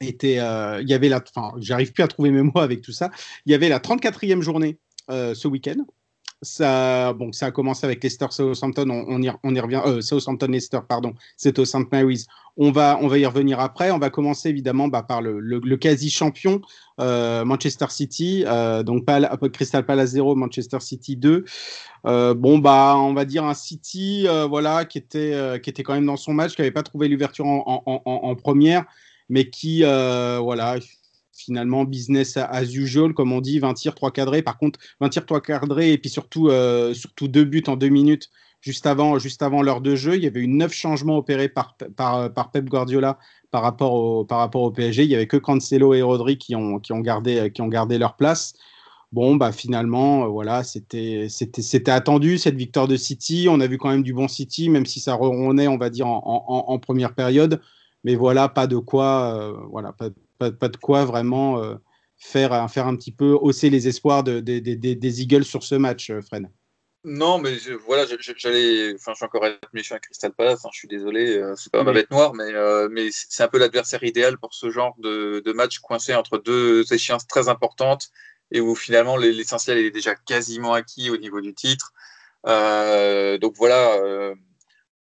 euh, 0.02 0.80
il 0.82 0.90
y 0.90 0.94
avait 0.94 1.10
la, 1.10 1.24
j'arrive 1.58 1.94
plus 1.94 2.04
à 2.04 2.08
trouver 2.08 2.32
mes 2.32 2.42
mots 2.42 2.60
avec 2.60 2.82
tout 2.82 2.92
ça. 2.92 3.10
Il 3.46 3.52
y 3.52 3.56
avait 3.56 3.70
la 3.70 3.80
34e 3.80 4.42
journée 4.42 4.78
euh, 5.10 5.34
ce 5.34 5.48
week-end. 5.48 5.86
Ça, 6.42 7.14
bon, 7.14 7.32
ça 7.32 7.48
a 7.48 7.52
commencé 7.52 7.86
avec 7.86 8.04
Leicester 8.04 8.28
Southampton, 8.30 8.90
on, 8.90 9.06
on, 9.08 9.22
y, 9.22 9.32
on 9.44 9.56
y 9.56 9.60
revient. 9.60 9.82
Euh, 9.86 10.02
Southampton 10.02 10.48
Leicester, 10.48 10.80
pardon, 10.88 11.14
c'est 11.38 11.58
au 11.60 11.66
St 11.66 11.92
Mary's. 11.92 12.28
On 12.58 12.72
va, 12.72 13.00
on 13.02 13.08
va 13.08 13.18
y 13.18 13.26
revenir 13.26 13.60
après. 13.60 13.90
On 13.92 13.98
va 13.98 14.10
commencer 14.10 14.50
évidemment 14.50 14.88
bah, 14.88 15.02
par 15.02 15.22
le, 15.22 15.76
quasi 15.78 16.10
champion 16.10 16.62
euh, 17.02 17.44
Manchester 17.46 17.88
City, 17.90 18.46
donc 18.86 19.06
Pal 19.06 19.30
Crystal 19.52 19.86
Palace 19.86 20.12
0, 20.12 20.36
Manchester 20.36 20.80
City 20.82 21.18
2. 21.18 21.46
Euh, 22.06 22.34
bon 22.34 22.60
bah, 22.60 22.96
on 22.98 23.14
va 23.14 23.26
dire 23.26 23.44
un 23.44 23.54
City, 23.54 24.28
voilà, 24.48 24.86
qui 24.86 24.98
était, 24.98 25.60
qui 25.62 25.70
était 25.70 25.84
quand 25.84 25.94
même 25.94 26.06
dans 26.06 26.18
son 26.18 26.34
match, 26.34 26.56
qui 26.56 26.62
n'avait 26.62 26.72
pas 26.72 26.84
trouvé 26.84 27.08
l'ouverture 27.08 27.46
en 27.46 28.36
première 28.36 28.86
mais 29.30 29.50
qui, 29.50 29.84
euh, 29.84 30.40
voilà, 30.42 30.78
finalement, 31.34 31.84
business 31.84 32.38
as 32.38 32.64
usual, 32.64 33.14
comme 33.14 33.32
on 33.32 33.42
dit, 33.42 33.60
20 33.60 33.74
tirs, 33.74 33.96
3 33.96 34.12
cadrés. 34.12 34.42
Par 34.42 34.58
contre, 34.58 34.80
20 35.02 35.10
tirs, 35.10 35.26
3 35.26 35.42
cadrés, 35.42 35.92
et 35.92 35.98
puis 35.98 36.10
surtout, 36.10 36.50
euh, 36.50 36.94
surtout 36.94 37.28
deux 37.28 37.44
buts 37.44 37.64
en 37.68 37.76
deux 37.76 37.90
minutes 37.90 38.30
juste 38.62 38.88
avant, 38.88 39.20
juste 39.20 39.44
avant 39.44 39.62
l'heure 39.62 39.82
de 39.82 39.96
jeu. 39.96 40.16
Il 40.16 40.24
y 40.24 40.28
avait 40.28 40.40
eu 40.40 40.48
neuf 40.48 40.74
changements 40.74 41.18
opérés 41.18 41.50
par, 41.50 41.78
par 41.96 42.52
Pep 42.52 42.66
Guardiola 42.66 43.20
par 43.52 43.62
rapport, 43.62 43.94
au, 43.94 44.72
PSG. 44.72 45.04
Il 45.04 45.10
n'y 45.10 45.16
avait 45.16 45.28
que 45.28 45.38
Cancelo 45.38 45.94
et 45.94 46.02
Rodri 46.02 46.38
qui 46.38 46.56
ont, 46.56 46.80
gardé, 47.02 47.98
leur 47.98 48.16
place. 48.16 48.54
Bon, 49.12 49.36
bah 49.36 49.52
finalement, 49.52 50.26
euh, 50.26 50.28
voilà, 50.28 50.64
c'était 50.64 51.30
attendu 51.88 52.38
cette 52.38 52.56
victoire 52.56 52.88
de 52.88 52.98
City. 52.98 53.48
On 53.50 53.62
a 53.62 53.68
vu 53.68 53.78
quand 53.78 53.90
même 53.90 54.04
du 54.04 54.14
bon 54.14 54.28
City, 54.28 54.70
même 54.70 54.86
si 54.86 55.00
ça 55.00 55.14
ronronait, 55.14 55.68
on 55.68 55.78
va 55.78 55.90
dire, 55.90 56.08
en 56.08 56.80
première 56.80 57.14
période 57.14 57.62
mais 58.06 58.16
voilà, 58.16 58.48
pas 58.50 58.68
de 58.68 58.78
quoi, 58.78 59.36
euh, 59.36 59.58
voilà, 59.72 59.92
pas, 59.92 60.10
pas, 60.38 60.52
pas, 60.52 60.70
de 60.70 60.78
quoi 60.78 61.06
vraiment 61.06 61.60
euh, 61.60 61.74
faire, 62.18 62.70
faire 62.72 62.86
un 62.86 62.96
petit 62.96 63.12
peu 63.12 63.32
hausser 63.42 63.72
les 63.72 63.88
espoirs 63.88 64.24
de, 64.24 64.40
de, 64.40 64.60
de, 64.60 64.76
des 64.94 65.22
Eagles 65.24 65.44
sur 65.44 65.64
ce 65.64 65.74
match, 65.74 66.12
euh, 66.12 66.22
Fred. 66.22 66.48
Non, 67.04 67.40
mais 67.40 67.58
je, 67.58 67.74
voilà, 67.74 68.06
j'allais, 68.20 68.94
enfin, 68.94 69.14
je 69.14 69.16
suis 69.16 69.26
encore 69.26 69.48
méchant 69.74 69.96
à 69.96 70.00
Crystal 70.00 70.32
Palace. 70.34 70.66
Hein, 70.66 70.70
je 70.72 70.78
suis 70.78 70.88
désolé, 70.88 71.36
euh, 71.36 71.56
c'est 71.56 71.72
pas 71.72 71.84
ma 71.84 71.94
bête 71.94 72.12
noire, 72.12 72.36
mais 72.36 72.54
euh, 72.54 72.88
mais 72.92 73.10
c'est 73.12 73.44
un 73.44 73.48
peu 73.48 73.58
l'adversaire 73.58 74.04
idéal 74.04 74.38
pour 74.38 74.54
ce 74.54 74.70
genre 74.70 74.96
de, 75.00 75.42
de 75.44 75.52
match 75.52 75.80
coincé 75.80 76.14
entre 76.14 76.38
deux 76.38 76.94
échéances 76.94 77.26
très 77.26 77.50
importantes 77.50 78.10
et 78.52 78.62
où 78.62 78.76
finalement 78.76 79.18
l'essentiel 79.18 79.80
est 79.80 79.92
déjà 79.92 80.14
quasiment 80.14 80.74
acquis 80.74 81.10
au 81.10 81.18
niveau 81.18 81.42
du 81.42 81.56
titre. 81.56 81.92
Euh, 82.46 83.40
donc 83.40 83.56
voilà, 83.56 84.00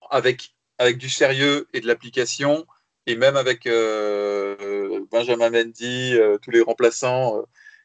avec 0.10 0.54
avec 0.78 0.98
du 0.98 1.10
sérieux 1.10 1.68
et 1.74 1.82
de 1.82 1.88
l'application, 1.88 2.66
et 3.10 3.16
même 3.16 3.36
avec 3.36 3.66
euh, 3.66 5.04
Benjamin 5.12 5.50
Mendy, 5.50 6.14
euh, 6.14 6.38
tous 6.38 6.52
les 6.52 6.62
remplaçants, 6.62 7.40
euh, 7.40 7.42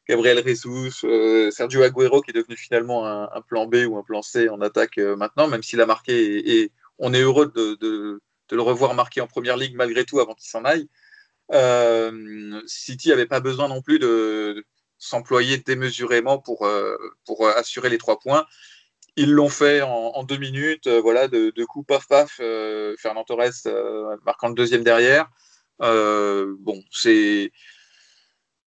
Gabriel 0.06 0.46
Jesus, 0.46 1.06
Sergio 1.50 1.82
Aguero 1.82 2.20
qui 2.20 2.30
est 2.30 2.34
devenu 2.34 2.58
finalement 2.58 3.06
un, 3.06 3.40
plan 3.40 3.64
B 3.66 3.86
ou 3.88 3.96
un 3.96 4.02
plan 4.02 4.20
C 4.20 4.50
en 4.50 4.60
attaque 4.60 4.98
maintenant, 4.98 5.48
même 5.48 5.62
s'il 5.62 5.80
a 5.80 5.86
marqué 5.86 6.60
et, 6.60 6.72
on 6.98 7.14
est 7.14 7.22
heureux 7.22 7.50
de, 7.56 8.20
le 8.50 8.62
revoir 8.62 8.92
marqué 8.92 9.22
en 9.22 9.26
première 9.26 9.56
ligue 9.56 9.74
malgré 9.76 10.04
tout 10.04 10.20
avant 10.20 10.34
qu'il 10.34 10.50
s'en 10.50 10.62
aille. 10.66 10.90
City 12.66 13.08
n'avait 13.08 13.24
pas 13.24 13.40
besoin 13.40 13.68
non 13.68 13.80
plus 13.80 13.98
de, 13.98 14.62
s'employer 14.98 15.56
démesurément 15.56 16.38
pour 16.38 16.66
assurer 17.56 17.88
les 17.88 17.98
trois 17.98 18.18
points. 18.18 18.44
Ils 19.16 19.30
l'ont 19.30 19.48
fait 19.48 19.80
en, 19.82 20.24
deux 20.24 20.38
minutes, 20.38 20.88
euh, 20.88 21.00
voilà, 21.00 21.28
de, 21.28 21.50
de 21.50 21.64
coup 21.64 21.84
paf 21.84 22.08
paf, 22.08 22.38
euh, 22.40 22.96
Fernand 22.98 23.22
Torres 23.24 23.66
euh, 23.66 24.16
marquant 24.26 24.48
le 24.48 24.54
deuxième 24.54 24.82
derrière. 24.82 25.30
bon, 25.80 26.82
c'est 26.90 27.52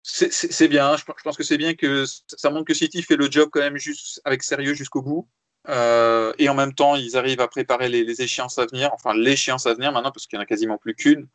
c'est 0.05 0.67
bien. 0.67 0.97
Je, 0.97 1.05
pense 1.05 1.37
que 1.37 1.45
c'est 1.45 1.59
bien 1.59 1.75
que 1.75 2.05
ça 2.27 2.51
montre 2.51 2.65
que 2.65 2.75
City 2.75 3.03
fait 3.03 3.15
le 3.15 3.31
job 3.31 3.51
quand 3.53 3.61
même 3.61 3.77
avec 4.25 4.43
sérieux 4.43 4.75
jusqu'au 4.75 5.01
bout. 5.01 5.29
et 5.69 6.49
en 6.49 6.55
même 6.55 6.75
temps, 6.75 6.97
ils 6.97 7.17
arrivent 7.17 7.41
à 7.41 7.49
préparer 7.49 7.89
les, 7.89 8.21
échéances 8.21 8.59
à 8.59 8.67
venir, 8.67 8.91
enfin 8.95 9.15
l'échéance 9.15 9.67
à 9.67 9.75
venir 9.75 9.93
maintenant, 9.93 10.11
parce 10.11 10.27
qu'il 10.27 10.39
n'y 10.39 10.41
en 10.41 10.45
a 10.45 10.47
quasiment 10.47 10.79
plus 10.79 10.95
qu'une. 10.97 11.29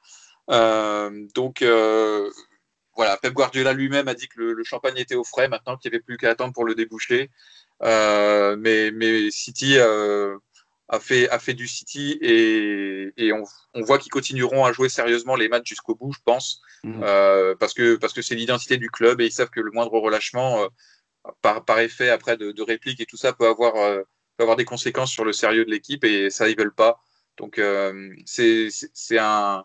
donc 0.50 1.64
voilà, 2.98 3.16
Pep 3.18 3.32
Guardiola 3.34 3.74
lui-même 3.74 4.08
a 4.08 4.16
dit 4.16 4.28
que 4.28 4.42
le, 4.42 4.64
champagne 4.64 4.98
était 4.98 5.16
au 5.16 5.24
frais 5.24 5.48
maintenant, 5.48 5.78
qu'il 5.78 5.92
n'y 5.92 5.96
avait 5.96 6.04
plus 6.04 6.18
qu'à 6.18 6.32
attendre 6.32 6.52
pour 6.52 6.66
le 6.66 6.76
déboucher. 6.76 7.30
Euh, 7.84 8.56
mais, 8.58 8.92
mais 8.92 9.30
City 9.30 9.78
euh, 9.78 10.38
a, 10.88 11.00
fait, 11.00 11.30
a 11.30 11.40
fait 11.40 11.54
du 11.54 11.68
City 11.68 12.18
et, 12.22 13.12
et 13.18 13.34
on, 13.34 13.44
on, 13.74 13.82
voit 13.84 14.00
qu'ils 14.00 14.12
continueront 14.12 14.66
à 14.66 14.72
jouer 14.72 14.90
sérieusement 14.90 15.36
les 15.36 15.50
matchs 15.50 15.70
jusqu'au 15.70 15.96
bout, 15.96 16.12
je 16.12 16.20
pense, 16.26 16.62
mmh. 16.84 17.02
euh, 17.04 17.56
parce 17.56 17.74
que 17.74 17.96
parce 17.96 18.14
que 18.14 18.22
c'est 18.22 18.36
l'identité 18.36 18.78
du 18.78 18.90
club 18.90 19.22
et 19.22 19.28
ils 19.28 19.32
savent 19.32 19.50
que 19.50 19.60
le 19.60 19.72
moindre 19.72 20.00
relâchement, 20.00 20.64
euh, 20.64 20.68
par, 21.42 21.66
par, 21.66 21.80
effet 21.80 22.10
après 22.10 22.38
de, 22.38 22.52
de 22.52 22.62
réplique 22.64 23.00
et 23.00 23.06
tout 23.06 23.18
ça, 23.18 23.34
peut 23.34 23.48
avoir, 23.48 23.76
euh, 23.76 24.02
peut 24.38 24.44
avoir 24.44 24.58
des 24.58 24.66
conséquences 24.66 25.12
sur 25.12 25.26
le 25.26 25.34
sérieux 25.34 25.66
de 25.66 25.72
l'équipe 25.72 26.04
et 26.04 26.30
ça, 26.30 26.50
ils 26.50 26.58
veulent 26.58 26.74
pas. 26.74 27.00
Donc 27.38 27.62
c'est 28.26 28.72
un, 29.20 29.64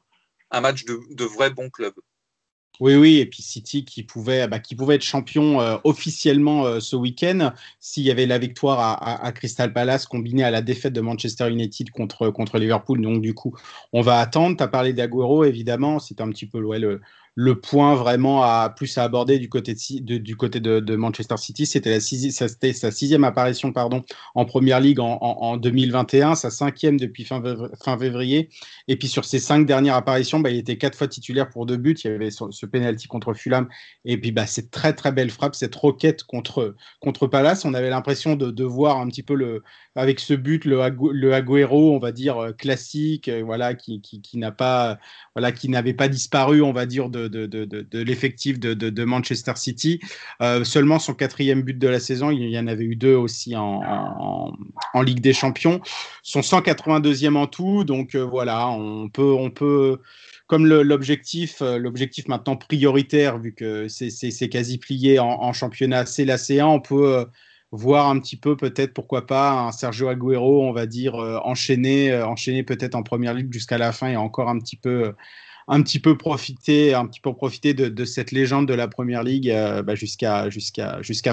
un 0.50 0.60
match 0.60 0.84
de, 0.84 1.00
de 1.10 1.24
vrai 1.24 1.50
bon 1.50 1.70
club. 1.70 1.94
Oui, 2.80 2.96
oui, 2.96 3.18
et 3.18 3.26
puis 3.26 3.42
City 3.42 3.84
qui 3.84 4.02
pouvait, 4.02 4.48
bah, 4.48 4.58
qui 4.58 4.74
pouvait 4.74 4.96
être 4.96 5.02
champion 5.02 5.60
euh, 5.60 5.76
officiellement 5.84 6.64
euh, 6.64 6.80
ce 6.80 6.96
week-end 6.96 7.52
s'il 7.78 8.02
y 8.02 8.10
avait 8.10 8.26
la 8.26 8.38
victoire 8.38 8.80
à, 8.80 9.24
à, 9.24 9.32
Crystal 9.32 9.72
Palace 9.72 10.06
combinée 10.06 10.42
à 10.42 10.50
la 10.50 10.62
défaite 10.62 10.92
de 10.92 11.00
Manchester 11.00 11.50
United 11.50 11.90
contre, 11.90 12.30
contre 12.30 12.58
Liverpool. 12.58 13.00
Donc, 13.00 13.20
du 13.20 13.34
coup, 13.34 13.54
on 13.92 14.00
va 14.00 14.18
attendre. 14.18 14.56
Tu 14.56 14.62
as 14.62 14.68
parlé 14.68 14.94
d'Aguero, 14.94 15.44
évidemment. 15.44 15.98
C'est 15.98 16.20
un 16.20 16.28
petit 16.30 16.46
peu 16.46 16.60
ouais, 16.62 16.78
le, 16.78 17.00
le 17.34 17.58
point 17.58 17.94
vraiment 17.94 18.42
à 18.42 18.68
plus 18.68 18.98
à 18.98 19.04
aborder 19.04 19.38
du 19.38 19.48
côté 19.48 19.74
de, 19.74 20.96
Manchester 20.96 21.36
City. 21.38 21.64
C'était 21.66 21.98
sa 22.00 22.90
sixième 22.90 23.24
apparition 23.24 23.72
pardon, 23.72 24.04
en 24.34 24.44
première 24.44 24.80
ligue 24.80 25.00
en, 25.00 25.18
en, 25.20 25.56
2021, 25.56 26.34
sa 26.34 26.50
cinquième 26.50 26.98
depuis 26.98 27.24
fin, 27.24 27.42
février. 27.98 28.50
Et 28.88 28.96
puis 28.96 29.08
sur 29.08 29.24
ses 29.24 29.38
cinq 29.38 29.66
dernières 29.66 29.94
apparitions, 29.96 30.40
bah, 30.40 30.50
il 30.50 30.58
était 30.58 30.76
quatre 30.76 30.96
fois 30.96 31.08
titulaire 31.08 31.48
pour 31.48 31.64
deux 31.64 31.76
buts. 31.76 31.96
Il 32.04 32.10
y 32.10 32.14
avait 32.14 32.30
ce, 32.30 32.66
penalty 32.66 33.08
contre 33.08 33.32
Fulham. 33.32 33.68
Et 34.04 34.18
puis 34.20 34.32
bah, 34.32 34.46
cette 34.46 34.70
très 34.70 34.92
très 34.92 35.12
belle 35.12 35.30
frappe, 35.30 35.54
cette 35.54 35.74
roquette 35.74 36.24
contre, 36.24 36.74
contre 37.00 37.26
Palace. 37.26 37.64
On 37.64 37.74
avait 37.74 37.90
l'impression 37.90 38.36
de, 38.36 38.62
voir 38.62 39.00
un 39.00 39.08
petit 39.08 39.22
peu 39.22 39.34
le, 39.34 39.62
avec 39.96 40.20
ce 40.20 40.34
but, 40.34 40.64
le, 40.64 40.78
le 41.12 41.34
Agüero, 41.34 41.94
on 41.94 41.98
va 41.98 42.12
dire 42.12 42.38
euh, 42.38 42.52
classique, 42.52 43.28
euh, 43.28 43.42
voilà, 43.44 43.74
qui, 43.74 44.00
qui 44.00 44.38
n'a 44.38 44.52
pas, 44.52 44.98
voilà, 45.34 45.50
qui 45.50 45.68
n'avait 45.68 45.94
pas 45.94 46.08
disparu, 46.08 46.62
on 46.62 46.72
va 46.72 46.86
dire, 46.86 47.10
de 47.10 47.21
de, 47.28 48.02
l'effectif 48.02 48.58
de, 48.58 49.04
Manchester 49.04 49.52
City. 49.56 50.00
Euh, 50.40 50.64
seulement 50.64 50.98
son 50.98 51.14
quatrième 51.14 51.62
but 51.62 51.78
de 51.78 51.88
la 51.88 52.00
saison, 52.00 52.30
il 52.30 52.48
y 52.48 52.58
en 52.58 52.66
avait 52.66 52.84
eu 52.84 52.96
deux 52.96 53.14
aussi 53.14 53.54
en, 53.56 54.52
Ligue 55.02 55.20
des 55.20 55.32
Champions. 55.32 55.80
Son 56.22 56.40
182e 56.40 57.36
en 57.36 57.46
tout, 57.46 57.84
donc 57.84 58.14
euh, 58.14 58.20
voilà, 58.20 58.68
on 58.68 59.08
peut, 59.08 59.32
on 59.32 59.50
peut 59.50 59.98
comme 60.46 60.66
l'objectif, 60.66 61.62
euh, 61.62 61.78
l'objectif 61.78 62.28
maintenant 62.28 62.56
prioritaire, 62.56 63.38
vu 63.38 63.54
que 63.54 63.88
c'est 63.88 64.48
quasi 64.48 64.78
plié 64.78 65.18
en, 65.18 65.52
championnat, 65.52 66.06
c'est 66.06 66.24
la 66.24 66.36
C1, 66.36 66.64
on 66.64 66.80
peut 66.80 67.26
voir 67.72 68.08
un 68.08 68.20
petit 68.20 68.36
peu 68.36 68.54
peut-être 68.54 68.92
pourquoi 68.92 69.26
pas 69.26 69.52
un 69.52 69.72
Sergio 69.72 70.08
Aguero, 70.08 70.62
on 70.62 70.72
va 70.72 70.84
dire 70.86 71.14
enchaîner, 71.14 72.14
enchaîner 72.22 72.62
peut-être 72.62 72.94
en 72.94 73.02
première 73.02 73.32
ligue 73.32 73.52
jusqu'à 73.52 73.78
la 73.78 73.92
fin 73.92 74.08
et 74.08 74.16
encore 74.16 74.50
un 74.50 74.58
petit 74.58 74.76
peu 74.76 75.14
un 75.68 75.82
petit 75.82 75.98
peu 75.98 76.16
profiter, 76.16 76.94
un 76.94 77.06
petit 77.06 77.20
peu 77.20 77.32
profiter 77.32 77.74
de, 77.74 78.04
cette 78.04 78.32
légende 78.32 78.66
de 78.66 78.74
la 78.74 78.88
première 78.88 79.22
ligue 79.22 79.50
euh, 79.50 79.82
bah, 79.82 79.94
jusqu'à 79.94 80.50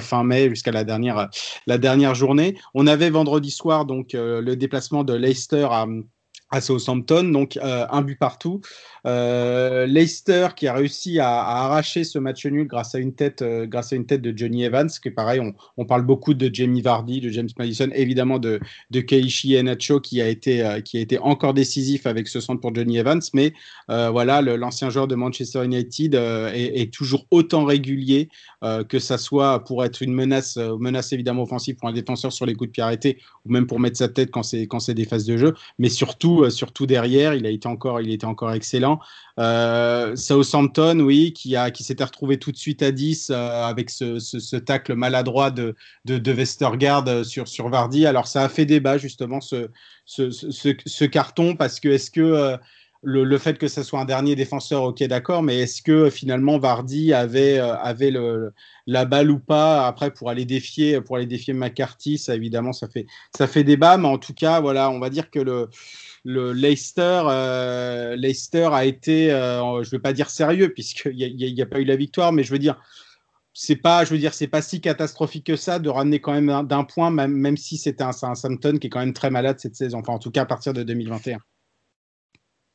fin 0.01 0.23
mai, 0.23 0.49
jusqu'à 0.49 0.71
la 0.71 0.83
dernière 0.83 1.29
la 1.67 1.77
dernière 1.77 2.15
journée. 2.15 2.55
On 2.73 2.87
avait 2.87 3.09
vendredi 3.09 3.51
soir 3.51 3.85
donc 3.85 4.13
euh, 4.15 4.41
le 4.41 4.55
déplacement 4.55 5.03
de 5.03 5.13
Leicester 5.13 5.67
à 5.71 5.85
à 6.51 6.61
Southampton, 6.61 7.23
donc 7.25 7.57
euh, 7.57 7.85
un 7.89 8.01
but 8.01 8.17
partout. 8.17 8.61
Euh, 9.05 9.85
Leicester 9.85 10.49
qui 10.55 10.67
a 10.67 10.73
réussi 10.73 11.19
à, 11.19 11.29
arracher 11.29 12.03
ce 12.03 12.17
match 12.19 12.45
nul 12.45 12.67
grâce 12.67 12.95
à 12.95 12.99
une 12.99 13.13
tête, 13.13 13.41
euh, 13.41 13.65
grâce 13.65 13.93
à 13.93 13.95
une 13.95 14.05
tête 14.05 14.21
de 14.21 14.35
Johnny 14.35 14.63
Evans, 14.63 14.89
qui 14.89 15.11
pareil, 15.11 15.39
on, 15.39 15.53
on, 15.77 15.85
parle 15.85 16.01
beaucoup 16.01 16.33
de 16.33 16.49
Jamie 16.53 16.81
Vardy, 16.81 17.21
de 17.21 17.29
James 17.29 17.49
Madison, 17.57 17.89
évidemment 17.93 18.39
de, 18.39 18.59
de 18.89 19.59
Enacho 19.59 19.99
qui 19.99 20.21
a 20.21 20.27
été, 20.27 20.81
qui 20.83 20.97
a 20.97 21.01
été 21.01 21.19
encore 21.19 21.53
décisif 21.53 22.05
avec 22.05 22.27
ce 22.27 22.39
centre 22.39 22.61
pour 22.61 22.73
Johnny 22.73 22.97
Evans, 22.97 23.21
mais 23.33 23.53
voilà, 23.87 24.41
l'ancien 24.41 24.89
joueur 24.89 25.07
de 25.07 25.15
Manchester 25.15 25.63
United 25.65 26.15
est, 26.15 26.81
est, 26.81 26.93
toujours 26.93 27.25
autant 27.31 27.65
régulier 27.65 28.29
que 28.87 28.99
ça 28.99 29.17
soit 29.17 29.63
pour 29.63 29.83
être 29.83 30.01
une 30.01 30.13
menace, 30.13 30.57
menace 30.57 31.11
évidemment 31.13 31.43
offensive 31.43 31.75
pour 31.75 31.89
un 31.89 31.93
défenseur 31.93 32.31
sur 32.31 32.45
les 32.45 32.55
coups 32.55 32.69
de 32.69 32.73
pied 32.73 32.83
arrêtés 32.83 33.17
ou 33.45 33.51
même 33.51 33.67
pour 33.67 33.79
mettre 33.79 33.97
sa 33.97 34.07
tête 34.09 34.31
quand 34.31 34.43
c'est 34.43 34.67
quand 34.67 34.79
c'est 34.79 34.93
des 34.93 35.05
phases 35.05 35.25
de 35.25 35.37
jeu, 35.37 35.55
mais 35.77 35.89
surtout, 35.89 36.38
surtout 36.49 36.85
derrière, 36.85 37.33
il 37.33 37.45
a 37.45 37.49
été 37.49 37.67
encore, 37.67 38.01
il 38.01 38.11
était 38.11 38.25
encore 38.25 38.51
excellent. 38.53 38.99
Euh, 39.39 40.15
Southampton, 40.17 40.99
oui, 40.99 41.31
qui, 41.33 41.55
qui 41.73 41.83
s'était 41.83 42.03
retrouvé 42.03 42.37
tout 42.37 42.51
de 42.51 42.57
suite 42.57 42.83
à 42.83 42.91
10 42.91 43.29
euh, 43.29 43.63
avec 43.63 43.89
ce, 43.89 44.19
ce, 44.19 44.57
tacle 44.57 44.95
maladroit 44.95 45.49
de, 45.49 45.75
de, 46.05 46.17
de 46.17 46.33
Westergaard 46.33 47.25
sur, 47.25 47.47
sur 47.47 47.69
Vardy. 47.69 48.05
Alors, 48.05 48.27
ça 48.27 48.43
a 48.43 48.49
fait 48.49 48.65
débat, 48.65 48.97
justement, 48.97 49.39
ce, 49.39 49.69
ce, 50.05 50.29
ce 50.29 51.05
carton, 51.05 51.55
parce 51.55 51.79
que 51.79 51.89
est-ce 51.89 52.11
que. 52.11 52.21
Euh, 52.21 52.57
le, 53.01 53.23
le, 53.23 53.37
fait 53.37 53.57
que 53.57 53.69
ce 53.69 53.81
soit 53.81 54.01
un 54.01 54.05
dernier 54.05 54.35
défenseur, 54.35 54.83
ok, 54.83 55.01
d'accord, 55.03 55.41
mais 55.41 55.59
est-ce 55.59 55.81
que 55.81 56.09
finalement 56.09 56.57
Vardy 56.59 57.13
avait, 57.13 57.57
avait 57.57 58.11
le, 58.11 58.51
la 58.87 59.05
balle 59.05 59.31
ou 59.31 59.39
pas? 59.39 59.87
Après 59.87 60.11
pour 60.11 60.29
aller 60.29 60.43
défier, 60.43 60.99
pour 60.99 61.15
aller 61.15 61.25
défier 61.25 61.53
McCarthy 61.53 62.17
Ça 62.17 62.35
évidemment, 62.35 62.73
ça 62.73 62.89
fait, 62.89 63.05
ça 63.37 63.47
fait 63.47 63.63
débat, 63.63 63.95
mais 63.97 64.09
en 64.09 64.17
tout 64.17 64.33
cas, 64.33 64.59
voilà, 64.59 64.89
on 64.89 64.99
va 64.99 65.09
dire 65.09 65.31
que 65.31 65.39
le, 65.39 65.69
le 66.23 66.53
Leicester, 66.53 67.23
euh, 67.25 68.15
Leicester 68.15 68.69
a 68.71 68.85
été, 68.85 69.31
euh, 69.31 69.83
je 69.83 69.89
ne 69.89 69.91
veux 69.91 70.01
pas 70.01 70.13
dire 70.13 70.29
sérieux 70.29 70.73
puisqu'il 70.73 71.15
n'y 71.15 71.61
a, 71.61 71.65
pas 71.65 71.79
eu 71.79 71.85
la 71.85 71.95
victoire, 71.95 72.31
mais 72.31 72.43
je 72.43 72.51
veux 72.51 72.59
dire, 72.59 72.81
c'est 73.53 73.75
pas, 73.75 74.05
je 74.05 74.11
veux 74.11 74.17
dire, 74.17 74.33
c'est 74.33 74.47
pas 74.47 74.61
si 74.61 74.81
catastrophique 74.81 75.45
que 75.45 75.55
ça 75.55 75.79
de 75.79 75.89
ramener 75.89 76.19
quand 76.19 76.33
même 76.33 76.67
d'un 76.67 76.83
point, 76.83 77.09
même, 77.09 77.57
si 77.57 77.77
c'était 77.77 78.03
un, 78.03 78.11
un 78.11 78.77
qui 78.77 78.87
est 78.87 78.89
quand 78.89 78.99
même 78.99 79.13
très 79.13 79.29
malade 79.29 79.59
cette 79.59 79.75
saison, 79.75 79.99
enfin 79.99 80.13
en 80.13 80.19
tout 80.19 80.31
cas 80.31 80.41
à 80.41 80.45
partir 80.45 80.73
de 80.73 80.83
2021. 80.83 81.39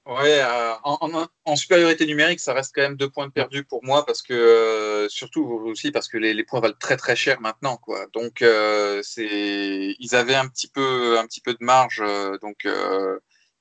Ouais, 0.07 0.43
euh, 0.43 0.75
en, 0.83 1.27
en, 1.47 1.57
supériorité 1.57 2.05
numérique, 2.05 2.39
ça 2.39 2.53
reste 2.53 2.73
quand 2.75 2.83
même 2.83 2.97
deux 2.97 3.09
points 3.09 3.27
de 3.27 3.33
perdu 3.33 3.65
pour 3.65 3.83
moi 3.83 4.05
parce 4.05 4.21
que 4.21 5.07
surtout 5.09 5.43
aussi 5.65 5.93
parce 5.93 6.09
que 6.09 6.19
les, 6.19 6.45
points 6.45 6.61
valent 6.61 6.75
très 6.79 6.99
très 6.99 7.17
cher 7.17 7.41
maintenant, 7.41 7.79
quoi. 7.79 8.05
Donc 8.13 8.45
c'est, 9.03 9.97
ils 9.99 10.15
avaient 10.15 10.35
un 10.35 10.47
petit 10.47 10.69
peu 10.69 11.19
un 11.19 11.27
petit 11.27 11.41
peu 11.41 11.53
de 11.55 11.65
marge, 11.65 12.03
donc 12.43 12.67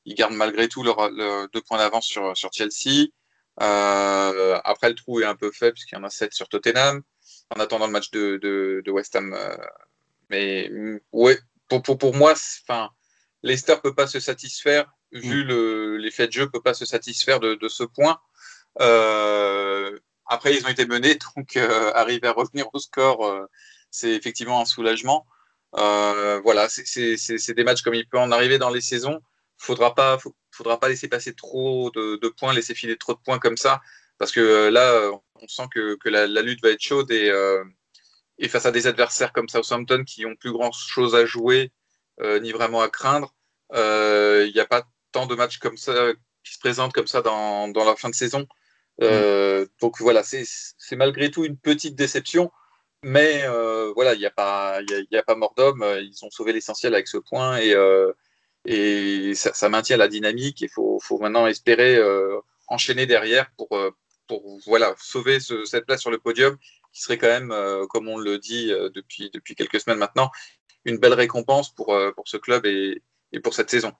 ils 0.05 0.15
gardent 0.15 0.35
malgré 0.35 0.67
tout 0.67 0.83
leurs 0.83 1.09
leur 1.11 1.49
deux 1.49 1.61
points 1.61 1.77
d'avance 1.77 2.05
sur, 2.05 2.35
sur 2.37 2.51
Chelsea. 2.53 3.07
Euh, 3.61 4.59
après, 4.63 4.89
le 4.89 4.95
trou 4.95 5.21
est 5.21 5.25
un 5.25 5.35
peu 5.35 5.51
faible 5.51 5.73
puisqu'il 5.73 5.95
y 5.95 5.97
en 5.97 6.03
a 6.03 6.09
7 6.09 6.33
sur 6.33 6.49
Tottenham 6.49 7.03
en 7.55 7.59
attendant 7.59 7.85
le 7.85 7.91
match 7.91 8.11
de, 8.11 8.37
de, 8.37 8.81
de 8.83 8.91
West 8.91 9.15
Ham. 9.15 9.33
Euh, 9.33 9.55
mais 10.29 10.69
mm, 10.71 10.99
ouais, 11.11 11.39
pour, 11.69 11.81
pour, 11.83 11.97
pour 11.97 12.15
moi, 12.15 12.33
enfin, 12.33 12.89
Leicester 13.43 13.75
peut 13.81 13.93
pas 13.93 14.07
se 14.07 14.19
satisfaire, 14.19 14.91
vu 15.11 15.45
mm. 15.45 15.97
l'effet 15.97 16.27
de 16.27 16.33
jeu, 16.33 16.49
peut 16.49 16.61
pas 16.61 16.73
se 16.73 16.85
satisfaire 16.85 17.39
de, 17.39 17.55
de 17.55 17.67
ce 17.67 17.83
point. 17.83 18.19
Euh, 18.81 19.97
après, 20.25 20.55
ils 20.55 20.65
ont 20.65 20.69
été 20.69 20.85
menés, 20.85 21.17
donc 21.35 21.57
euh, 21.57 21.91
arriver 21.93 22.27
à 22.27 22.31
revenir 22.31 22.67
au 22.73 22.79
score, 22.79 23.25
euh, 23.25 23.45
c'est 23.91 24.11
effectivement 24.11 24.61
un 24.61 24.65
soulagement. 24.65 25.25
Euh, 25.75 26.39
voilà, 26.43 26.69
c'est 26.69 27.53
des 27.53 27.63
matchs 27.63 27.81
comme 27.81 27.95
il 27.95 28.07
peut 28.07 28.19
en 28.19 28.31
arriver 28.31 28.57
dans 28.59 28.69
les 28.69 28.81
saisons 28.81 29.21
faudra 29.57 29.95
pas, 29.95 30.17
faudra 30.51 30.79
pas 30.79 30.89
laisser 30.89 31.07
passer 31.07 31.33
trop 31.33 31.91
de, 31.91 32.27
points, 32.29 32.53
laisser 32.53 32.75
filer 32.75 32.97
trop 32.97 33.13
de 33.13 33.19
points 33.19 33.39
comme 33.39 33.57
ça, 33.57 33.81
parce 34.17 34.31
que 34.31 34.39
euh, 34.39 34.71
là, 34.71 35.11
on 35.41 35.47
sent 35.47 35.67
que, 35.73 35.95
que 35.95 36.09
la, 36.09 36.27
lutte 36.41 36.61
va 36.61 36.69
être 36.69 36.81
chaude 36.81 37.11
et, 37.11 37.29
euh, 37.29 37.63
et 38.37 38.47
face 38.47 38.65
à 38.65 38.71
des 38.71 38.87
adversaires 38.87 39.33
comme 39.33 39.49
Southampton 39.49 40.03
qui 40.05 40.25
ont 40.25 40.35
plus 40.35 40.51
grand 40.51 40.71
chose 40.71 41.15
à 41.15 41.25
jouer 41.25 41.71
euh, 42.21 42.39
ni 42.39 42.51
vraiment 42.51 42.81
à 42.81 42.89
craindre, 42.89 43.33
il 43.73 44.51
n'y 44.53 44.59
a 44.59 44.65
pas 44.65 44.83
tant 45.11 45.25
de 45.25 45.35
matchs 45.35 45.57
comme 45.57 45.77
ça 45.77 46.11
qui 46.43 46.53
se 46.53 46.59
présentent 46.59 46.93
comme 46.93 47.07
ça 47.07 47.21
dans, 47.21 47.67
dans 47.69 47.85
la 47.85 47.95
fin 47.95 48.09
de 48.09 48.15
saison. 48.15 48.47
Donc 48.99 49.99
voilà, 49.99 50.23
c'est 50.23 50.95
malgré 50.95 51.31
tout 51.31 51.45
une 51.45 51.57
petite 51.57 51.95
déception. 51.95 52.51
Mais 53.05 53.45
voilà, 53.95 54.13
il 54.13 54.19
n'y 54.19 54.25
a, 54.25 54.31
pas, 54.31 54.79
y 54.81 55.17
a 55.17 55.23
pas 55.23 55.35
mort 55.35 55.53
d'homme. 55.55 55.83
Ils 56.01 56.23
ont 56.23 56.29
sauvé 56.29 56.53
l'essentiel 56.53 56.93
avec 56.93 57.07
ce 57.07 57.17
point 57.17 57.57
et, 57.57 57.73
et 58.65 59.33
ça, 59.35 59.69
maintient 59.69 59.97
la 59.97 60.07
dynamique. 60.07 60.61
Il 60.61 60.69
faut, 60.69 60.99
faut, 61.01 61.19
maintenant 61.19 61.47
espérer 61.47 61.99
enchaîner 62.67 63.05
derrière 63.05 63.51
pour, 63.57 63.69
pour 64.27 64.59
voilà, 64.65 64.95
sauver 64.97 65.39
ce, 65.39 65.65
cette 65.65 65.85
place 65.85 66.01
sur 66.01 66.11
le 66.11 66.17
podium 66.17 66.57
qui 66.93 67.01
serait 67.01 67.17
quand 67.17 67.27
même, 67.27 67.53
comme 67.89 68.07
on 68.07 68.17
le 68.17 68.37
dit 68.37 68.67
depuis, 68.67 69.29
depuis 69.33 69.55
quelques 69.55 69.81
semaines 69.81 69.99
maintenant, 69.99 70.31
une 70.85 70.97
belle 70.97 71.13
récompense 71.13 71.73
pour, 71.73 71.97
pour 72.15 72.27
ce 72.27 72.37
club 72.37 72.65
et, 72.65 73.01
et 73.31 73.39
pour 73.39 73.53
cette 73.53 73.69
saison. 73.69 73.91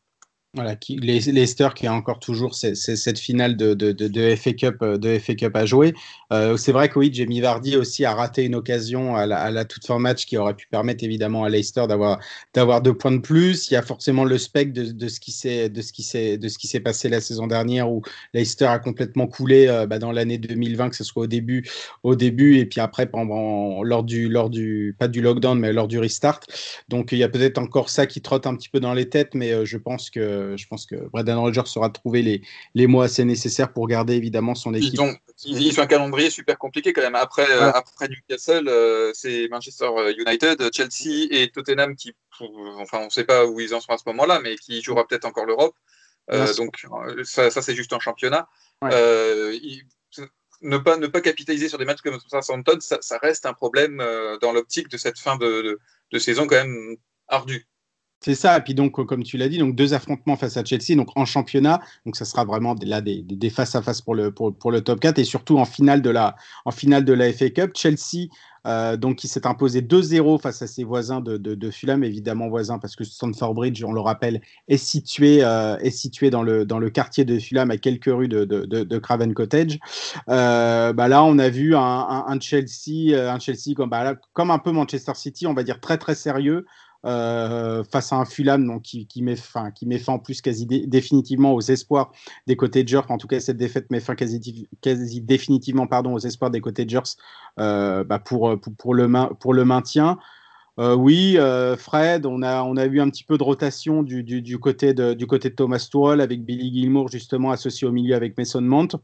Voilà, 0.56 0.76
qui, 0.76 0.98
Leicester 0.98 1.70
qui 1.74 1.88
a 1.88 1.94
encore 1.94 2.20
toujours 2.20 2.54
cette 2.54 3.18
finale 3.18 3.58
de, 3.58 4.36
FA 4.36 4.54
Cup, 4.54 4.76
euh, 4.84 5.00
de 5.00 5.18
FA 5.18 5.34
Cup 5.34 5.56
à 5.56 5.66
jouer. 5.66 5.96
Euh, 6.32 6.58
c'est 6.58 6.72
vrai 6.72 6.90
que 6.90 7.00
oui, 7.00 7.10
Jamie 7.12 7.42
Vardy 7.42 7.76
aussi 7.76 8.06
a 8.06 8.14
raté 8.14 8.44
une 8.44 8.54
occasion 8.54 9.16
à 9.16 9.26
la, 9.26 9.66
toute 9.66 9.84
fin 9.88 9.98
match 9.98 10.28
qui 10.28 10.38
aurait 10.38 10.54
pu 10.54 10.68
permettre 10.68 11.04
évidemment 11.04 11.44
à 11.44 11.50
Leicester 11.50 11.86
d'avoir 11.88 12.82
deux 12.84 12.94
points 12.94 13.14
de 13.14 13.18
plus. 13.18 13.72
Il 13.72 13.74
y 13.74 13.78
a 13.78 13.82
forcément 13.82 14.26
le 14.26 14.38
spec 14.38 14.74
de 14.74 15.08
ce 15.08 15.20
qui 15.20 15.32
s'est 15.32 16.80
passé 16.82 17.10
la 17.10 17.20
saison 17.20 17.48
dernière 17.48 17.92
où 17.92 18.04
Leicester 18.36 18.66
a 18.66 18.78
complètement 18.78 19.26
coulé 19.26 19.66
euh, 19.68 19.88
bah, 19.88 19.98
dans 19.98 20.12
l'année 20.12 20.38
2020, 20.38 20.92
que 20.92 20.96
ce 20.96 21.04
soit 21.04 21.24
au 21.24 21.28
début 21.28 21.68
au 22.04 22.16
début 22.16 22.58
et 22.58 22.68
puis 22.68 22.80
après 22.80 23.08
pendant 23.08 23.82
lors 23.82 24.04
du 24.04 24.30
lors 24.30 24.52
du 24.52 24.96
pas 25.00 25.08
du 25.08 25.22
lockdown 25.22 25.58
mais 25.60 25.74
lors 25.74 25.88
du 25.88 25.98
restart. 25.98 26.42
Donc 26.90 27.12
il 27.12 27.18
y 27.18 27.24
a 27.24 27.30
peut-être 27.30 27.58
encore 27.58 27.90
ça 27.90 28.06
qui 28.06 28.22
trotte 28.22 28.46
un 28.46 28.56
petit 28.56 28.70
peu 28.70 28.80
dans 28.80 28.94
les 28.94 29.10
têtes, 29.10 29.34
mais 29.34 29.66
je 29.66 29.78
pense 29.78 30.12
que 30.12 30.43
euh, 30.44 30.58
je 30.58 30.68
pense 30.68 30.86
que 30.86 30.96
Brendan 30.96 31.38
Rodgers 31.38 31.66
saura 31.66 31.90
trouver 31.90 32.22
les, 32.22 32.42
les 32.76 32.88
mots 32.88 33.02
assez 33.02 33.24
nécessaires 33.26 33.72
pour 33.72 33.88
garder 33.88 34.14
évidemment 34.16 34.56
son 34.56 34.74
équipe. 34.74 34.94
Ils 35.46 35.80
ont, 35.80 35.82
un 35.84 35.88
calendrier 35.88 36.30
super 36.30 36.58
compliqué 36.58 36.94
quand 36.94 37.02
même. 37.02 37.16
Après, 37.16 37.50
euh, 37.50 37.72
après 37.74 38.08
Newcastle, 38.08 38.68
euh, 38.68 39.12
c'est 39.14 39.48
Manchester 39.50 39.90
United, 40.18 40.70
Chelsea 40.74 41.28
et 41.32 41.50
Tottenham 41.50 41.96
qui, 41.96 42.14
enfin, 42.78 43.00
on 43.02 43.06
ne 43.06 43.10
sait 43.10 43.24
pas 43.24 43.46
où 43.46 43.60
ils 43.60 43.74
en 43.74 43.80
sont 43.80 43.92
à 43.92 43.98
ce 43.98 44.04
moment-là, 44.08 44.40
mais 44.42 44.56
qui 44.56 44.82
jouera 44.82 45.08
peut-être 45.08 45.26
encore 45.26 45.46
l'Europe. 45.46 45.76
donc 46.58 46.86
ça, 47.24 47.50
ça 47.50 47.62
c'est 47.62 47.76
juste 47.76 47.94
un 47.94 48.00
championnat. 48.00 48.48
ne 50.62 50.78
pas, 50.78 50.98
ne 50.98 51.08
pas 51.08 51.22
capitaliser 51.22 51.70
sur 51.70 51.78
des 51.78 51.86
matchs 51.86 52.02
comme 52.02 52.20
Southampton, 52.20 52.78
ça, 52.80 53.00
ça 53.02 53.18
reste 53.18 53.46
un 53.46 53.54
problème 53.54 53.98
dans 54.42 54.52
l'optique 54.52 54.90
de 54.90 54.98
cette 54.98 55.20
fin 55.20 55.36
de, 55.38 55.62
de, 55.62 55.80
de, 56.12 56.20
saison 56.20 56.48
quand 56.48 56.56
même 56.56 56.96
ardue. 57.28 57.68
C'est 58.24 58.36
ça. 58.36 58.58
Et 58.58 58.62
puis 58.62 58.74
donc, 58.74 58.94
comme 59.06 59.24
tu 59.24 59.38
l'as 59.38 59.50
dit, 59.50 59.58
donc 59.58 59.76
deux 59.76 59.94
affrontements 59.94 60.38
face 60.38 60.56
à 60.56 60.64
Chelsea, 60.64 60.96
donc 60.96 61.10
en 61.18 61.26
championnat. 61.26 61.82
Donc 62.06 62.16
ça 62.16 62.24
sera 62.24 62.46
vraiment 62.46 62.74
là 62.82 63.02
des, 63.02 63.50
face 63.50 63.76
à 63.76 63.82
face 63.82 64.00
pour 64.00 64.16
le 64.16 64.32
pour, 64.32 64.56
pour, 64.56 64.72
le 64.72 64.80
top 64.80 65.02
4 65.02 65.20
et 65.20 65.26
surtout 65.26 65.58
en 65.58 65.66
finale 65.66 66.02
de 66.02 66.10
la 66.10 66.38
en 66.64 66.72
finale 66.72 67.04
de 67.04 67.12
la 67.12 67.32
FA 67.34 67.50
Cup. 67.50 67.72
Chelsea. 67.76 68.30
Euh, 68.66 68.96
donc, 68.96 69.18
qui 69.18 69.28
s'est 69.28 69.46
imposé 69.46 69.82
2-0 69.82 70.40
face 70.40 70.62
à 70.62 70.68
ses 70.68 70.86
voisins 70.86 71.20
de, 71.20 71.36
de, 71.36 71.70
Fulham, 71.70 72.02
évidemment 72.02 72.48
voisins 72.48 72.80
parce 72.80 72.96
que 72.96 73.04
Stamford 73.04 73.54
Bridge, 73.54 73.84
on 73.84 73.92
le 73.92 74.00
rappelle, 74.00 74.40
est 74.70 74.78
situé, 74.78 75.44
euh, 75.44 75.78
est 75.80 75.92
situé 75.92 76.30
dans, 76.30 76.44
le, 76.44 76.66
dans 76.66 76.80
le 76.80 76.90
quartier 76.90 77.26
de 77.26 77.38
Fulham 77.40 77.72
à 77.72 77.78
quelques 77.78 78.06
rues 78.06 78.30
de, 78.30 78.46
de 78.46 78.98
Craven 79.00 79.34
Cottage. 79.34 79.80
Euh, 80.30 80.94
bah 80.94 81.10
là, 81.10 81.26
on 81.26 81.40
a 81.40 81.50
vu 81.50 81.76
un, 81.76 81.82
un, 81.82 82.40
Chelsea, 82.40 83.14
un 83.14 83.38
Chelsea 83.38 83.76
comme, 83.76 83.90
bah 83.90 84.16
comme 84.32 84.50
un 84.50 84.60
peu 84.60 84.72
Manchester 84.72 85.14
City, 85.16 85.46
on 85.46 85.54
va 85.54 85.64
dire 85.64 85.82
très 85.82 85.98
très 85.98 86.16
sérieux. 86.16 86.66
Euh, 87.06 87.84
face 87.84 88.14
à 88.14 88.16
un 88.16 88.24
Fulham 88.24 88.66
donc, 88.66 88.84
qui, 88.84 89.08
qui, 89.08 89.24
met 89.24 89.36
fin, 89.36 89.72
qui 89.72 89.86
met 89.86 90.00
fin 90.00 90.14
en 90.14 90.20
plus 90.20 90.42
quasi 90.42 90.66
définitivement 90.66 91.54
aux 91.54 91.60
espoirs 91.60 92.14
des 92.48 92.56
Jers. 92.88 93.12
En 93.12 93.18
tout 93.18 93.28
cas, 93.28 93.42
cette 93.42 93.58
défaite 93.58 93.92
met 93.92 94.00
fin 94.00 94.16
quasi, 94.16 94.70
quasi 94.80 95.22
définitivement 95.22 95.86
pardon, 95.86 96.14
aux 96.14 96.20
espoirs 96.20 96.50
des 96.50 96.62
Jers 96.88 97.02
euh, 97.60 98.06
bah 98.06 98.20
pour, 98.20 98.58
pour, 98.60 98.74
pour, 98.76 98.94
le 98.94 99.12
pour 99.36 99.54
le 99.54 99.66
maintien. 99.66 100.18
Euh, 100.80 100.96
oui, 100.96 101.36
euh, 101.38 101.78
Fred, 101.78 102.26
on 102.26 102.42
a, 102.42 102.64
on 102.64 102.78
a 102.78 102.86
eu 102.86 103.00
un 103.00 103.10
petit 103.10 103.24
peu 103.24 103.38
de 103.38 103.44
rotation 103.44 104.02
du, 104.02 104.24
du, 104.24 104.42
du, 104.42 104.58
côté, 104.58 104.94
de, 104.96 105.14
du 105.14 105.28
côté 105.28 105.50
de 105.50 105.56
Thomas 105.56 105.88
Tuchel 105.92 106.20
avec 106.20 106.44
Billy 106.44 106.74
Gilmour 106.74 107.10
justement 107.10 107.52
associé 107.52 107.88
au 107.88 107.92
milieu 107.92 108.16
avec 108.16 108.38
Mason 108.38 108.62
Mount. 108.62 108.96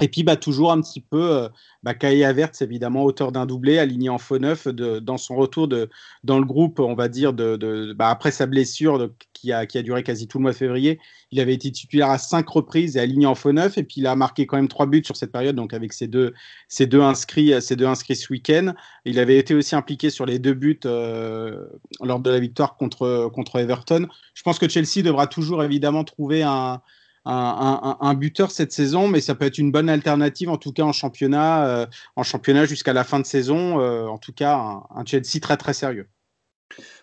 Et 0.00 0.08
puis 0.08 0.22
bah, 0.22 0.36
toujours 0.36 0.72
un 0.72 0.80
petit 0.80 1.00
peu, 1.00 1.30
euh, 1.30 1.48
bah, 1.82 1.94
Kai 1.94 2.24
Havertz 2.24 2.62
évidemment 2.62 3.04
auteur 3.04 3.32
d'un 3.32 3.46
doublé, 3.46 3.78
aligné 3.78 4.08
en 4.08 4.18
faux 4.18 4.38
neuf 4.38 4.66
de, 4.66 4.98
dans 4.98 5.18
son 5.18 5.36
retour 5.36 5.68
de, 5.68 5.90
dans 6.24 6.38
le 6.38 6.44
groupe, 6.44 6.80
on 6.80 6.94
va 6.94 7.08
dire, 7.08 7.32
de, 7.32 7.56
de 7.56 7.92
bah, 7.92 8.08
après 8.08 8.30
sa 8.30 8.46
blessure 8.46 9.10
qui, 9.32 9.52
a, 9.52 9.66
qui 9.66 9.78
a 9.78 9.82
duré 9.82 10.02
quasi 10.02 10.26
tout 10.26 10.38
le 10.38 10.42
mois 10.42 10.52
de 10.52 10.56
février. 10.56 10.98
Il 11.32 11.38
avait 11.38 11.54
été 11.54 11.70
titulaire 11.70 12.10
à 12.10 12.18
cinq 12.18 12.48
reprises 12.48 12.96
et 12.96 13.00
aligné 13.00 13.26
en 13.26 13.34
faux 13.34 13.52
neuf, 13.52 13.78
et 13.78 13.84
puis 13.84 13.96
il 13.98 14.06
a 14.06 14.16
marqué 14.16 14.46
quand 14.46 14.56
même 14.56 14.68
trois 14.68 14.86
buts 14.86 15.02
sur 15.04 15.16
cette 15.16 15.32
période, 15.32 15.54
donc 15.54 15.74
avec 15.74 15.92
ses 15.92 16.08
deux, 16.08 16.32
ses 16.68 16.86
deux, 16.86 17.02
inscrits, 17.02 17.60
ses 17.60 17.76
deux 17.76 17.86
inscrits 17.86 18.16
ce 18.16 18.32
week-end. 18.32 18.74
Il 19.04 19.18
avait 19.18 19.38
été 19.38 19.54
aussi 19.54 19.76
impliqué 19.76 20.10
sur 20.10 20.26
les 20.26 20.38
deux 20.38 20.54
buts 20.54 20.80
euh, 20.86 21.66
lors 22.02 22.20
de 22.20 22.30
la 22.30 22.40
victoire 22.40 22.76
contre, 22.76 23.30
contre 23.32 23.56
Everton. 23.56 24.08
Je 24.34 24.42
pense 24.42 24.58
que 24.58 24.68
Chelsea 24.68 25.02
devra 25.04 25.26
toujours 25.26 25.62
évidemment 25.62 26.04
trouver 26.04 26.42
un 26.42 26.80
un, 27.24 28.14
buteur 28.14 28.50
cette 28.50 28.72
saison, 28.72 29.08
mais 29.08 29.20
ça 29.20 29.34
peut 29.34 29.44
être 29.44 29.58
une 29.58 29.70
bonne 29.70 29.88
alternative, 29.88 30.48
en 30.48 30.56
tout 30.56 30.72
cas 30.72 30.82
en 30.82 30.92
championnat, 30.92 31.66
euh, 31.66 31.86
en 32.16 32.22
championnat 32.22 32.64
jusqu'à 32.64 32.92
la 32.92 33.04
fin 33.04 33.20
de 33.20 33.26
saison. 33.26 33.80
Euh, 33.80 34.06
en 34.06 34.18
tout 34.18 34.32
cas, 34.32 34.54
un, 34.54 35.04
Chelsea 35.04 35.40
très 35.40 35.56
très 35.56 35.74
sérieux. 35.74 36.08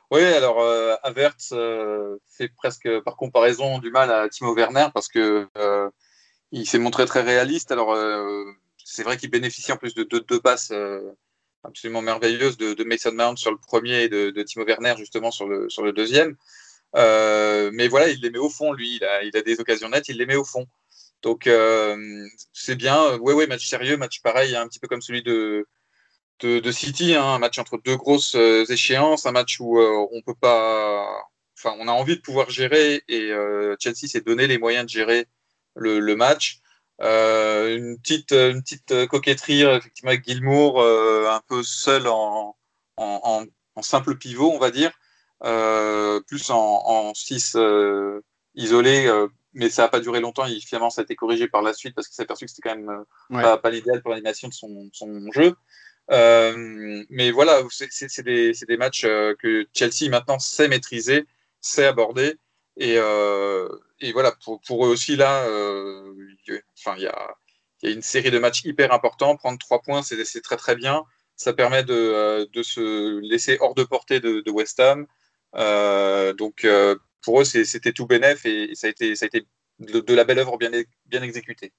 Oui, 0.10 0.24
alors 0.24 0.62
euh, 0.62 0.96
Havertz 1.04 1.54
fait 2.28 2.50
presque 2.56 2.90
par 3.02 3.18
comparaison 3.18 3.80
du 3.80 3.92
mal 3.92 4.10
à 4.12 4.30
Timo 4.30 4.56
Werner 4.56 4.88
parce 4.94 5.10
que 5.10 5.48
il 6.52 6.66
s'est 6.66 6.80
montré 6.80 7.06
très 7.06 7.22
réaliste. 7.22 7.72
Alors 7.72 7.96
c'est 8.84 9.04
vrai 9.04 9.18
qu'il 9.18 9.30
bénéficie 9.30 9.72
en 9.72 9.78
plus 9.78 9.94
de 9.94 10.04
deux, 10.04 10.40
passes 10.40 10.72
absolument 11.64 12.02
merveilleuses 12.02 12.58
de, 12.58 12.84
Mason 12.86 13.12
Mount 13.12 13.36
sur 13.36 13.52
le 13.52 13.58
premier 13.58 14.04
et 14.04 14.10
de, 14.10 14.30
de, 14.30 14.44
Timo 14.44 14.66
Werner 14.66 14.96
justement 14.98 15.30
sur 15.30 15.48
le, 15.48 15.70
sur 15.70 15.84
le 15.84 15.92
deuxième. 15.92 16.38
Euh, 16.96 17.72
mais 17.74 17.88
voilà, 17.88 18.10
il 18.10 18.22
les 18.22 18.30
met 18.30 18.38
au 18.38 18.50
fond, 18.50 18.74
lui. 18.74 19.00
Il 19.24 19.38
a, 19.38 19.42
des 19.42 19.60
occasions 19.60 19.90
nettes, 19.90 20.10
il 20.10 20.18
les 20.18 20.26
met 20.26 20.36
au 20.36 20.44
fond. 20.44 20.66
Donc, 21.22 21.48
euh, 21.48 22.26
c'est 22.54 22.76
bien. 22.76 23.18
Oui, 23.20 23.34
oui, 23.34 23.48
match 23.48 23.68
sérieux, 23.68 23.98
match 23.98 24.22
pareil, 24.22 24.56
un 24.56 24.68
petit 24.68 24.80
peu 24.80 24.88
comme 24.88 25.02
celui 25.02 25.24
de, 25.24 25.68
de, 26.42 26.72
City, 26.72 27.16
hein, 27.16 27.24
un 27.24 27.40
match 27.40 27.58
entre 27.60 27.78
deux 27.84 27.98
grosses 27.98 28.36
euh, 28.36 28.66
échéances, 28.70 29.26
un 29.26 29.32
match 29.32 29.60
où 29.60 29.80
on 29.80 30.22
peut 30.22 30.36
pas. 30.36 31.06
Enfin, 31.58 31.76
on 31.80 31.88
a 31.88 31.92
envie 31.92 32.16
de 32.16 32.22
pouvoir 32.22 32.50
gérer 32.52 33.04
et 33.08 33.32
Chelsea 33.80 34.08
s'est 34.08 34.22
donné 34.22 34.48
les 34.48 34.60
moyens 34.60 34.86
de 34.86 34.92
gérer 34.92 35.26
le, 35.76 36.16
match. 36.16 36.60
une 37.00 37.98
petite, 38.00 39.08
coquetterie, 39.08 39.64
effectivement, 39.64 40.12
avec 40.12 40.28
Gilmour, 40.28 40.84
un 40.84 41.42
peu 41.48 41.64
seul 41.64 42.08
en, 42.08 42.56
simple 43.82 44.18
pivot, 44.18 44.52
on 44.54 44.60
va 44.60 44.72
dire. 44.72 44.92
Euh, 45.44 46.20
plus 46.22 46.50
en 46.50 47.14
6 47.14 47.56
euh, 47.56 48.22
isolé, 48.56 49.06
euh, 49.06 49.28
mais 49.54 49.70
ça 49.70 49.84
n'a 49.84 49.90
pas 49.90 50.00
duré 50.00 50.20
longtemps. 50.20 50.46
Il, 50.46 50.62
finalement, 50.62 50.90
ça 50.90 51.02
a 51.02 51.04
été 51.04 51.16
corrigé 51.16 51.48
par 51.48 51.62
la 51.62 51.74
suite 51.74 51.94
parce 51.94 52.08
qu'il 52.08 52.16
s'est 52.16 52.24
aperçu 52.24 52.46
que 52.46 52.52
c'était 52.52 52.70
quand 52.70 52.76
même 52.76 53.04
pas, 53.30 53.58
pas 53.58 53.70
l'idéal 53.70 54.02
pour 54.02 54.12
l'animation 54.12 54.48
de 54.48 54.54
son, 54.54 54.90
son 54.94 55.32
jeu. 55.32 55.56
Euh, 56.10 57.04
mais 57.10 57.32
voilà, 57.32 57.62
c'est 57.70 58.24
des, 58.24 58.54
des, 58.68 58.78
matchs 58.78 59.02
que 59.02 59.68
Chelsea 59.74 60.10
maintenant 60.10 60.40
sait 60.40 60.68
maîtriser, 60.68 61.26
sait 61.62 61.86
aborder. 61.86 62.36
Et, 62.78 62.96
euh, 62.98 63.68
et 64.00 64.12
voilà, 64.14 64.32
pour, 64.44 64.62
pour, 64.62 64.86
eux 64.86 64.90
aussi, 64.90 65.16
là, 65.16 65.44
euh, 65.48 66.14
enfin, 66.78 66.96
il 66.98 67.04
y 67.04 67.08
a, 67.08 67.36
y 67.84 67.88
a, 67.88 67.92
une 67.92 68.02
série 68.02 68.32
de 68.32 68.40
matchs 68.40 68.64
hyper 68.66 68.94
importants. 68.94 69.36
Prendre 69.36 69.58
trois 69.60 69.82
points, 69.82 70.02
c'est 70.04 70.42
très 70.42 70.58
très 70.58 70.76
bien. 70.76 71.04
Ça 71.36 71.54
permet 71.54 71.84
de, 71.84 72.50
de, 72.52 72.64
se 72.64 73.20
laisser 73.22 73.58
hors 73.60 73.76
de 73.76 73.84
portée 73.84 74.20
de, 74.20 74.42
de 74.42 74.52
West 74.52 74.80
Ham. 74.80 75.08
Euh, 75.56 76.34
donc 76.34 76.66
euh, 76.66 76.96
pour 77.22 77.42
eux, 77.42 77.46
c'était 77.46 77.94
tout 77.94 78.06
bénef 78.06 78.46
et, 78.46 78.76
ça 78.76 78.88
a 78.88 78.90
été, 78.90 79.16
ça 79.16 79.26
a 79.26 79.28
été 79.28 79.46
de, 79.80 80.14
la 80.14 80.24
belle 80.24 80.40
œuvre 80.40 80.58
bien, 80.58 80.72
bien 81.06 81.22
exécutée. 81.22 81.74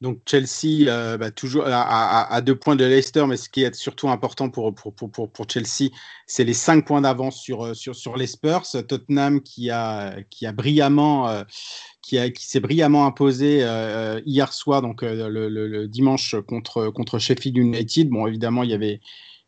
Donc 0.00 0.20
Chelsea, 0.26 0.86
euh, 0.88 1.18
bah, 1.18 1.32
toujours 1.32 1.64
à, 1.66 2.40
deux 2.40 2.54
points 2.54 2.76
de 2.76 2.84
Leicester, 2.84 3.26
mais 3.26 3.36
ce 3.36 3.48
qui 3.48 3.64
est 3.64 3.74
surtout 3.74 4.08
important 4.08 4.48
pour, 4.48 4.72
pour, 4.72 4.94
pour, 4.94 5.10
pour 5.10 5.50
Chelsea, 5.50 5.90
c'est 6.28 6.44
les 6.44 6.54
cinq 6.54 6.86
points 6.86 7.00
d'avance 7.00 7.40
sur, 7.40 7.74
sur, 7.74 7.96
sur 7.96 8.16
les 8.16 8.28
Spurs. 8.28 8.62
Tottenham 8.86 9.42
qui 9.42 9.70
a, 9.70 10.22
qui 10.30 10.46
a 10.46 10.52
brillamment, 10.52 11.42
qui, 12.00 12.16
a, 12.16 12.30
qui 12.30 12.46
s'est 12.46 12.60
brillamment 12.60 13.06
imposé 13.06 13.66
hier 14.24 14.52
soir, 14.52 14.82
donc 14.82 15.02
le, 15.02 15.28
le, 15.28 15.48
le, 15.48 15.88
dimanche 15.88 16.36
contre, 16.46 16.90
contre 16.90 17.18
Sheffield 17.18 17.56
United. 17.56 18.08
Bon, 18.08 18.28
évidemment, 18.28 18.62
il 18.62 18.70
y 18.70 18.74
avait 18.74 19.00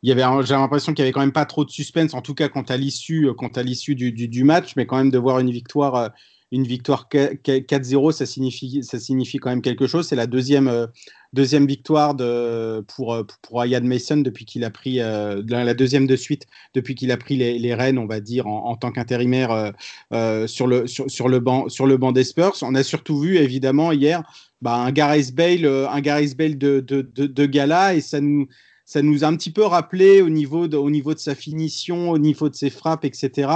il 0.03 0.09
y 0.09 0.13
avait, 0.13 0.47
j'ai 0.47 0.55
l'impression 0.55 0.95
qu'il 0.95 1.03
y 1.03 1.07
avait 1.07 1.13
quand 1.13 1.21
même 1.21 1.33
pas 1.33 1.45
trop 1.45 1.65
de 1.65 1.71
suspense, 1.71 2.15
en 2.15 2.23
tout 2.23 2.35
cas 2.35 2.49
quant 2.49 2.63
à 2.63 2.77
l'issue, 2.77 3.29
euh, 3.29 3.35
quant 3.35 3.49
à 3.49 3.63
l'issue 3.63 3.95
du, 3.95 4.45
match, 4.45 4.75
mais 4.77 4.87
quand 4.87 4.97
même 4.97 5.11
de 5.11 5.19
voir 5.19 5.41
une 5.41 5.51
victoire, 5.51 5.95
euh, 5.95 6.09
une 6.53 6.65
victoire 6.65 7.09
4-0, 7.11 8.13
ça 8.13 8.27
signifie, 8.27 8.83
ça 8.83 8.99
signifie 8.99 9.37
quand 9.37 9.51
même 9.51 9.63
quelque 9.63 9.87
chose. 9.87 10.09
C'est 10.09 10.17
la 10.17 10.27
deuxième, 10.27 10.89
deuxième 11.33 11.65
victoire 11.65 12.15
de, 12.17 12.81
pour, 12.97 13.17
pour 13.43 13.61
Ayad 13.63 13.85
Mason 13.85 14.17
depuis 14.17 14.47
qu'il 14.47 14.65
a 14.65 14.71
pris 14.71 14.97
la 14.97 15.75
deuxième 15.75 16.09
de 16.09 16.17
suite 16.17 16.47
depuis 16.75 16.97
qu'il 16.97 17.13
a 17.13 17.17
pris 17.17 17.37
les, 17.37 17.57
les 17.57 17.73
rênes, 17.73 17.99
on 17.99 18.07
va 18.07 18.19
dire, 18.19 18.49
en, 18.49 18.75
tant 18.75 18.91
qu'intérimaire 18.91 19.73
sur, 20.47 20.67
le, 20.67 20.89
sur, 20.89 21.29
le 21.29 21.39
banc, 21.39 21.69
sur 21.69 21.87
le 21.87 21.97
banc 21.97 22.11
des 22.11 22.25
Spurs. 22.25 22.57
On 22.63 22.75
a 22.75 22.83
surtout 22.83 23.21
vu, 23.21 23.37
évidemment, 23.37 23.93
hier, 23.93 24.25
bah, 24.61 24.75
un 24.75 24.91
Gareth 24.91 25.33
Bale, 25.33 25.65
un 25.67 26.01
Gareth 26.01 26.37
Bale 26.37 26.59
de, 26.59 26.81
de, 26.81 27.09
de, 27.15 27.27
de 27.27 27.47
gala 27.47 27.95
et 27.95 28.01
ça 28.01 28.21
nous 28.21 28.49
ça 28.91 29.03
nous 29.03 29.23
a 29.23 29.29
un 29.29 29.37
petit 29.37 29.53
peu 29.53 29.63
rappelé 29.63 30.21
au 30.21 30.29
niveau 30.29 30.67
de, 30.67 30.77
au 30.77 30.91
niveau 30.91 31.15
de 31.15 31.21
sa 31.21 31.37
finition, 31.37 32.11
au 32.11 32.19
niveau 32.19 32.49
de 32.49 32.57
ses 32.57 32.71
frappes, 32.71 33.05
etc. 33.05 33.49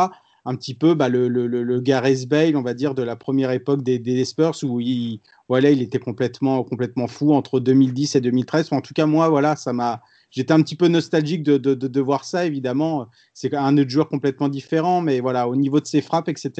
Un 0.44 0.54
petit 0.54 0.74
peu 0.74 0.94
bah, 0.94 1.08
le, 1.08 1.80
Gareth 1.80 2.28
Bale, 2.28 2.56
on 2.56 2.62
va 2.62 2.72
dire, 2.72 2.94
de 2.94 3.02
la 3.02 3.16
première 3.16 3.50
époque 3.50 3.82
des, 3.82 4.24
Spurs 4.24 4.54
où 4.62 4.78
il, 4.78 5.18
voilà, 5.48 5.70
il 5.70 5.82
était 5.82 5.98
complètement, 5.98 6.62
complètement 6.62 7.08
fou 7.08 7.34
entre 7.34 7.58
2010 7.58 8.14
et 8.14 8.20
2013. 8.20 8.68
en 8.70 8.80
tout 8.80 8.94
cas, 8.94 9.06
moi, 9.06 9.28
voilà, 9.28 9.56
ça 9.56 9.72
m'a. 9.72 10.02
J'étais 10.30 10.52
un 10.52 10.62
petit 10.62 10.76
peu 10.76 10.86
nostalgique 10.86 11.42
de, 11.42 12.00
voir 12.00 12.24
ça, 12.24 12.46
évidemment. 12.46 13.08
C'est 13.32 13.52
un 13.54 13.76
autre 13.76 13.90
joueur 13.90 14.08
complètement 14.08 14.48
différent, 14.48 15.00
mais 15.00 15.18
voilà, 15.18 15.48
au 15.48 15.56
niveau 15.56 15.80
de 15.80 15.86
ses 15.86 16.00
frappes, 16.00 16.28
etc., 16.28 16.52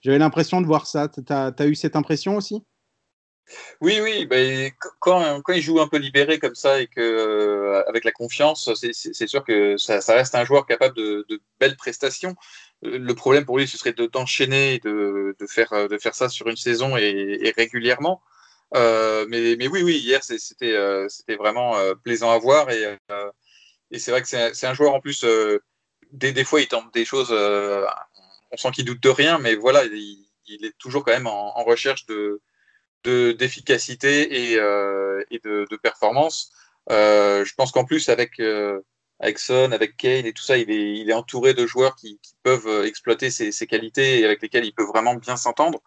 j'avais 0.00 0.18
l'impression 0.18 0.62
de 0.62 0.66
voir 0.66 0.86
ça. 0.86 1.08
Tu 1.08 1.22
eu 1.68 1.74
cette 1.74 1.94
impression 1.94 2.36
aussi? 2.36 2.62
Oui, 3.80 4.00
oui, 4.00 4.26
ben, 4.26 4.70
quand, 5.00 5.42
il 5.48 5.60
joue 5.60 5.80
un 5.80 5.88
peu 5.88 5.98
libéré 5.98 6.38
comme 6.38 6.54
ça 6.54 6.80
et 6.80 6.88
euh, 6.98 7.82
avec 7.88 8.04
la 8.04 8.12
confiance, 8.12 8.70
c'est 8.74 9.26
sûr 9.26 9.44
que 9.44 9.76
ça, 9.76 9.98
reste 10.14 10.34
un 10.34 10.44
joueur 10.44 10.66
capable 10.66 10.96
de, 10.96 11.26
belles 11.60 11.76
prestations. 11.76 12.34
Euh, 12.84 12.98
le 12.98 13.14
problème 13.14 13.44
pour 13.44 13.58
lui, 13.58 13.68
ce 13.68 13.78
serait 13.78 13.92
d'enchaîner, 13.92 14.78
de, 14.80 15.36
de, 15.38 15.46
faire, 15.46 15.72
ça 16.12 16.28
sur 16.28 16.48
une 16.48 16.56
saison 16.56 16.96
et, 16.96 17.52
régulièrement. 17.56 18.22
Euh, 18.74 19.26
mais, 19.28 19.68
oui, 19.68 19.82
oui, 19.82 19.98
hier, 19.98 20.22
c'était 20.22 21.36
vraiment 21.36 21.76
plaisant 22.04 22.30
à 22.30 22.38
voir 22.38 22.70
et, 22.70 22.98
c'est 23.98 24.10
vrai 24.10 24.22
que 24.22 24.28
c'est 24.28 24.66
un 24.66 24.74
joueur 24.74 24.94
en 24.94 25.00
plus, 25.00 25.26
des, 26.12 26.44
fois, 26.44 26.60
il 26.60 26.68
tente 26.68 26.92
des 26.94 27.04
choses, 27.04 27.32
on 27.32 28.56
sent 28.56 28.70
qu'il 28.72 28.84
doute 28.84 29.02
de 29.02 29.10
rien, 29.10 29.38
mais 29.38 29.54
voilà, 29.56 29.84
il, 29.84 30.26
il 30.46 30.64
est 30.64 30.76
toujours 30.78 31.04
quand 31.04 31.12
même 31.12 31.26
en 31.26 31.64
recherche 31.64 32.06
de 32.06 32.40
d'efficacité 33.04 34.52
et, 34.52 34.58
euh, 34.58 35.24
et 35.30 35.38
de, 35.40 35.66
de, 35.70 35.76
performance. 35.76 36.52
Euh, 36.90 37.44
je 37.44 37.54
pense 37.54 37.72
qu'en 37.72 37.84
plus, 37.84 38.08
avec, 38.08 38.40
euh, 38.40 38.80
avec 39.20 39.38
Son, 39.38 39.72
avec 39.72 39.96
Kane 39.96 40.26
et 40.26 40.32
tout 40.32 40.42
ça, 40.42 40.58
il 40.58 40.70
est, 40.70 40.98
il 40.98 41.10
est 41.10 41.14
entouré 41.14 41.54
de 41.54 41.66
joueurs 41.66 41.96
qui, 41.96 42.18
qui 42.22 42.34
peuvent 42.42 42.84
exploiter 42.84 43.30
ses, 43.30 43.52
ses, 43.52 43.66
qualités 43.66 44.20
et 44.20 44.24
avec 44.24 44.42
lesquels 44.42 44.64
il 44.64 44.72
peut 44.72 44.84
vraiment 44.84 45.14
bien 45.14 45.36
s'entendre. 45.36 45.80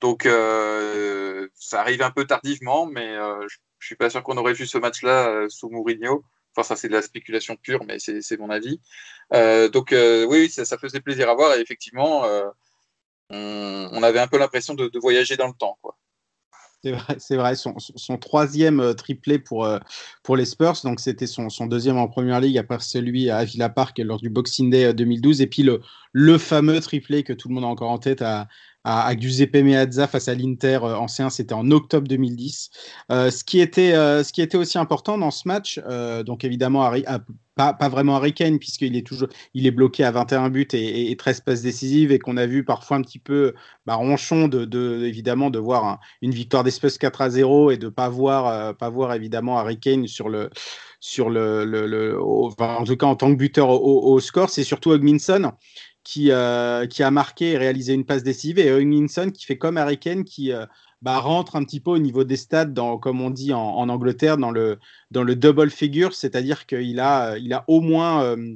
Donc, 0.00 0.26
euh, 0.26 1.48
ça 1.54 1.80
arrive 1.80 2.02
un 2.02 2.10
peu 2.10 2.26
tardivement, 2.26 2.86
mais 2.86 3.16
euh, 3.16 3.46
je, 3.48 3.56
je 3.78 3.86
suis 3.86 3.96
pas 3.96 4.10
sûr 4.10 4.22
qu'on 4.22 4.36
aurait 4.36 4.52
vu 4.52 4.66
ce 4.66 4.78
match-là 4.78 5.28
euh, 5.28 5.48
sous 5.48 5.70
Mourinho. 5.70 6.24
Enfin, 6.54 6.62
ça, 6.62 6.76
c'est 6.76 6.88
de 6.88 6.92
la 6.92 7.02
spéculation 7.02 7.56
pure, 7.56 7.84
mais 7.86 7.98
c'est 7.98 8.36
mon 8.38 8.50
avis. 8.50 8.80
donc, 9.72 9.94
oui, 10.28 10.50
ça, 10.50 10.64
ça, 10.64 10.78
faisait 10.78 11.00
plaisir 11.00 11.28
à 11.30 11.34
voir. 11.34 11.56
Et 11.56 11.60
effectivement, 11.60 12.24
on, 13.30 13.88
on, 13.92 14.02
avait 14.02 14.20
un 14.20 14.28
peu 14.28 14.38
l'impression 14.38 14.74
de, 14.74 14.88
de, 14.88 14.98
voyager 15.00 15.36
dans 15.36 15.48
le 15.48 15.54
temps. 15.54 15.78
Quoi. 15.82 15.96
C'est 17.18 17.36
vrai, 17.36 17.54
son, 17.54 18.18
troisième 18.18 18.80
euh, 18.80 18.92
triplé 18.92 19.38
pour, 19.38 19.64
euh, 19.64 19.78
pour 20.22 20.36
les 20.36 20.44
Spurs. 20.44 20.76
Donc, 20.84 21.00
c'était 21.00 21.26
son, 21.26 21.48
son, 21.48 21.66
deuxième 21.66 21.96
en 21.96 22.08
première 22.08 22.40
ligue 22.40 22.58
après 22.58 22.78
celui 22.80 23.30
à 23.30 23.44
Villa 23.44 23.68
Park 23.68 23.98
lors 23.98 24.20
du 24.20 24.28
Boxing 24.28 24.70
Day 24.70 24.92
2012. 24.92 25.40
Euh, 25.40 25.44
Et 25.44 25.46
puis, 25.46 25.62
le, 25.62 25.80
le 26.12 26.38
fameux 26.38 26.80
triplé 26.80 27.22
que 27.22 27.32
tout 27.32 27.48
le 27.48 27.54
monde 27.54 27.64
a 27.64 27.68
encore 27.68 27.90
en 27.90 27.98
tête 27.98 28.22
à, 28.22 28.48
à, 28.84 29.06
à 29.06 29.16
Giuseppe 29.16 29.56
Meazza 29.56 30.06
face 30.06 30.28
à 30.28 30.34
l'Inter 30.34 30.80
euh, 30.82 30.96
ancien, 30.96 31.30
c'était 31.30 31.54
en 31.54 31.70
octobre 31.70 32.06
2010. 32.06 32.70
Euh, 33.10 33.30
ce, 33.30 33.42
qui 33.42 33.60
était, 33.60 33.94
euh, 33.94 34.22
ce 34.22 34.32
qui 34.32 34.42
était 34.42 34.58
aussi 34.58 34.78
important 34.78 35.18
dans 35.18 35.30
ce 35.30 35.48
match, 35.48 35.80
donc 36.26 36.44
évidemment, 36.44 36.84
ah, 36.84 37.18
pas, 37.56 37.72
pas, 37.72 37.88
vraiment 37.88 38.16
Harry 38.16 38.34
Kane, 38.34 38.58
puisqu'il 38.58 38.96
est 38.96 39.06
toujours 39.06 39.28
il 39.54 39.66
est 39.66 39.70
bloqué 39.70 40.04
à 40.04 40.10
21 40.10 40.50
buts 40.50 40.66
et, 40.72 40.76
et, 40.76 41.10
et 41.10 41.16
13 41.16 41.40
passes 41.40 41.62
décisives, 41.62 42.12
et 42.12 42.18
qu'on 42.18 42.36
a 42.36 42.46
vu 42.46 42.64
parfois 42.64 42.96
un 42.96 43.02
petit 43.02 43.18
peu 43.18 43.54
bah, 43.86 43.94
ronchon 43.94 44.48
de, 44.48 44.64
de, 44.64 45.04
évidemment 45.04 45.50
de 45.50 45.58
voir 45.58 45.84
un, 45.84 45.98
une 46.20 46.32
victoire 46.32 46.64
d'espèce 46.64 46.98
4 46.98 47.20
à 47.22 47.30
0 47.30 47.70
et 47.70 47.76
de 47.76 47.88
pas 47.88 48.10
pas 48.10 48.88
voir 48.90 49.14
évidemment 49.14 49.58
Harry 49.58 49.78
Kane 49.78 50.06
sur 50.06 50.28
le 50.28 50.50
sur 51.00 51.30
le, 51.30 52.18
en 52.58 52.84
tout 52.84 52.96
cas 52.96 53.06
en 53.06 53.16
tant 53.16 53.30
que 53.30 53.36
buteur 53.36 53.68
au 53.68 54.18
score, 54.20 54.48
c'est 54.48 54.64
surtout 54.64 54.90
Ogminson 54.90 55.52
qui, 56.04 56.30
euh, 56.30 56.86
qui 56.86 57.02
a 57.02 57.10
marqué 57.10 57.52
et 57.52 57.58
réalisé 57.58 57.94
une 57.94 58.04
passe 58.04 58.22
décisive, 58.22 58.58
et 58.58 58.68
Hugginson 58.68 59.30
qui 59.32 59.46
fait 59.46 59.58
comme 59.58 59.78
Harry 59.78 59.98
Kane, 59.98 60.24
qui 60.24 60.52
euh, 60.52 60.66
bah, 61.02 61.18
rentre 61.18 61.56
un 61.56 61.64
petit 61.64 61.80
peu 61.80 61.90
au 61.90 61.98
niveau 61.98 62.24
des 62.24 62.36
stats, 62.36 62.66
dans, 62.66 62.98
comme 62.98 63.22
on 63.22 63.30
dit 63.30 63.52
en, 63.54 63.88
Angleterre, 63.88 64.36
dans 64.36 64.50
le, 64.50 64.78
double 65.10 65.70
figure, 65.70 66.14
c'est-à-dire 66.14 66.66
qu'il 66.66 67.00
a, 67.00 67.36
au 67.68 67.80
moins, 67.80 68.22
euh, 68.22 68.54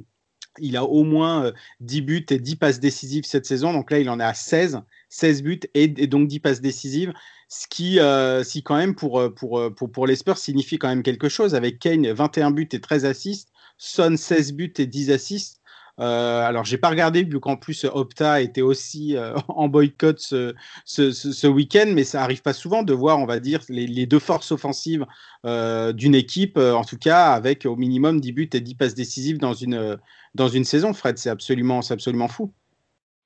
il 0.59 0.77
a 0.77 0.83
au 0.85 1.03
moins 1.03 1.51
10 1.79 2.01
buts 2.01 2.25
et 2.29 2.39
10 2.39 2.55
passes 2.55 2.79
décisives 2.79 3.25
cette 3.25 3.47
saison, 3.47 3.73
donc 3.73 3.89
là 3.91 3.99
il 3.99 4.09
en 4.09 4.19
est 4.19 4.23
à 4.23 4.33
16, 4.35 4.81
16 5.09 5.43
buts 5.43 5.59
et, 5.73 5.87
donc 5.87 6.27
10 6.27 6.39
passes 6.39 6.61
décisives, 6.61 7.13
ce 7.47 7.67
qui, 7.67 7.99
euh, 7.99 8.43
si 8.43 8.61
quand 8.61 8.77
même 8.77 8.93
pour, 8.93 9.33
pour, 9.33 9.73
pour, 9.75 9.91
pour 9.91 10.05
les 10.05 10.15
Spurs 10.15 10.37
signifie 10.37 10.77
quand 10.77 10.89
même 10.89 11.03
quelque 11.03 11.29
chose, 11.29 11.55
avec 11.55 11.79
Kane 11.79 12.11
21 12.11 12.51
buts 12.51 12.69
et 12.71 12.79
13 12.79 13.05
assists, 13.05 13.49
Son 13.77 14.17
16 14.17 14.53
buts 14.53 14.73
et 14.77 14.85
10 14.85 15.11
assists, 15.11 15.58
euh, 15.99 16.41
alors, 16.47 16.63
j'ai 16.63 16.77
pas 16.77 16.89
regardé 16.89 17.23
vu 17.23 17.39
qu'en 17.39 17.57
plus 17.57 17.83
Opta 17.83 18.41
était 18.41 18.61
aussi 18.61 19.17
euh, 19.17 19.33
en 19.49 19.67
boycott 19.67 20.19
ce, 20.19 21.47
week-end, 21.47 21.91
mais 21.93 22.03
ça 22.03 22.23
arrive 22.23 22.41
pas 22.41 22.53
souvent 22.53 22.83
de 22.83 22.93
voir, 22.93 23.19
on 23.19 23.25
va 23.25 23.39
dire, 23.39 23.61
les, 23.69 24.05
deux 24.05 24.19
forces 24.19 24.51
offensives 24.51 25.05
euh, 25.45 25.91
d'une 25.91 26.15
équipe, 26.15 26.57
euh, 26.57 26.73
en 26.73 26.83
tout 26.83 26.97
cas 26.97 27.31
avec 27.31 27.65
au 27.65 27.75
minimum 27.75 28.21
10 28.21 28.31
buts 28.31 28.49
et 28.53 28.61
10 28.61 28.75
passes 28.75 28.95
décisives 28.95 29.39
dans 29.39 29.53
une, 29.53 29.97
dans 30.35 30.47
une 30.47 30.63
saison, 30.63 30.93
Fred. 30.93 31.17
C'est 31.17 31.29
absolument, 31.29 31.81
absolument 31.89 32.27
fou. 32.27 32.53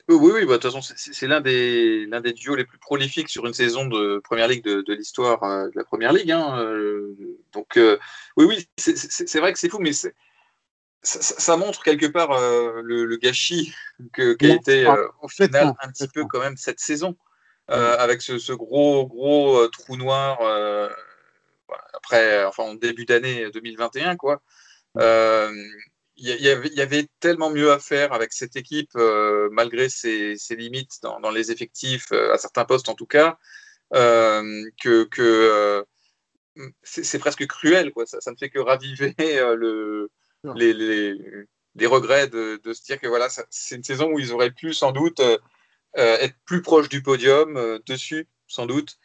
Oui, 0.10 0.32
oui, 0.34 0.46
bah, 0.46 0.58
de 0.58 0.58
toute 0.58 0.74
façon, 0.74 0.82
c'est 0.98 1.28
l'un 1.28 1.40
des, 1.40 2.06
des 2.08 2.34
duos 2.34 2.56
les 2.56 2.66
plus 2.66 2.78
prolifiques 2.78 3.30
sur 3.30 3.46
une 3.46 3.54
saison 3.54 3.86
de 3.86 4.20
Première 4.22 4.50
Ligue 4.50 4.66
de, 4.66 4.94
l'histoire 4.94 5.40
de 5.70 5.72
la 5.76 5.86
Première 5.86 6.12
Ligue. 6.12 6.32
Hein. 6.32 6.76
donc, 7.54 7.80
oui, 8.36 8.46
oui, 8.46 8.68
c'est 8.76 9.40
vrai 9.40 9.54
que 9.54 9.60
c'est 9.60 9.70
fou, 9.70 9.80
mais 9.80 9.94
c'est 9.94 10.14
ça, 11.04 11.22
ça, 11.22 11.58
montre 11.58 11.84
quelque 11.84 12.06
part 12.06 12.32
euh, 12.32 12.82
le, 12.82 13.06
le, 13.06 13.18
gâchis 13.18 13.74
qu'a 14.14 14.36
qu 14.36 14.52
été 14.52 14.88
euh, 14.88 15.08
au 15.22 15.28
final 15.28 15.74
un 15.82 15.92
petit 15.92 16.08
peu 16.08 16.26
quand 16.26 16.40
même 16.40 16.56
cette 16.56 16.80
saison, 16.80 17.18
euh, 17.72 17.98
avec 17.98 18.22
ce, 18.22 18.40
ce, 18.40 18.54
gros 18.54 19.06
gros 19.06 19.68
trou 19.68 19.98
noir 19.98 20.40
après, 21.94 22.46
enfin 22.46 22.64
en 22.64 22.76
début 22.76 23.06
d'année 23.06 23.50
2021 23.52 24.16
quoi. 24.16 24.42
Il 26.16 26.30
y, 26.30 26.30
y, 26.30 26.82
avait 26.82 27.08
tellement 27.20 27.50
mieux 27.50 27.72
à 27.72 27.80
faire 27.80 28.14
avec 28.14 28.34
cette 28.34 28.56
équipe 28.56 28.96
malgré 29.52 29.90
ses, 29.90 30.38
ses, 30.38 30.56
limites 30.56 31.02
dans, 31.02 31.20
dans, 31.20 31.32
les 31.32 31.52
effectifs 31.52 32.12
à 32.12 32.38
certains 32.38 32.66
postes 32.66 32.88
en 32.88 32.96
tout 32.96 33.08
cas 33.08 33.38
que, 33.92 35.04
que 35.06 35.86
c'est 36.84 37.20
presque 37.20 37.46
cruel 37.48 37.92
quoi. 37.92 38.06
Ça, 38.06 38.22
ça, 38.22 38.32
ne 38.32 38.38
fait 38.38 38.50
que 38.50 38.60
raviver 38.60 39.16
le 39.18 40.10
les, 40.56 40.74
les, 40.74 41.16
les, 41.76 41.86
regrets 41.86 42.28
de, 42.28 42.60
de, 42.64 42.74
se 42.74 42.84
dire 42.84 43.00
que 43.00 43.08
voilà, 43.08 43.28
c'est 43.50 43.76
une 43.76 43.84
saison 43.84 44.12
où 44.12 44.20
ils 44.20 44.34
auraient 44.34 44.52
pu 44.52 44.74
sans 44.74 44.92
doute 44.92 45.20
euh, 45.20 45.38
euh, 45.98 46.18
être 46.20 46.36
plus 46.46 46.62
proches 46.62 46.90
du 46.90 47.02
podium, 47.02 47.58
euh, 47.58 47.80
dessus, 47.86 48.28
sans 48.48 48.66
doute. 48.66 48.98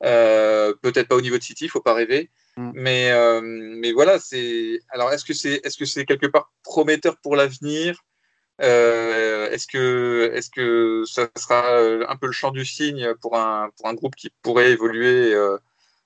Peut-être 0.00 1.08
pas 1.08 1.16
au 1.16 1.20
niveau 1.20 1.38
de 1.38 1.42
City, 1.42 1.64
il 1.64 1.70
faut 1.70 1.80
pas 1.80 1.94
rêver. 1.94 2.30
Mm. 2.56 2.70
Mais, 2.74 3.40
mais 3.42 3.92
voilà, 3.92 4.18
c'est. 4.18 4.80
Alors, 4.90 5.12
est-ce 5.12 5.24
que 5.24 5.34
c'est 5.34 5.60
est 5.64 5.68
-ce 5.68 5.84
c'est 5.84 6.06
quelque 6.06 6.26
part 6.26 6.52
prometteur 6.62 7.16
pour 7.18 7.36
l'avenir? 7.36 8.02
Euh, 8.62 9.50
Est-ce 9.50 9.66
que, 9.66 10.32
est 10.34 10.50
que 10.50 11.02
ça 11.06 11.28
sera 11.36 11.78
un 12.12 12.16
peu 12.16 12.26
le 12.26 12.32
champ 12.32 12.52
du 12.52 12.64
signe 12.64 13.14
pour 13.20 13.36
un, 13.36 13.70
pour 13.76 13.86
un 13.88 13.94
groupe 13.94 14.16
qui 14.16 14.30
pourrait 14.42 14.70
évoluer 14.72 15.34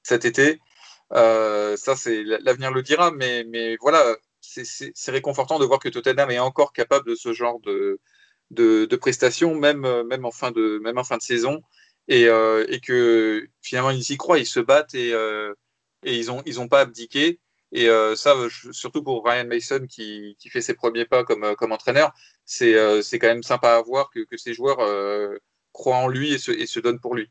cet 0.02 0.24
été? 0.24 0.60
Ça, 1.12 1.94
c'est 1.96 2.22
l'avenir 2.46 2.70
le 2.72 2.82
dira. 2.82 3.10
Mais, 3.12 3.44
mais 3.44 3.76
voilà, 3.80 4.16
c'est 4.40 5.10
réconfortant 5.10 5.58
de 5.58 5.64
voir 5.64 5.78
que 5.78 5.88
Tottenham 5.88 6.30
est 6.30 6.38
encore 6.38 6.72
capable 6.72 7.08
de 7.08 7.14
ce 7.14 7.32
genre 7.32 7.60
de, 7.60 8.00
de, 8.50 8.96
prestations, 8.96 9.54
même, 9.54 9.86
même, 10.04 10.24
en 10.24 10.30
fin 10.30 10.50
de, 10.50 10.78
même 10.82 10.98
en 10.98 11.04
fin 11.04 11.16
de 11.16 11.22
saison, 11.22 11.62
et, 12.08 12.26
euh, 12.26 12.64
et 12.68 12.80
que 12.80 13.46
finalement 13.62 13.90
ils 13.90 14.10
y 14.10 14.16
croient, 14.16 14.38
ils 14.38 14.46
se 14.46 14.60
battent 14.60 14.94
et, 14.94 15.12
euh, 15.14 15.54
et 16.04 16.18
ils 16.18 16.26
n'ont 16.26 16.42
ils 16.46 16.68
pas 16.68 16.80
abdiqué. 16.80 17.40
Et 17.72 17.88
euh, 17.88 18.16
ça, 18.16 18.34
surtout 18.72 19.02
pour 19.04 19.24
Ryan 19.24 19.46
Mason 19.46 19.86
qui, 19.88 20.36
qui, 20.40 20.48
fait 20.50 20.60
ses 20.60 20.74
premiers 20.74 21.04
pas 21.04 21.22
comme, 21.24 21.54
comme 21.56 21.72
entraîneur, 21.72 22.12
c'est 22.44 22.74
quand 23.12 23.28
même 23.28 23.44
sympa 23.44 23.76
à 23.76 23.82
voir 23.82 24.10
que, 24.10 24.20
que 24.24 24.36
ces 24.36 24.54
joueurs 24.54 24.78
croient 25.72 25.96
en 25.98 26.08
lui 26.08 26.32
et 26.32 26.38
se, 26.38 26.50
et 26.50 26.66
se 26.66 26.80
donnent 26.80 27.00
pour 27.00 27.14
lui. 27.14 27.30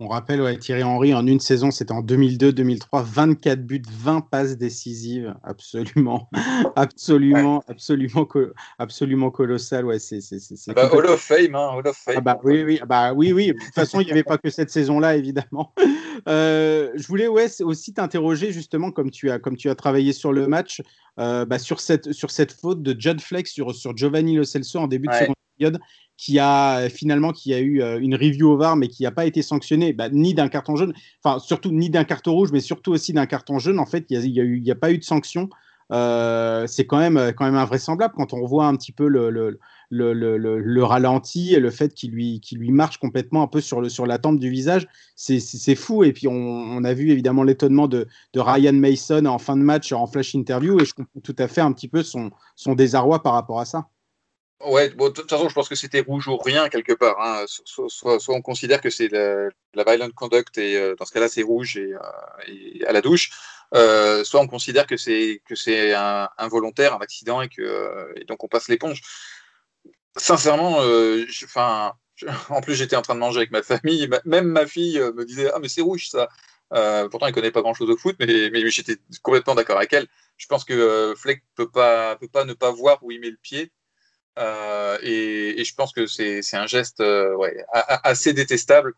On 0.00 0.06
rappelle, 0.06 0.40
ouais, 0.40 0.56
Thierry 0.56 0.84
Henry, 0.84 1.12
en 1.12 1.26
une 1.26 1.40
saison, 1.40 1.72
c'était 1.72 1.90
en 1.90 2.02
2002-2003, 2.02 3.02
24 3.02 3.66
buts, 3.66 3.82
20 3.90 4.20
passes 4.20 4.56
décisives. 4.56 5.34
Absolument, 5.42 6.30
absolument, 6.76 7.64
absolument, 7.66 8.28
absolument 8.78 9.30
colossal. 9.32 9.84
Ouais, 9.86 9.98
c'est, 9.98 10.20
c'est, 10.20 10.38
ah 10.68 10.74
bah, 10.74 10.90
Hall 10.92 11.06
of 11.06 11.20
Fame, 11.20 11.56
hein, 11.56 11.70
Hall 11.74 11.88
of 11.88 11.96
Fame. 11.96 12.14
Ah 12.16 12.20
bah, 12.20 12.38
oui, 12.44 12.62
oui, 12.62 12.78
ah 12.80 12.86
bah, 12.86 13.12
oui, 13.12 13.32
oui. 13.32 13.48
De 13.48 13.54
toute 13.54 13.74
façon, 13.74 14.00
il 14.00 14.04
n'y 14.04 14.12
avait 14.12 14.22
pas 14.22 14.38
que 14.38 14.50
cette 14.50 14.70
saison-là, 14.70 15.16
évidemment. 15.16 15.74
Euh, 16.26 16.90
je 16.96 17.06
voulais 17.06 17.28
ouais, 17.28 17.46
aussi 17.62 17.94
t'interroger, 17.94 18.50
justement, 18.50 18.90
comme 18.90 19.08
tu, 19.08 19.30
as, 19.30 19.38
comme 19.38 19.56
tu 19.56 19.70
as 19.70 19.76
travaillé 19.76 20.12
sur 20.12 20.32
le 20.32 20.48
match, 20.48 20.82
euh, 21.20 21.44
bah, 21.44 21.60
sur, 21.60 21.78
cette, 21.78 22.12
sur 22.12 22.32
cette 22.32 22.52
faute 22.52 22.82
de 22.82 23.00
Judd 23.00 23.20
Flex 23.20 23.52
sur, 23.52 23.72
sur 23.72 23.96
Giovanni 23.96 24.34
Lo 24.34 24.42
Celso 24.42 24.80
en 24.80 24.88
début 24.88 25.06
de 25.06 25.12
seconde 25.12 25.36
période 25.56 25.80
qui 26.18 26.40
a 26.40 26.90
finalement 26.90 27.32
qui 27.32 27.54
a 27.54 27.60
eu 27.60 27.80
euh, 27.80 27.98
une 28.00 28.16
review 28.16 28.50
au 28.50 28.56
VAR 28.56 28.76
mais 28.76 28.88
qui 28.88 29.04
n'a 29.04 29.12
pas 29.12 29.24
été 29.24 29.40
sanctionné 29.40 29.92
bah, 29.92 30.10
ni 30.10 30.34
d'un 30.34 30.48
carton 30.48 30.74
jaune, 30.74 30.92
enfin 31.22 31.38
surtout 31.38 31.70
ni 31.70 31.88
d'un 31.88 32.04
carton 32.04 32.32
rouge 32.32 32.50
mais 32.52 32.60
surtout 32.60 32.92
aussi 32.92 33.12
d'un 33.14 33.26
carton 33.26 33.58
jaune. 33.58 33.78
En 33.78 33.86
fait, 33.86 34.04
il 34.10 34.62
n'y 34.62 34.70
a, 34.70 34.74
pas 34.74 34.90
eu 34.90 34.98
de 34.98 35.04
sanction. 35.04 35.48
Euh, 35.90 36.66
c'est 36.66 36.86
quand 36.86 36.98
même, 36.98 37.32
quand 37.34 37.46
même 37.46 37.54
invraisemblable 37.54 38.12
quand 38.14 38.34
on 38.34 38.44
voit 38.44 38.66
un 38.66 38.76
petit 38.76 38.92
peu 38.92 39.08
le, 39.08 39.30
le, 39.30 39.58
le, 39.90 40.12
le 40.36 40.84
ralenti 40.84 41.54
et 41.54 41.60
le 41.60 41.70
fait 41.70 41.94
qu'il 41.94 42.10
lui, 42.10 42.42
marche 42.70 42.98
complètement 42.98 43.42
un 43.42 43.46
peu 43.46 43.60
sur, 43.60 43.80
la 43.80 44.18
tempe 44.18 44.40
du 44.40 44.50
visage. 44.50 44.88
C'est 45.14 45.74
fou. 45.76 46.02
Et 46.02 46.12
puis 46.12 46.26
on, 46.28 46.82
a 46.82 46.94
vu 46.94 47.10
évidemment 47.10 47.44
l'étonnement 47.44 47.86
de, 47.86 48.08
Ryan 48.34 48.72
Mason 48.72 49.24
en 49.26 49.38
fin 49.38 49.56
de 49.56 49.62
match 49.62 49.92
en 49.92 50.06
flash 50.08 50.34
interview 50.34 50.80
et 50.80 50.84
je 50.84 50.94
comprends 50.94 51.20
tout 51.20 51.36
à 51.38 51.46
fait 51.46 51.60
un 51.60 51.72
petit 51.72 51.88
peu 51.88 52.02
son 52.02 52.74
désarroi 52.74 53.22
par 53.22 53.34
rapport 53.34 53.60
à 53.60 53.64
ça. 53.64 53.88
Ouais, 54.60 54.90
bon, 54.90 55.08
de 55.08 55.12
toute 55.12 55.30
façon, 55.30 55.48
je 55.48 55.54
pense 55.54 55.68
que 55.68 55.76
c'était 55.76 56.00
rouge 56.00 56.26
ou 56.26 56.36
rien 56.36 56.68
quelque 56.68 56.92
part. 56.92 57.20
Hein. 57.20 57.44
Soit, 57.46 58.18
on 58.28 58.42
considère 58.42 58.80
que 58.80 58.90
c'est 58.90 59.08
la, 59.08 59.50
la, 59.74 59.84
violent 59.84 60.10
conduct 60.10 60.58
et 60.58 60.76
euh, 60.76 60.96
dans 60.96 61.04
ce 61.04 61.12
cas-là, 61.12 61.28
c'est 61.28 61.42
rouge 61.42 61.76
et, 61.76 61.94
euh, 61.94 62.86
à 62.86 62.92
la 62.92 63.00
douche. 63.00 63.30
Euh, 63.74 64.24
soit 64.24 64.40
on 64.40 64.48
considère 64.48 64.86
que 64.86 64.96
c'est 64.96 65.42
que 65.44 65.54
c'est 65.54 65.94
un, 65.94 66.28
involontaire, 66.38 66.94
un 66.94 66.98
accident 66.98 67.40
et 67.40 67.48
que 67.48 67.62
euh, 67.62 68.12
donc 68.26 68.42
on 68.42 68.48
passe 68.48 68.68
l'éponge. 68.68 69.00
Sincèrement, 70.16 70.78
enfin, 71.44 71.92
en 72.50 72.60
plus 72.60 72.74
j'étais 72.74 72.96
en 72.96 73.02
train 73.02 73.14
de 73.14 73.20
manger 73.20 73.38
avec 73.38 73.52
ma 73.52 73.62
famille, 73.62 74.08
même 74.24 74.46
ma 74.46 74.66
fille 74.66 74.98
me 74.98 75.24
disait 75.24 75.50
ah 75.54 75.58
mais 75.60 75.68
c'est 75.68 75.82
rouge 75.82 76.08
ça. 76.08 76.28
pourtant, 77.10 77.26
elle 77.26 77.34
connaît 77.34 77.52
pas 77.52 77.62
grand-chose 77.62 77.90
au 77.90 77.96
foot, 77.96 78.16
mais, 78.18 78.50
mais 78.50 78.68
j'étais 78.70 78.96
complètement 79.22 79.54
d'accord 79.54 79.76
avec 79.78 79.92
elle. 79.92 80.08
Je 80.36 80.46
pense 80.46 80.64
que 80.64 81.14
Fleck 81.16 81.44
peut 81.54 81.70
pas 81.70 82.16
peut 82.16 82.28
pas 82.28 82.44
ne 82.44 82.54
pas 82.54 82.70
voir 82.72 82.98
où 83.04 83.12
il 83.12 83.20
met 83.20 83.30
le 83.30 83.38
pied. 83.40 83.70
Euh, 84.38 84.98
et, 85.02 85.64
je 85.64 85.74
pense 85.74 85.92
que 85.92 86.06
c'est 86.06 86.42
un 86.54 86.66
geste 86.66 87.00
euh, 87.00 87.36
assez 87.72 88.32
détestable. 88.32 88.94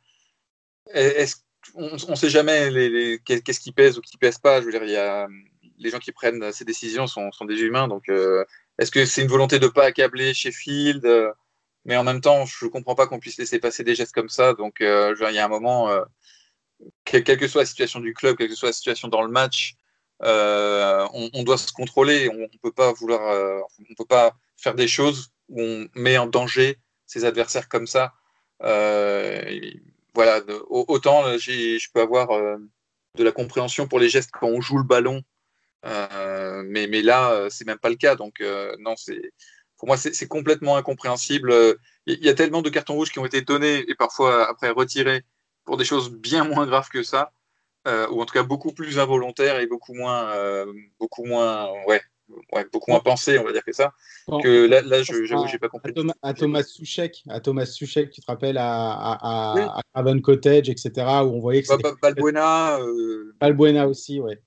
On 1.75 1.91
ne 1.93 2.15
sait 2.15 2.31
jamais 2.31 3.21
qu'est-ce 3.25 3.61
qui 3.61 3.73
pèse 3.73 3.99
ou 3.99 4.01
qui 4.01 4.17
pèse 4.17 4.39
pas. 4.39 4.61
Je 4.61 4.67
veux 4.67 4.73
dire, 4.73 4.85
y 4.85 4.97
a, 4.97 5.29
les 5.79 5.91
gens 5.91 5.99
qui 5.99 6.13
prennent 6.13 6.53
ces 6.53 6.65
décisions 6.65 7.07
sont, 7.07 7.33
sont 7.33 7.45
des 7.45 7.61
humains. 7.61 7.89
Donc, 7.89 8.09
euh, 8.09 8.45
est-ce 8.79 8.91
que 8.91 9.05
c'est 9.07 9.23
une 9.23 9.29
volonté 9.29 9.59
de 9.59 9.67
ne 9.67 9.71
pas 9.71 9.85
accabler 9.85 10.35
Sheffield? 10.35 11.07
Mais 11.87 11.97
en 11.97 12.05
même 12.05 12.21
temps, 12.21 12.45
je 12.45 12.67
ne 12.67 12.71
comprends 12.71 12.95
pas 12.95 13.07
qu'on 13.07 13.19
puisse 13.19 13.39
laisser 13.39 13.59
passer 13.59 13.85
des 13.85 13.95
gestes 13.95 14.15
comme 14.15 14.29
ça. 14.29 14.55
Donc, 14.55 14.77
il 14.81 14.87
y 14.87 15.39
a 15.39 15.45
un 15.45 15.49
moment, 15.49 15.91
quelle, 17.05 17.25
que 17.25 17.49
soit 17.49 17.63
la 17.63 17.67
situation 17.67 18.01
du 18.01 18.15
club, 18.15 18.37
quelle 18.37 18.49
que 18.49 18.55
soit 18.55 18.69
la 18.69 18.75
situation 18.75 19.09
dans 19.09 19.23
le 19.23 19.31
match, 19.31 19.75
on, 20.23 21.31
on, 21.33 21.43
doit 21.43 21.59
se 21.59 21.73
contrôler. 21.73 22.29
On 22.29 22.39
ne 22.39 22.59
peut 22.63 22.73
pas 22.73 22.93
vouloir, 22.93 23.65
on 23.79 23.95
peut 23.95 24.05
pas 24.05 24.35
faire 24.57 24.75
des 24.75 24.89
choses 24.89 25.31
où 25.49 25.61
on 25.61 25.89
met 25.95 26.19
en 26.19 26.27
danger 26.27 26.79
ses 27.07 27.25
adversaires 27.25 27.69
comme 27.69 27.87
ça. 27.87 28.15
Euh, 28.63 29.61
voilà, 30.15 30.41
autant 30.69 31.25
je 31.39 31.87
peux 31.93 32.01
avoir 32.01 32.31
euh, 32.31 32.57
de 33.17 33.25
la 33.25 33.33
compréhension 33.33 33.87
pour 33.87 33.99
les 33.99 34.09
gestes 34.09 34.31
quand 34.33 34.49
on 34.49 34.61
joue 34.61 34.79
le 34.79 34.85
ballon, 34.85 35.23
euh, 35.87 36.63
mais, 36.67 36.87
mais 36.87 37.03
là, 37.03 37.49
c'est 37.51 37.67
même 37.67 37.79
pas 37.79 37.89
le 37.89 37.97
cas. 37.97 38.17
Donc, 38.17 38.43
non, 38.79 38.95
c'est 38.97 39.33
pour 39.77 39.89
moi, 39.89 39.97
c'est 39.97 40.29
complètement 40.29 40.77
incompréhensible. 40.77 41.79
Il 42.07 42.23
y 42.25 42.29
a 42.29 42.35
tellement 42.35 42.63
de 42.63 42.69
cartons 42.69 42.95
rouges 42.95 43.11
qui 43.11 43.19
ont 43.19 43.27
été 43.27 43.41
donnés 43.41 43.85
et 43.89 43.95
parfois 43.95 44.49
après 44.49 44.71
retirés 44.71 45.25
pour 45.65 45.77
des 45.77 45.85
choses 45.85 46.11
bien 46.11 46.45
moins 46.45 46.67
graves 46.67 46.89
que 46.91 47.03
ça, 47.03 47.33
ou 47.87 48.21
en 48.21 48.25
tout 48.27 48.35
cas 48.35 48.43
beaucoup 48.43 48.73
plus 48.73 48.99
involontaires 48.99 49.59
et 49.61 49.67
beaucoup 49.67 49.95
moins, 49.95 50.35
beaucoup 50.99 51.25
moins, 51.25 51.71
ouais, 51.87 52.01
ouais, 52.53 52.67
beaucoup 52.73 52.91
moins 52.91 53.01
pensé, 53.01 53.39
on 53.39 53.45
va 53.45 53.53
dire 53.53 53.65
que 53.65 53.73
ça. 53.73 53.93
Que 54.43 54.67
là, 54.67 54.83
là 54.83 55.03
j'avoue, 55.03 55.47
j'ai 55.47 55.59
pas 55.59 55.69
compris. 55.69 55.93
À 56.23 56.35
Thomas, 56.35 56.63
Souchek, 56.63 57.23
à 57.29 57.41
Thomas 57.41 57.67
Souchek, 57.67 58.11
tu 58.11 58.21
te 58.21 58.27
rappelles 58.27 58.59
à, 58.59 58.93
à, 58.93 59.81
à, 59.95 60.21
Cottage, 60.23 60.69
etc., 60.69 60.91
où 60.97 61.35
on 61.35 61.41
voyait 61.41 61.63
que 61.63 61.69
c'était. 61.69 61.91
Balbuena. 62.03 62.79
Euh... 62.81 63.35
Balbuena 63.41 63.89
aussi, 63.89 64.21
ouais. 64.21 64.41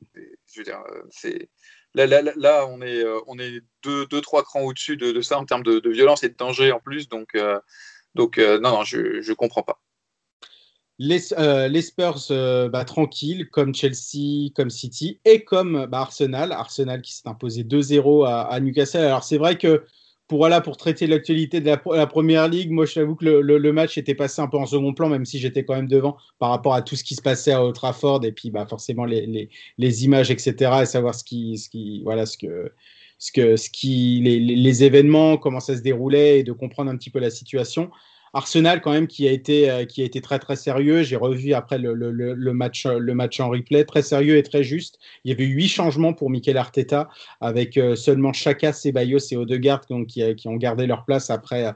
Je 0.51 0.59
veux 0.59 0.63
dire, 0.63 0.81
euh, 0.91 1.01
c'est. 1.09 1.49
Là, 1.95 2.07
là, 2.07 2.21
là, 2.35 2.65
on 2.67 2.81
est, 2.81 3.03
euh, 3.03 3.19
on 3.27 3.37
est 3.37 3.61
deux, 3.83 4.07
deux 4.07 4.21
trois 4.21 4.43
crans 4.43 4.61
au-dessus 4.61 4.97
de, 4.97 5.11
de, 5.11 5.21
ça 5.21 5.37
en 5.37 5.45
termes 5.45 5.61
de, 5.61 5.79
de, 5.79 5.89
violence 5.91 6.23
et 6.23 6.29
de 6.29 6.35
danger 6.35 6.71
en 6.71 6.79
plus. 6.79 7.07
Donc, 7.07 7.35
euh, 7.35 7.59
donc 8.15 8.37
non, 8.37 8.71
non, 8.71 8.83
je 8.83 9.27
ne 9.27 9.33
comprends 9.33 9.61
pas. 9.61 9.79
Les, 10.99 11.33
euh, 11.33 11.67
les 11.67 11.81
Spurs 11.81 12.27
euh, 12.31 12.69
bah, 12.69 12.85
tranquilles, 12.85 13.49
comme 13.49 13.73
Chelsea, 13.73 14.51
comme 14.55 14.69
City 14.69 15.19
et 15.25 15.43
comme 15.43 15.87
bah, 15.87 16.01
Arsenal. 16.01 16.51
Arsenal 16.51 17.01
qui 17.01 17.13
s'est 17.13 17.27
imposé 17.27 17.63
2-0 17.63 18.27
à, 18.27 18.41
à, 18.41 18.59
Newcastle. 18.59 18.99
Alors 18.99 19.23
c'est 19.23 19.37
vrai 19.37 19.57
que 19.57 19.83
pour, 20.27 20.47
pour 20.63 20.77
traiter 20.77 21.07
l'actualité 21.07 21.61
de 21.61 21.65
la, 21.65 22.07
première 22.07 22.47
ligue, 22.47 22.71
moi 22.71 22.85
je 22.85 22.95
t'avoue 22.95 23.15
que 23.15 23.25
le, 23.25 23.73
match 23.73 23.97
était 23.97 24.15
passé 24.15 24.41
un 24.41 24.47
peu 24.47 24.57
en 24.57 24.65
second 24.65 24.93
plan, 24.93 25.09
même 25.09 25.25
si 25.25 25.39
j'étais 25.39 25.65
quand 25.65 25.75
même 25.75 25.87
devant 25.87 26.17
par 26.39 26.49
rapport 26.49 26.73
à 26.73 26.81
tout 26.81 26.95
ce 26.95 27.03
qui 27.03 27.15
se 27.15 27.21
passait 27.21 27.51
à 27.51 27.63
Old 27.63 27.75
Trafford 27.75 28.23
et 28.23 28.31
puis 28.31 28.49
bah, 28.49 28.65
forcément 28.65 29.05
les, 29.05 29.49
images, 30.03 30.31
etc. 30.31 30.71
et 30.81 30.85
savoir 30.85 31.13
ce 31.15 31.23
qui, 31.23 31.57
ce 31.57 31.69
qui, 31.69 32.01
voilà, 32.03 32.25
ce 32.25 32.37
que, 32.37 32.71
ce 33.17 33.31
que, 33.31 33.57
ce 33.57 33.69
qui, 33.69 34.21
les, 34.23 34.39
les 34.39 34.83
événements, 34.83 35.37
comment 35.37 35.59
ça 35.59 35.75
se 35.75 35.81
déroulait 35.81 36.39
et 36.39 36.43
de 36.43 36.51
comprendre 36.51 36.89
un 36.89 36.97
petit 36.97 37.09
peu 37.09 37.19
la 37.19 37.29
situation. 37.29 37.91
Arsenal 38.33 38.81
quand 38.81 38.91
même 38.91 39.05
qui 39.07 39.27
a 39.27 39.31
été 39.31 39.69
euh, 39.69 39.85
qui 39.85 40.01
a 40.01 40.05
été 40.05 40.19
très 40.19 40.39
très 40.39 40.55
sérieux. 40.55 41.03
J'ai 41.03 41.15
revu 41.15 41.53
après 41.53 41.77
le, 41.77 41.93
le, 41.93 42.53
match 42.53 42.87
le 42.87 43.13
match 43.13 43.39
en 43.39 43.49
replay, 43.49 43.85
très 43.85 44.01
sérieux 44.01 44.37
et 44.37 44.43
très 44.43 44.63
juste. 44.63 44.99
Il 45.23 45.29
y 45.29 45.33
avait 45.33 45.45
huit 45.45 45.67
changements 45.67 46.13
pour 46.13 46.31
Mikel 46.31 46.57
Arteta 46.57 47.09
avec 47.41 47.77
euh, 47.77 47.95
seulement 47.95 48.33
Chaka, 48.33 48.73
Ceballos 48.73 49.19
et 49.31 49.37
Odegaard 49.37 49.81
donc 49.87 50.07
qui, 50.07 50.35
qui, 50.35 50.47
ont 50.47 50.55
gardé 50.55 50.87
leur 50.87 51.05
place 51.05 51.29
après 51.29 51.71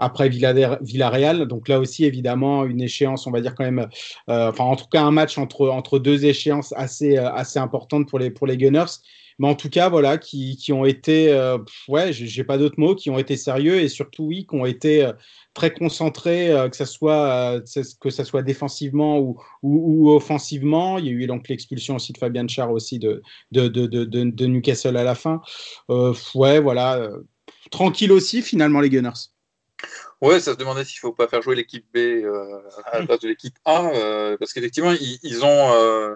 après 0.00 0.28
Villarreal. 0.28 1.46
Donc 1.46 1.68
là 1.68 1.78
aussi 1.78 2.04
évidemment 2.04 2.64
une 2.64 2.80
échéance, 2.80 3.28
on 3.28 3.30
va 3.30 3.40
dire 3.40 3.54
quand 3.54 3.64
même, 3.64 3.86
euh, 4.28 4.48
enfin 4.48 4.64
en 4.64 4.76
tout 4.76 4.86
cas 4.90 5.02
un 5.02 5.12
match 5.12 5.38
entre 5.38 5.68
entre 5.68 6.00
deux 6.00 6.24
échéances 6.24 6.74
assez 6.76 7.18
assez 7.18 7.60
importantes 7.60 8.08
pour 8.08 8.18
les 8.18 8.30
pour 8.30 8.48
les 8.48 8.56
Gunners 8.56 8.98
mais 9.40 9.48
en 9.48 9.54
tout 9.54 9.70
cas, 9.70 9.88
voilà, 9.88 10.18
qui, 10.18 10.58
qui 10.58 10.70
ont 10.70 10.84
été, 10.84 11.32
euh, 11.32 11.56
ouais, 11.88 12.12
j'ai 12.12 12.44
pas 12.44 12.58
d'autres 12.58 12.78
mots, 12.78 12.94
qui 12.94 13.08
ont 13.08 13.18
été 13.18 13.38
sérieux 13.38 13.80
et 13.80 13.88
surtout, 13.88 14.24
oui, 14.24 14.46
qui 14.46 14.54
ont 14.54 14.66
été 14.66 15.02
euh, 15.02 15.14
très 15.54 15.72
concentrés, 15.72 16.52
euh, 16.52 16.68
que 16.68 16.76
ça 16.76 16.84
soit, 16.84 17.54
euh, 17.54 17.84
que 18.02 18.10
ça 18.10 18.26
soit 18.26 18.42
défensivement 18.42 19.18
ou, 19.18 19.42
ou, 19.62 20.10
ou, 20.10 20.10
offensivement. 20.10 20.98
Il 20.98 21.06
y 21.06 21.08
a 21.08 21.12
eu 21.12 21.26
donc 21.26 21.48
l'expulsion 21.48 21.96
aussi 21.96 22.12
de 22.12 22.18
Fabien 22.18 22.46
Char 22.48 22.70
aussi 22.70 22.98
de, 22.98 23.22
de, 23.50 23.68
de, 23.68 23.86
de, 23.86 24.04
de 24.04 24.46
Newcastle 24.46 24.98
à 24.98 25.04
la 25.04 25.14
fin. 25.14 25.40
Ouais, 25.88 26.60
voilà, 26.60 27.08
tranquille 27.70 28.12
aussi 28.12 28.42
finalement 28.42 28.80
les 28.80 28.90
Gunners. 28.90 29.30
Ouais, 30.20 30.38
ça 30.38 30.52
se 30.52 30.58
demandait 30.58 30.84
s'il 30.84 30.98
faut 30.98 31.14
pas 31.14 31.28
faire 31.28 31.40
jouer 31.40 31.56
l'équipe 31.56 31.86
B 31.94 32.26
à 32.92 32.98
la 32.98 33.06
place 33.06 33.20
de 33.20 33.28
l'équipe 33.28 33.56
A, 33.64 33.90
parce 34.38 34.52
qu'effectivement, 34.52 34.92
ils, 34.92 35.18
ils, 35.22 35.42
ont 35.46 36.14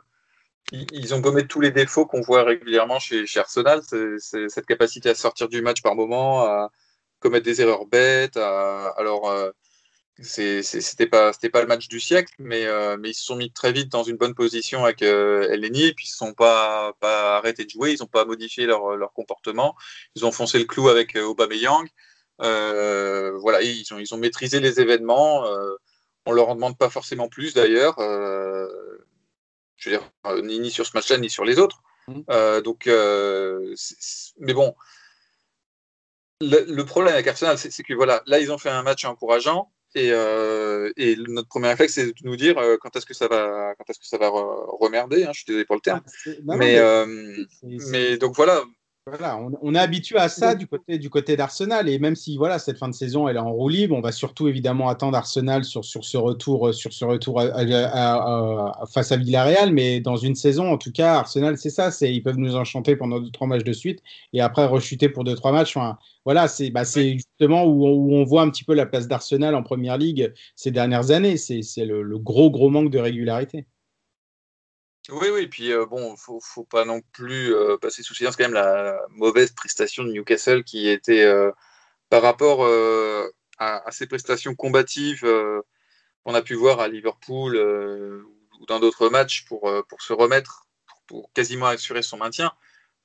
ils 0.72 1.14
ont 1.14 1.20
gommé 1.20 1.46
tous 1.46 1.60
les 1.60 1.70
défauts 1.70 2.06
qu'on 2.06 2.20
voit 2.20 2.44
régulièrement 2.44 2.98
chez, 2.98 3.24
Arsenal. 3.36 3.82
Cette 4.18 4.66
capacité 4.66 5.10
à 5.10 5.14
sortir 5.14 5.48
du 5.48 5.62
match 5.62 5.82
par 5.82 5.94
moment, 5.94 6.42
à 6.42 6.70
commettre 7.20 7.44
des 7.44 7.60
erreurs 7.60 7.86
bêtes. 7.86 8.36
Alors, 8.36 9.28
euh, 9.30 9.50
c'était 10.22 11.06
pas 11.06 11.32
le 11.42 11.66
match 11.66 11.88
du 11.88 11.98
siècle, 11.98 12.32
mais, 12.38 12.66
euh, 12.66 12.96
mais 12.98 13.10
ils 13.10 13.14
se 13.14 13.24
sont 13.24 13.36
mis 13.36 13.52
très 13.52 13.72
vite 13.72 13.90
dans 13.90 14.04
une 14.04 14.16
bonne 14.16 14.34
position 14.34 14.84
avec 14.84 15.02
euh, 15.02 15.50
Eleni, 15.50 15.86
et 15.86 15.94
puis 15.94 16.06
ils 16.06 16.10
se 16.10 16.16
sont 16.16 16.34
pas 16.34 16.94
arrêtés 17.02 17.64
de 17.64 17.70
jouer, 17.70 17.92
ils 17.92 18.02
ont 18.02 18.06
pas 18.06 18.24
modifié 18.24 18.66
leur, 18.66 19.12
comportement, 19.12 19.74
ils 20.14 20.24
ont 20.24 20.32
foncé 20.32 20.58
le 20.58 20.64
clou 20.66 20.88
avec 20.88 21.16
euh, 21.16 21.24
Aubameyang. 21.24 21.88
Euh, 22.42 23.32
voilà, 23.38 23.62
ils 23.62 23.92
ont 23.92 23.98
ils 23.98 24.12
ont 24.14 24.18
maîtrisé 24.18 24.60
les 24.60 24.80
événements. 24.80 25.44
On 26.26 26.32
leur 26.32 26.48
en 26.48 26.54
demande 26.54 26.78
pas 26.78 26.90
forcément 26.90 27.28
plus 27.28 27.54
d'ailleurs. 27.54 27.96
Je 29.76 29.90
veux 29.90 29.96
dire, 29.96 30.10
euh, 30.26 30.42
ni, 30.42 30.60
ni, 30.60 30.70
sur 30.70 30.86
ce 30.86 30.92
match-là, 30.94 31.18
ni 31.18 31.30
sur 31.30 31.44
les 31.44 31.58
autres. 31.58 31.82
Mmh. 32.08 32.20
Euh, 32.30 32.60
donc, 32.60 32.86
euh, 32.86 33.74
mais 34.38 34.52
bon, 34.52 34.74
le, 36.40 36.64
le, 36.68 36.84
problème 36.84 37.14
avec 37.14 37.26
Arsenal, 37.26 37.58
c'est 37.58 37.82
que 37.82 37.94
voilà, 37.94 38.22
là, 38.26 38.40
ils 38.40 38.52
ont 38.52 38.58
fait 38.58 38.70
un 38.70 38.82
match 38.82 39.04
encourageant. 39.04 39.70
Et, 39.96 40.10
euh, 40.10 40.92
et 40.96 41.14
notre 41.16 41.48
premier 41.48 41.68
réflexe, 41.68 41.94
c'est 41.94 42.06
de 42.06 42.14
nous 42.24 42.36
dire 42.36 42.56
quand 42.80 42.96
est-ce 42.96 43.06
que 43.06 43.14
ça 43.14 43.28
va, 43.28 43.74
quand 43.78 43.88
est-ce 43.88 44.00
que 44.00 44.06
ça 44.06 44.18
va 44.18 44.28
remerder. 44.28 45.24
Hein, 45.24 45.30
je 45.32 45.38
suis 45.38 45.46
désolé 45.46 45.64
pour 45.64 45.76
le 45.76 45.80
terme. 45.80 46.02
Ah, 46.04 46.30
non, 46.42 46.56
mais, 46.56 46.80
mais, 47.62 47.76
mais 47.90 48.16
donc 48.16 48.34
voilà, 48.34 48.64
Voilà, 49.06 49.38
on, 49.60 49.74
est 49.74 49.78
habitué 49.78 50.16
à 50.16 50.30
ça 50.30 50.54
du 50.54 50.66
côté, 50.66 50.96
du 50.96 51.10
côté 51.10 51.36
d'Arsenal. 51.36 51.90
Et 51.90 51.98
même 51.98 52.16
si 52.16 52.38
voilà, 52.38 52.58
cette 52.58 52.78
fin 52.78 52.88
de 52.88 52.94
saison, 52.94 53.28
elle 53.28 53.36
est 53.36 53.38
en 53.40 53.52
roue 53.52 53.68
libre, 53.68 53.94
on 53.94 54.00
va 54.00 54.12
surtout 54.12 54.48
évidemment 54.48 54.88
attendre 54.88 55.14
Arsenal 55.18 55.62
sur, 55.62 55.84
sur 55.84 56.06
ce 56.06 56.16
retour, 56.16 56.72
sur 56.72 56.90
ce 56.90 57.04
retour 57.04 57.42
face 58.90 59.12
à 59.12 59.16
Villarreal. 59.18 59.74
Mais 59.74 60.00
dans 60.00 60.16
une 60.16 60.34
saison, 60.34 60.72
en 60.72 60.78
tout 60.78 60.90
cas, 60.90 61.16
Arsenal, 61.16 61.58
c'est 61.58 61.68
ça. 61.68 61.90
C'est, 61.90 62.14
ils 62.14 62.22
peuvent 62.22 62.38
nous 62.38 62.56
enchanter 62.56 62.96
pendant 62.96 63.20
deux, 63.20 63.30
trois 63.30 63.46
matchs 63.46 63.64
de 63.64 63.74
suite 63.74 64.02
et 64.32 64.40
après 64.40 64.64
rechuter 64.64 65.10
pour 65.10 65.24
deux, 65.24 65.34
trois 65.34 65.52
matchs. 65.52 65.76
voilà, 66.24 66.48
c'est 66.48 66.70
bah, 66.70 66.84
justement 66.84 67.64
où, 67.66 67.84
on 67.86 68.24
voit 68.24 68.40
un 68.40 68.48
petit 68.48 68.64
peu 68.64 68.72
la 68.72 68.86
place 68.86 69.06
d'Arsenal 69.06 69.54
en 69.54 69.62
première 69.62 69.98
ligue 69.98 70.32
ces 70.56 70.70
dernières 70.70 71.10
années. 71.10 71.36
C'est, 71.36 71.60
le 71.84 72.18
gros, 72.18 72.50
gros 72.50 72.70
manque 72.70 72.90
de 72.90 72.98
régularité. 72.98 73.66
Oui, 75.10 75.28
oui, 75.30 75.46
puis 75.48 75.70
euh, 75.72 75.84
bon, 75.84 76.16
faut, 76.16 76.40
faut 76.40 76.64
pas 76.64 76.86
non 76.86 77.02
plus 77.12 77.54
euh, 77.54 77.76
passer 77.76 78.02
sous 78.02 78.14
silence 78.14 78.36
quand 78.36 78.44
même 78.44 78.54
la 78.54 78.98
mauvaise 79.10 79.50
prestation 79.50 80.02
de 80.02 80.10
Newcastle 80.12 80.64
qui 80.64 80.88
était 80.88 81.24
euh, 81.24 81.50
par 82.08 82.22
rapport 82.22 82.66
à, 83.58 83.92
ses 83.92 84.06
prestations 84.06 84.54
combatives 84.54 85.26
qu'on 86.24 86.34
a 86.34 86.42
pu 86.42 86.54
voir 86.54 86.80
à 86.80 86.88
Liverpool 86.88 87.56
ou 87.56 88.66
dans 88.66 88.80
d'autres 88.80 89.08
matchs 89.08 89.44
pour, 89.46 89.70
pour 89.88 90.00
se 90.02 90.12
remettre, 90.12 90.66
pour, 91.06 91.30
quasiment 91.32 91.66
assurer 91.66 92.02
son 92.02 92.18
maintien. 92.18 92.52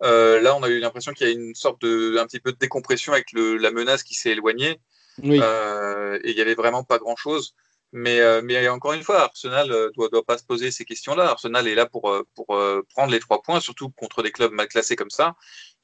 là, 0.02 0.56
on 0.56 0.64
a 0.64 0.70
eu 0.70 0.80
l'impression 0.80 1.14
qu'il 1.14 1.28
y 1.28 1.32
a 1.32 1.34
une 1.34 1.56
sorte 1.56 1.82
de 1.82 2.18
un 2.18 2.26
petit 2.28 2.39
peu 2.39 2.52
de 2.52 2.58
décompression 2.58 3.14
avec 3.14 3.32
le, 3.32 3.58
la 3.58 3.72
menace 3.72 4.04
qui 4.04 4.14
s'est 4.14 4.32
éloignée. 4.32 4.80
et 5.24 6.30
il 6.30 6.36
n'y 6.36 6.41
avait 6.41 6.56
vraiment 6.56 6.84
pas 6.84 7.00
grand 7.00 7.16
chose. 7.16 7.56
Mais, 7.92 8.20
euh, 8.20 8.42
mais 8.44 8.68
encore 8.70 8.94
une 8.94 9.02
fois, 9.02 9.24
Arsenal 9.24 9.68
ne 9.68 9.74
euh, 9.74 9.92
doit, 9.96 10.10
doit, 10.10 10.24
pas 10.24 10.38
se 10.38 10.44
poser 10.44 10.70
ces 10.70 10.86
questions-là. 10.86 11.30
Arsenal 11.30 11.68
est 11.68 11.74
là 11.74 11.88
pour, 11.88 12.10
euh, 12.12 12.24
pour 12.36 12.48
prendre 12.90 13.12
les 13.12 13.20
trois 13.20 13.42
points, 13.42 13.60
surtout 13.60 13.90
contre 13.90 14.22
des 14.22 14.32
clubs 14.32 14.52
mal 14.52 14.68
classés 14.68 14.96
comme 14.96 15.10
ça. 15.10 15.36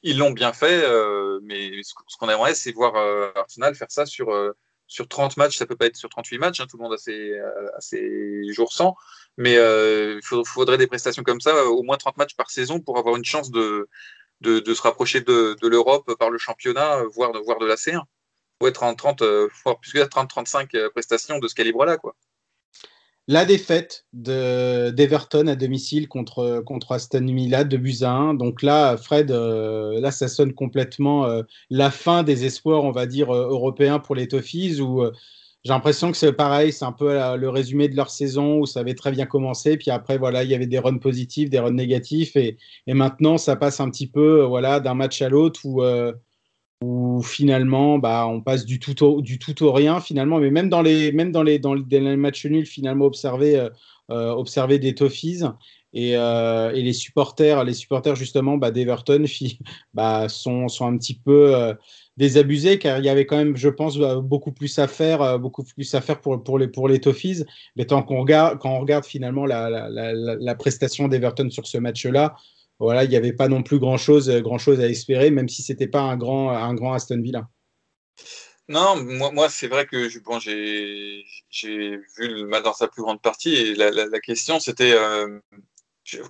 Ils 0.03 0.18
l'ont 0.20 0.32
bien 0.32 0.53
fait, 0.53 0.86
mais 1.41 1.82
ce, 1.82 1.93
qu'on 2.20 2.30
aimerait, 2.30 2.53
c'est 2.53 2.72
voir 2.72 2.95
Arsenal 3.36 3.74
faire 3.76 3.89
ça 3.89 4.06
sur, 4.06 4.28
sur 4.86 5.08
30 5.08 5.38
matchs. 5.38 5.58
Ça 5.58 5.66
peut 5.66 5.76
pas 5.76 5.88
être 5.88 5.95
sur 5.95 6.10
38 6.10 6.38
matchs, 6.38 6.60
hein, 6.60 6.68
tout 6.70 6.78
le 6.78 6.84
monde 6.84 6.93
a 6.93 6.97
ses, 6.97 7.39
a 7.39 7.82
ses 7.82 8.53
jours 8.53 8.72
sans. 8.72 8.95
Mais 9.38 9.56
il 9.56 10.22
faudrait 10.45 10.78
des 10.78 10.88
prestations 10.88 11.24
comme 11.24 11.41
ça, 11.41 11.66
au 11.66 11.82
moins 11.82 11.97
30 11.97 12.18
matchs 12.18 12.36
par 12.36 12.51
saison 12.51 12.80
pour 12.80 12.99
avoir 12.99 13.16
une 13.16 13.26
chance 13.26 13.49
de, 13.49 13.89
de, 14.41 14.60
de 14.60 14.74
se 14.76 14.82
rapprocher 14.84 15.22
de, 15.22 15.56
de 15.60 15.68
l'Europe 15.68 16.14
par 16.20 16.30
le 16.30 16.38
championnat, 16.38 17.01
voire, 17.12 17.32
voire 17.43 17.58
de 17.58 17.66
la 17.66 17.76
C1 17.76 18.03
être 18.64 18.84
en 18.84 18.95
30, 18.95 19.22
euh, 19.22 19.47
plus 19.82 19.93
que 19.93 19.99
30-35 19.99 20.76
euh, 20.76 20.89
prestations 20.89 21.39
de 21.39 21.47
ce 21.47 21.56
calibre-là. 21.56 21.97
quoi. 21.97 22.16
La 23.28 23.43
défaite 23.43 24.06
d'Everton 24.14 25.47
à 25.47 25.56
domicile 25.56 26.08
contre, 26.08 26.62
contre 26.64 26.91
Aston 26.91 27.26
Villa 27.26 27.64
de 27.64 27.76
buts 27.76 28.03
à 28.03 28.12
1. 28.12 28.36
Donc 28.36 28.62
là, 28.62 28.97
Fred, 28.97 29.32
euh, 29.32 29.99
là, 29.99 30.12
ça 30.12 30.28
sonne 30.28 30.53
complètement 30.53 31.28
la 31.72 31.89
fin 31.89 32.22
des 32.22 32.45
espoirs, 32.45 32.84
on 32.84 32.91
va 32.91 33.08
dire, 33.08 33.34
européens 33.34 33.97
pour 33.97 34.14
les 34.14 34.28
Toffees. 34.28 34.80
Où 34.80 35.03
j'ai 35.64 35.74
l'impression 35.74 36.12
que 36.12 36.18
c'est 36.18 36.34
pareil, 36.34 36.72
c'est 36.72 36.86
un 36.86 36.91
peu 36.91 37.18
le 37.36 37.49
résumé 37.49 37.88
de 37.88 37.95
leur 37.95 38.12
saison 38.12 38.60
où 38.60 38.68
ça 38.68 38.82
avait 38.82 38.93
très 38.93 39.10
bien 39.10 39.26
commencé. 39.26 39.76
Puis 39.76 39.89
après, 39.89 40.20
voilà, 40.20 40.43
il 40.43 40.51
y 40.51 40.53
avait 40.53 40.68
des 40.68 40.78
runs 40.78 40.99
positifs, 40.99 41.49
des 41.49 41.58
runs 41.58 41.72
négatifs. 41.72 42.36
Et, 42.36 42.58
et 42.86 42.93
maintenant, 42.93 43.39
ça 43.39 43.56
passe 43.56 43.80
un 43.80 43.89
petit 43.89 44.06
peu 44.06 44.43
voilà, 44.43 44.80
d'un 44.80 44.93
match 44.93 45.24
à 45.24 45.30
l'autre 45.30 45.62
où 45.64 45.82
où 46.82 47.21
finalement 47.23 47.97
bah, 47.99 48.28
on 48.28 48.41
passe 48.41 48.65
du 48.65 48.80
tout 48.80 49.03
au, 49.03 49.21
du 49.21 49.39
tout 49.39 49.63
au 49.63 49.71
rien 49.71 49.99
finalement. 49.99 50.39
Mais 50.39 50.51
même 50.51 50.69
dans 50.69 50.82
les 50.82 51.11
même 51.11 51.32
dans 51.32 51.43
les 51.43 51.59
dans 51.59 51.73
les, 51.73 52.17
matchs 52.17 52.45
nuls 52.45 52.65
finalement 52.65 53.05
observer 53.05 53.57
euh, 53.57 53.69
euh, 54.11 54.78
des 54.78 54.95
Toffees 54.95 55.43
et, 55.93 56.17
euh, 56.17 56.73
et, 56.73 56.82
les 56.82 56.91
supporters 56.91 57.63
les 57.63 57.73
supporters 57.73 58.15
justement 58.15 58.57
bah, 58.57 58.71
d'Everton 58.71 59.23
bah, 59.93 60.28
sont, 60.28 60.67
sont 60.67 60.86
un 60.86 60.97
petit 60.97 61.17
peu 61.17 61.73
désabusés 62.17 62.78
car 62.78 62.99
il 62.99 63.05
y 63.05 63.09
avait 63.09 63.26
quand 63.26 63.38
même 63.38 63.55
je 63.55 63.69
pense 63.69 63.97
beaucoup 63.97 64.51
plus 64.51 64.78
à 64.78 64.88
faire 64.88 65.39
beaucoup 65.39 65.63
plus 65.63 65.95
à 65.95 66.01
faire 66.01 66.19
pour, 66.19 66.43
pour 66.43 66.59
les 66.59 66.67
pour 66.67 66.89
les 66.89 66.99
Toffees. 66.99 67.45
Mais 67.78 67.86
tant 67.86 68.03
qu'on 68.03 68.19
regarde 68.19 68.59
quand 68.59 68.71
on 68.71 68.80
regarde 68.82 69.05
finalement 69.05 69.45
la, 69.45 69.69
la, 69.69 70.13
la, 70.13 70.55
prestation 70.55 71.07
d'Everton 71.07 71.49
sur 71.49 71.65
ce 71.65 71.78
match 71.78 72.05
là 72.05 72.36
voilà, 72.80 73.03
il 73.03 73.09
n'y 73.09 73.15
avait 73.15 73.34
pas 73.34 73.47
non 73.47 73.63
plus 73.63 73.80
grand 73.80 73.97
chose, 73.97 74.30
euh, 74.30 74.41
grand 74.41 74.57
chose 74.57 74.80
à 74.80 74.88
espérer, 74.88 75.32
même 75.32 75.49
si 75.49 75.63
c'était 75.63 75.88
pas 75.88 76.01
un 76.01 76.17
grand, 76.17 76.49
un 76.49 76.73
grand 76.73 76.93
Aston 76.93 77.21
Villa. 77.21 77.47
Non, 78.67 78.95
moi, 79.01 79.32
moi 79.32 79.49
c'est 79.49 79.67
vrai 79.67 79.86
que 79.86 80.19
bon, 80.23 80.39
j'ai 80.39 81.23
vu 81.61 82.28
le 82.28 82.47
match 82.47 82.63
dans 82.63 82.73
sa 82.73 82.88
plus 82.88 83.03
grande 83.03 83.21
partie 83.21 83.53
et 83.53 83.76
la, 83.76 83.91
la, 83.91 84.19
question 84.19 84.59
c'était 84.59 84.93
euh, 84.93 85.39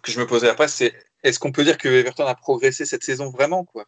que 0.02 0.12
je 0.12 0.20
me 0.20 0.28
posais 0.28 0.50
après, 0.50 0.68
c'est 0.68 0.94
est-ce 1.24 1.40
qu'on 1.40 1.52
peut 1.52 1.64
dire 1.64 1.78
que 1.78 1.88
Everton 1.88 2.26
a 2.26 2.36
progressé 2.36 2.86
cette 2.86 3.04
saison 3.04 3.30
vraiment 3.30 3.64
quoi? 3.64 3.86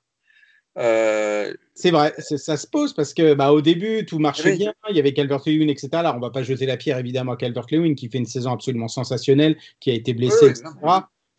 Euh... 0.78 1.53
C'est 1.74 1.91
vrai, 1.91 2.14
ça 2.20 2.55
se 2.55 2.68
pose 2.68 2.93
parce 2.93 3.14
que 3.14 3.34
bah, 3.34 3.51
au 3.51 3.62
début 3.62 4.05
tout 4.05 4.20
marchait 4.20 4.55
bien, 4.55 4.74
il 4.89 4.95
y 4.95 4.99
avait 4.99 5.14
Calvert-Lewin, 5.14 5.68
etc. 5.68 5.89
Là, 5.91 6.16
on 6.16 6.20
va 6.20 6.30
pas 6.30 6.43
jeter 6.43 6.66
la 6.66 6.78
pierre 6.78 6.99
évidemment 6.99 7.34
à 7.34 7.38
Calvert-Lewin 7.38 7.95
qui 7.95 8.10
fait 8.10 8.20
une 8.20 8.26
saison 8.26 8.53
absolument 8.53 8.88
sensationnelle, 8.88 9.58
qui 9.80 9.91
a 9.91 9.93
été 9.93 10.14
blessé, 10.14 10.47
etc 10.47 10.70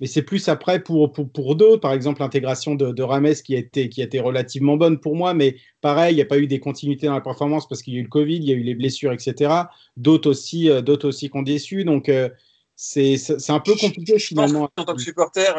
mais 0.01 0.07
c'est 0.07 0.23
plus 0.23 0.49
après 0.49 0.81
pour, 0.83 1.13
pour, 1.13 1.31
pour 1.31 1.57
d'autres, 1.57 1.81
par 1.81 1.93
exemple 1.93 2.21
l'intégration 2.21 2.75
de, 2.75 2.93
de, 2.93 3.03
Rames 3.03 3.35
qui 3.35 3.55
a, 3.55 3.59
été, 3.59 3.89
qui 3.89 4.01
a 4.01 4.05
été 4.05 4.21
relativement 4.21 4.77
bonne 4.77 5.01
pour 5.01 5.17
moi, 5.17 5.35
mais 5.35 5.57
pareil, 5.81 6.13
il 6.13 6.17
n'y 6.17 6.23
a 6.23 6.27
pas 6.27 6.39
eu 6.39 6.47
des 6.47 6.61
continuités 6.61 7.07
dans 7.07 7.15
la 7.15 7.21
performance 7.21 7.69
parce 7.69 7.83
qu'il 7.83 7.95
y 7.95 7.97
a 7.97 8.01
eu 8.01 8.05
le 8.05 8.09
Covid, 8.09 8.37
il 8.37 8.45
y 8.45 8.53
a 8.53 8.55
eu 8.55 8.63
les 8.63 8.75
blessures, 8.75 9.13
etc. 9.13 9.53
D'autres 9.97 10.31
aussi, 10.31 10.71
euh, 10.71 10.83
d'autres 10.83 11.09
aussi 11.09 11.31
qui 11.31 11.37
ont 11.37 11.43
déçu, 11.43 11.85
donc 11.85 12.09
euh, 12.09 12.29
c'est 12.77 13.19
un 13.49 13.59
peu 13.59 13.75
compliqué 13.75 14.21
finalement. 14.21 14.71
en 14.77 14.85
tant 14.85 14.95
que 14.95 15.03
supporter, 15.03 15.53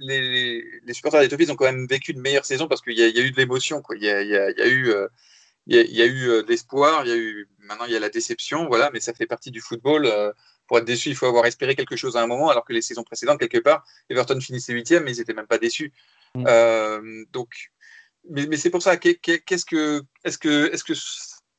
les, 0.00 0.64
les 0.84 0.92
supporters 0.92 1.20
des 1.20 1.28
Toffees 1.28 1.50
ont 1.52 1.56
quand 1.56 1.66
même 1.66 1.86
vécu 1.86 2.12
une 2.12 2.20
meilleure 2.20 2.44
saison 2.44 2.66
parce 2.66 2.80
qu'il 2.80 2.94
y, 2.94 3.00
y, 3.00 3.02
a 3.02 3.22
eu 3.22 3.30
de 3.30 3.36
l'émotion, 3.36 3.80
il 3.94 4.02
y 4.02 4.10
a, 4.10 4.22
y, 4.22 4.36
a, 4.36 4.50
y 4.50 4.60
a 4.60 4.66
eu... 4.66 4.90
Euh, 4.90 5.06
il 5.66 5.76
y, 5.76 6.02
a, 6.02 6.06
eu 6.06 6.26
de 6.26 6.46
l'espoir, 6.46 7.06
il 7.06 7.08
y 7.08 7.12
a 7.12 7.16
eu 7.16 7.48
maintenant 7.60 7.86
il 7.86 7.92
y 7.94 7.96
a 7.96 7.98
la 7.98 8.10
déception, 8.10 8.66
voilà, 8.66 8.90
mais 8.92 9.00
ça 9.00 9.14
fait 9.14 9.24
partie 9.24 9.50
du 9.50 9.62
football 9.62 10.06
pour 10.66 10.78
être 10.78 10.84
déçu, 10.84 11.10
il 11.10 11.16
faut 11.16 11.26
avoir 11.26 11.46
espéré 11.46 11.74
quelque 11.74 11.96
chose 11.96 12.16
à 12.16 12.22
un 12.22 12.26
moment, 12.26 12.50
alors 12.50 12.64
que 12.64 12.72
les 12.72 12.82
saisons 12.82 13.04
précédentes, 13.04 13.38
quelque 13.38 13.58
part, 13.58 13.84
Everton 14.08 14.40
finissait 14.40 14.72
huitième, 14.72 15.04
mais 15.04 15.14
ils 15.14 15.18
n'étaient 15.18 15.34
même 15.34 15.46
pas 15.46 15.58
déçus. 15.58 15.92
Mm. 16.34 16.44
Euh, 16.46 17.24
donc, 17.32 17.72
mais, 18.30 18.46
mais 18.46 18.56
c'est 18.56 18.70
pour 18.70 18.82
ça, 18.82 18.96
qu'est-ce 18.96 19.64
que, 19.64 20.02
est-ce 20.24 20.38
que, 20.38 20.72
est-ce 20.72 20.84
que 20.84 20.94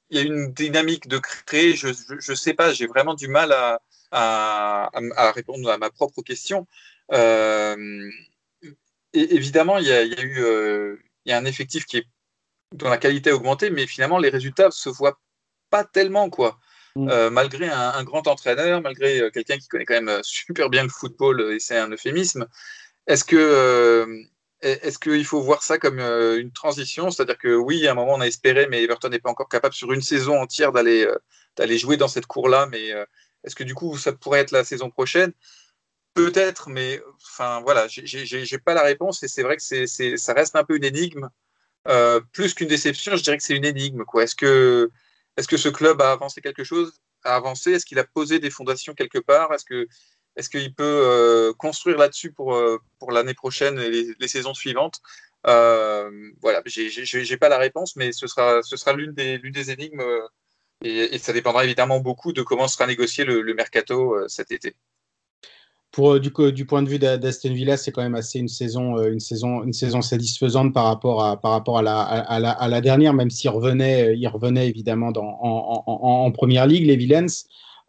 il 0.09 0.17
y 0.17 0.19
a 0.19 0.23
une 0.23 0.53
dynamique 0.53 1.07
de 1.07 1.17
créer? 1.17 1.73
Je 1.75 1.87
ne 1.87 2.35
sais 2.35 2.53
pas, 2.53 2.73
j'ai 2.73 2.87
vraiment 2.87 3.15
du 3.15 3.27
mal 3.27 3.51
à, 3.51 3.81
à, 4.11 4.89
à, 5.15 5.31
répondre 5.31 5.69
à 5.69 5.77
ma 5.77 5.89
propre 5.89 6.21
question. 6.21 6.67
Euh, 7.11 8.09
et 9.13 9.35
évidemment, 9.35 9.77
il 9.77 9.87
y 9.87 9.91
a, 9.91 10.03
il 10.03 10.13
y 10.13 10.19
a 10.19 10.23
eu 10.23 10.43
euh, 10.43 10.97
il 11.25 11.31
y 11.31 11.33
a 11.33 11.37
un 11.37 11.45
effectif 11.45 11.85
qui 11.85 11.97
est 11.97 12.05
dont 12.71 12.89
la 12.89 12.97
qualité 12.97 13.29
a 13.29 13.35
augmenté, 13.35 13.69
mais 13.69 13.87
finalement 13.87 14.17
les 14.17 14.29
résultats 14.29 14.71
se 14.71 14.89
voient 14.89 15.19
pas 15.69 15.83
tellement 15.83 16.29
quoi. 16.29 16.59
Mm. 16.95 17.09
Euh, 17.09 17.29
malgré 17.29 17.67
un, 17.67 18.03
grand 18.03 18.25
entraîneur, 18.27 18.81
malgré 18.81 19.19
euh, 19.19 19.29
quelqu'un 19.29 19.57
qui 19.57 19.67
connaît 19.67 19.85
quand 19.85 19.95
même 19.95 20.09
euh, 20.09 20.21
super 20.23 20.69
bien 20.69 20.83
le 20.83 20.89
football, 20.89 21.53
et 21.53 21.59
c'est 21.59 21.77
un 21.77 21.89
euphémisme, 21.89 22.47
est-ce 23.07 23.23
que 23.23 24.07
est-ce 24.61 24.97
qu'il 24.97 25.25
faut 25.25 25.41
voir 25.41 25.61
ça 25.61 25.77
comme 25.77 25.99
une 25.99 26.51
transition? 26.51 27.11
C'est-à-dire 27.11 27.37
que 27.37 27.53
oui, 27.55 27.87
à 27.87 27.91
un 27.91 27.93
moment 27.93 28.15
on 28.15 28.21
a 28.21 28.27
espéré, 28.27 28.67
mais 28.67 28.83
Everton 28.83 29.09
n'est 29.09 29.19
pas 29.19 29.29
encore 29.29 29.49
capable 29.49 29.75
sur 29.75 29.91
une 29.91 30.01
saison 30.01 30.41
entière 30.41 30.71
d'aller 30.71 31.77
jouer 31.77 31.97
dans 31.97 32.07
cette 32.07 32.25
cour-là. 32.25 32.67
Mais 32.71 32.89
est-ce 33.43 33.55
que 33.55 33.63
du 33.63 33.75
coup 33.75 33.97
ça 33.97 34.13
pourrait 34.13 34.39
être 34.39 34.51
la 34.51 34.63
saison 34.63 34.89
prochaine? 34.89 35.33
Peut-être, 36.15 36.69
mais 36.69 37.01
enfin 37.17 37.61
voilà, 37.61 37.87
j'ai 37.87 38.57
pas 38.57 38.73
la 38.73 38.83
réponse 38.83 39.21
et 39.23 39.27
c'est 39.27 39.43
vrai 39.43 39.57
que 39.57 40.17
ça 40.17 40.33
reste 40.33 40.55
un 40.55 40.63
peu 40.63 40.77
une 40.77 40.85
énigme. 40.85 41.29
plus 42.31 42.53
qu'une 42.55 42.69
déception, 42.69 43.17
je 43.17 43.23
dirais 43.23 43.37
que 43.37 43.43
c'est 43.43 43.55
une 43.55 43.65
énigme. 43.65 44.03
Est-ce 44.19 44.35
que 44.35 44.89
est-ce 45.37 45.47
que 45.47 45.57
ce 45.57 45.69
club 45.69 46.01
a 46.01 46.11
avancé 46.11 46.41
quelque 46.41 46.63
chose 46.63 46.99
A 47.23 47.35
avancé? 47.35 47.71
Est-ce 47.71 47.85
qu'il 47.85 47.99
a 47.99 48.03
posé 48.03 48.39
des 48.39 48.49
fondations 48.49 48.93
quelque 48.93 49.19
part? 49.19 49.53
Est-ce 49.53 50.49
qu'il 50.49 50.75
peut 50.75 50.83
euh, 50.83 51.53
construire 51.53 51.97
là-dessus 51.97 52.31
pour, 52.31 52.55
euh, 52.55 52.79
pour 52.99 53.11
l'année 53.11 53.33
prochaine 53.33 53.79
et 53.79 53.89
les, 54.19 54.27
saisons 54.27 54.53
suivantes? 54.53 55.01
Euh, 55.47 56.09
Voilà, 56.41 56.61
j'ai 56.65 57.37
pas 57.37 57.49
la 57.49 57.57
réponse, 57.57 57.95
mais 57.95 58.11
ce 58.11 58.27
sera, 58.27 58.61
ce 58.63 58.77
sera 58.77 58.93
l'une 58.93 59.13
des, 59.13 59.37
des 59.39 59.71
énigmes 59.71 60.03
et, 60.83 61.17
ça 61.19 61.33
dépendra 61.33 61.63
évidemment 61.65 61.99
beaucoup 61.99 62.33
de 62.33 62.41
comment 62.41 62.67
sera 62.67 62.87
négocié 62.87 63.25
le 63.25 63.53
mercato 63.53 64.27
cet 64.27 64.51
été 64.51 64.75
euh, 65.99 66.19
du, 66.51 66.65
point 66.65 66.83
de 66.83 66.89
vue 66.89 66.99
d'Aston 66.99 67.53
Villa, 67.53 67.77
c'est 67.77 67.91
quand 67.91 68.01
même 68.01 68.15
assez 68.15 68.39
une 68.39 68.47
saison, 68.47 68.97
euh, 68.97 69.11
une 69.11 69.19
saison, 69.19 69.63
une 69.63 69.73
saison 69.73 70.01
satisfaisante 70.01 70.73
par 70.73 70.85
rapport 70.85 71.23
à, 71.23 71.39
par 71.39 71.51
rapport 71.51 71.77
à 71.77 71.81
la, 71.81 72.01
à, 72.01 72.39
la, 72.39 72.51
à 72.51 72.67
la 72.67 72.81
dernière, 72.81 73.13
même 73.13 73.29
s'il 73.29 73.49
revenait, 73.49 74.17
il 74.17 74.27
revenait 74.27 74.67
évidemment 74.67 75.11
en, 75.15 76.31
première 76.31 76.67
ligue, 76.67 76.85
les 76.85 76.95
Villains. 76.95 77.25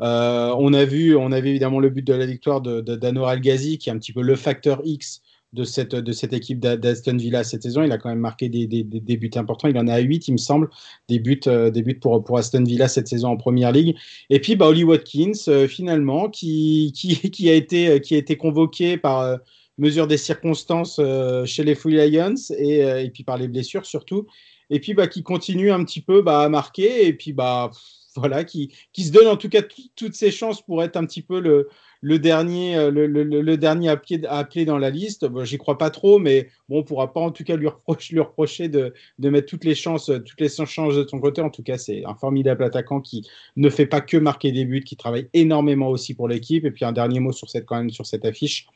Euh, 0.03 0.55
on 0.59 0.73
a 0.75 0.85
vu, 0.85 1.17
on 1.17 1.33
avait 1.33 1.51
évidemment 1.51 1.81
le 1.81 1.89
but 1.89 2.07
de 2.07 2.15
la 2.15 2.27
victoire 2.27 2.61
de, 2.61 2.81
de 2.81 3.41
Ghazi, 3.41 3.79
qui 3.79 3.89
est 3.89 3.93
un 3.93 3.99
petit 3.99 4.13
peu 4.13 4.23
le 4.23 4.37
facteur 4.37 4.81
X 4.85 5.23
de 5.53 5.65
cette, 5.65 5.95
de 5.95 6.13
cette 6.13 6.33
équipe 6.33 6.61
d'Aston 6.61 7.17
Villa 7.17 7.45
cette 7.45 7.63
saison. 7.63 7.83
Il 7.83 7.93
a 7.93 7.99
quand 7.99 8.09
même 8.09 8.21
marqué 8.21 8.49
des, 8.49 8.67
des, 8.67 8.83
des, 8.85 9.17
buts 9.17 9.31
importants. 9.37 9.69
Il 9.69 9.79
en 9.79 9.89
a 9.89 9.99
8, 9.99 10.29
il 10.29 10.33
me 10.33 10.37
semble, 10.39 10.69
des 11.09 11.19
buts, 11.19 11.41
euh, 11.47 11.71
des 11.71 11.83
buts 11.83 11.99
pour, 11.99 12.23
pour 12.25 12.39
Aston 12.39 12.65
Villa 12.65 12.89
cette 12.89 13.09
saison 13.09 13.29
en 13.29 13.37
première 13.37 13.73
ligue. 13.73 13.97
Et 14.31 14.41
puis, 14.41 14.57
bah, 14.57 14.71
Watkins, 14.71 15.33
euh, 15.49 15.69
finalement, 15.69 16.29
qui, 16.29 16.93
qui, 16.95 17.17
qui, 17.31 17.49
a 17.49 17.55
été, 17.55 18.01
qui 18.01 18.15
a 18.15 18.19
été 18.19 18.37
convoqué 18.37 18.97
par 18.97 19.39
mesure 19.79 20.07
des 20.07 20.17
circonstances 20.17 21.01
chez 21.45 21.65
les 21.65 21.75
Full 21.75 21.95
Lions 21.95 22.35
et, 22.57 22.79
et, 22.79 23.11
puis 23.11 23.25
par 23.25 23.39
les 23.39 23.49
blessures 23.49 23.87
surtout. 23.87 24.27
Et 24.71 24.81
puis 24.81 24.95
bah, 24.95 25.07
qui 25.07 25.23
continue 25.23 25.71
un 25.71 25.85
petit 25.85 26.01
peu 26.01 26.23
bah, 26.23 26.41
à 26.41 26.49
marquer 26.49 27.07
et 27.07 27.13
puis 27.13 27.33
bah 27.33 27.71
voilà, 28.17 28.45
qui, 28.45 28.73
qui 28.93 29.05
se 29.05 29.13
donne 29.13 29.29
en 29.29 29.37
tout 29.37 29.49
cas 29.49 29.63
toutes 29.95 30.15
ses 30.15 30.31
chances 30.31 30.63
pour 30.63 30.83
être 30.83 30.97
un 30.97 31.05
petit 31.05 31.23
peu 31.23 31.41
le, 31.41 31.69
le 32.01 32.19
dernier, 32.19 32.77
euh, 32.77 32.91
le, 32.91 33.07
le, 33.07 33.25
le 33.25 33.57
dernier 33.57 33.89
à 33.89 34.01
appeler 34.39 34.65
dans 34.65 34.79
la 34.79 34.91
liste. 34.91 35.27
J'y 35.45 35.59
crois 35.59 35.79
pas 35.79 35.91
trop, 35.91 36.19
mais 36.19 36.49
bon, 36.69 36.79
on 36.79 36.83
pourra 36.83 37.13
pas 37.13 37.21
en 37.21 37.31
tout 37.31 37.45
cas 37.45 37.57
lui 37.57 37.69
reprocher, 37.69 38.69
de, 38.69 38.95
de 39.19 39.31
mettre 39.31 39.49
toutes 39.49 39.65
les 39.65 39.75
chances, 39.75 40.07
toutes 40.07 40.41
les 40.41 40.49
chances 40.49 40.95
de 40.95 41.07
son 41.09 41.21
côté. 41.21 41.41
En 41.41 41.51
tout 41.51 41.63
cas, 41.63 41.79
c'est 41.79 42.05
un 42.05 42.15
formidable 42.15 42.65
attaquant 42.65 43.01
qui 43.01 43.27
ne 43.57 43.71
fait 43.71 43.87
pas 43.87 44.01
que 44.01 44.17
marquer 44.17 44.53
des 44.53 44.65
buts, 44.65 44.85
qui 44.85 44.97
travaille 44.97 45.29
énormément 45.33 45.89
aussi 45.89 46.15
pour 46.15 46.29
l'équipe. 46.29 46.65
Et 46.65 46.71
puis 46.71 46.85
un 46.85 46.93
dernier 46.93 47.21
mot 47.21 47.33
sur 47.33 47.49
cette 47.49 47.67
quand 47.67 47.77
même 47.77 47.91
sur 47.91 48.07
cette 48.07 48.25
affiche. 48.25 48.67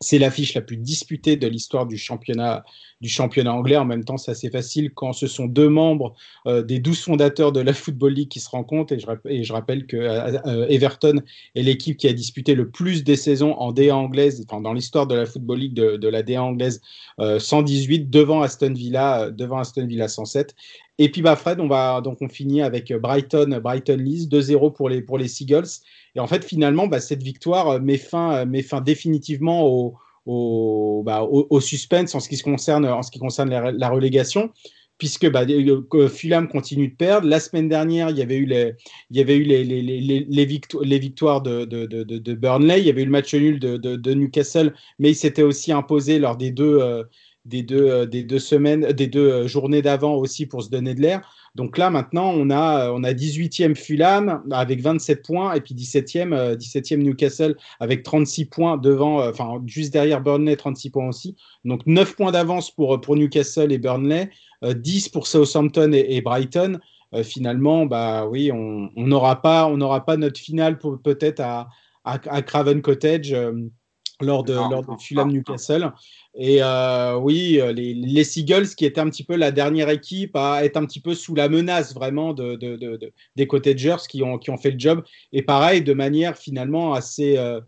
C'est 0.00 0.18
l'affiche 0.18 0.54
la 0.54 0.60
plus 0.60 0.76
disputée 0.76 1.36
de 1.36 1.48
l'histoire 1.48 1.86
du 1.86 1.98
championnat, 1.98 2.64
du 3.00 3.08
championnat 3.08 3.52
anglais. 3.52 3.76
En 3.76 3.84
même 3.84 4.04
temps, 4.04 4.16
c'est 4.16 4.30
assez 4.30 4.50
facile 4.50 4.90
quand 4.92 5.12
ce 5.12 5.26
sont 5.26 5.46
deux 5.46 5.68
membres 5.68 6.14
euh, 6.46 6.62
des 6.62 6.78
douze 6.78 7.00
fondateurs 7.00 7.52
de 7.52 7.60
la 7.60 7.72
Football 7.72 8.14
League 8.14 8.28
qui 8.28 8.40
se 8.40 8.50
rencontrent. 8.50 8.92
Et 8.92 8.98
je, 8.98 9.06
et 9.26 9.44
je 9.44 9.52
rappelle 9.52 9.86
que 9.86 9.96
euh, 9.96 10.38
euh, 10.46 10.66
Everton 10.68 11.20
est 11.54 11.62
l'équipe 11.62 11.96
qui 11.96 12.08
a 12.08 12.12
disputé 12.12 12.54
le 12.54 12.68
plus 12.68 13.04
des 13.04 13.16
saisons 13.16 13.52
en 13.54 13.72
DA 13.72 13.96
anglaise, 13.96 14.44
enfin, 14.48 14.60
dans 14.60 14.72
l'histoire 14.72 15.06
de 15.06 15.14
la 15.14 15.26
Football 15.26 15.58
League 15.58 15.74
de, 15.74 15.96
de 15.96 16.08
la 16.08 16.22
DA 16.22 16.42
anglaise, 16.42 16.80
118 17.18 18.10
devant 18.10 18.42
Aston 18.42 18.72
Villa, 18.72 19.30
devant 19.30 19.58
Aston 19.58 19.86
Villa 19.86 20.08
107. 20.08 20.54
Et 21.00 21.10
puis 21.10 21.22
bah 21.22 21.36
Fred, 21.36 21.60
on 21.60 21.68
va 21.68 22.00
donc 22.00 22.18
on 22.20 22.28
finit 22.28 22.62
avec 22.62 22.92
Brighton, 22.92 23.60
Brighton 23.62 23.96
Leeds 23.96 24.28
2-0 24.28 24.72
pour 24.72 24.88
les 24.88 25.00
pour 25.00 25.18
les 25.18 25.28
Seagulls. 25.28 25.68
Et 26.14 26.20
en 26.20 26.26
fait 26.26 26.44
finalement 26.44 26.86
bah, 26.86 27.00
cette 27.00 27.22
victoire 27.22 27.80
met 27.80 27.98
fin 27.98 28.44
met 28.44 28.62
fin 28.62 28.80
définitivement 28.80 29.64
au 29.64 29.94
au, 30.28 31.02
bah, 31.04 31.22
au, 31.22 31.60
suspense 31.60 32.14
en 32.14 32.20
ce 32.20 32.28
qui 32.28 32.38
concerne 32.40 32.86
en 32.86 33.02
ce 33.02 33.10
qui 33.10 33.18
concerne 33.18 33.48
la, 33.50 33.88
relégation 33.88 34.52
puisque 34.98 35.30
bah, 35.30 35.46
Fulham 36.08 36.48
continue 36.48 36.88
de 36.88 36.94
perdre. 36.94 37.28
La 37.28 37.40
semaine 37.40 37.68
dernière, 37.68 38.10
il 38.10 38.18
y 38.18 38.22
avait 38.22 38.36
eu 38.36 38.46
les, 38.46 38.72
il 39.10 39.16
y 39.16 39.20
avait 39.20 39.36
eu 39.36 39.44
les, 39.44 39.64
les, 39.64 39.80
les, 39.80 40.26
les 40.28 40.44
victoires, 40.44 40.82
victoires 40.84 41.40
de, 41.40 41.64
de, 41.64 41.86
de, 41.86 42.02
de, 42.02 42.34
Burnley, 42.34 42.80
il 42.80 42.86
y 42.86 42.90
avait 42.90 43.02
eu 43.02 43.06
le 43.06 43.12
match 43.12 43.32
nul 43.32 43.60
de, 43.60 43.76
de 43.76 44.14
Newcastle, 44.14 44.74
mais 44.98 45.10
il 45.10 45.14
s'était 45.14 45.42
aussi 45.42 45.72
imposé 45.72 46.18
lors 46.18 46.36
des 46.36 46.50
deux, 46.50 46.78
euh, 46.80 47.04
des 47.48 47.62
deux, 47.62 47.88
euh, 47.88 48.06
des 48.06 48.22
deux 48.22 48.38
semaines, 48.38 48.92
des 48.92 49.06
deux 49.06 49.30
euh, 49.30 49.48
journées 49.48 49.82
d'avant 49.82 50.14
aussi 50.14 50.46
pour 50.46 50.62
se 50.62 50.68
donner 50.68 50.94
de 50.94 51.00
l'air. 51.00 51.22
Donc 51.54 51.78
là, 51.78 51.90
maintenant, 51.90 52.30
on 52.30 52.50
a, 52.50 52.92
on 52.92 53.02
a 53.02 53.12
18e 53.12 53.74
Fulham 53.74 54.42
avec 54.50 54.80
27 54.80 55.24
points 55.24 55.54
et 55.54 55.60
puis 55.60 55.74
17e, 55.74 56.56
17e 56.56 56.98
Newcastle 56.98 57.56
avec 57.80 58.02
36 58.02 58.44
points 58.44 58.76
devant, 58.76 59.26
enfin, 59.26 59.60
juste 59.66 59.92
derrière 59.92 60.20
Burnley, 60.20 60.56
36 60.56 60.90
points 60.90 61.08
aussi. 61.08 61.34
Donc 61.64 61.84
9 61.86 62.14
points 62.14 62.30
d'avance 62.30 62.70
pour, 62.70 63.00
pour 63.00 63.16
Newcastle 63.16 63.72
et 63.72 63.78
Burnley, 63.78 64.30
10 64.62 65.08
pour 65.08 65.26
Southampton 65.26 65.92
et, 65.92 66.06
et 66.16 66.20
Brighton. 66.20 66.78
finalement, 67.24 67.86
bah 67.86 68.26
oui, 68.28 68.52
on 68.52 68.90
n'aura 68.96 69.42
pas, 69.42 69.66
on 69.66 69.78
n'aura 69.78 70.04
pas 70.04 70.16
notre 70.16 70.38
finale 70.38 70.78
peut-être 70.78 71.40
à, 71.40 71.68
à, 72.04 72.20
à, 72.28 72.42
Craven 72.42 72.82
Cottage 72.82 73.34
lors 74.20 74.44
de, 74.44 74.52
lors 74.52 74.82
de 74.82 75.00
Fulham 75.00 75.30
Newcastle. 75.30 75.92
Et 76.40 76.62
euh, 76.62 77.16
oui, 77.16 77.60
euh, 77.60 77.72
les, 77.72 78.22
Seagulls, 78.22 78.68
qui 78.76 78.86
étaient 78.86 79.00
un 79.00 79.10
petit 79.10 79.24
peu 79.24 79.34
la 79.34 79.50
dernière 79.50 79.88
équipe 79.88 80.36
à 80.36 80.64
être 80.64 80.76
un 80.76 80.86
petit 80.86 81.00
peu 81.00 81.16
sous 81.16 81.34
la 81.34 81.48
menace 81.48 81.92
vraiment 81.92 82.32
de, 82.32 82.56
des 83.34 83.46
Cottagers 83.48 83.96
qui 84.08 84.22
ont, 84.22 84.38
qui 84.38 84.50
ont 84.50 84.56
fait 84.56 84.70
le 84.70 84.78
job. 84.78 85.02
Et 85.32 85.42
pareil, 85.42 85.82
de 85.82 85.92
manière 85.94 86.38
finalement 86.38 86.94
assez, 86.94 87.36
euh, 87.36 87.60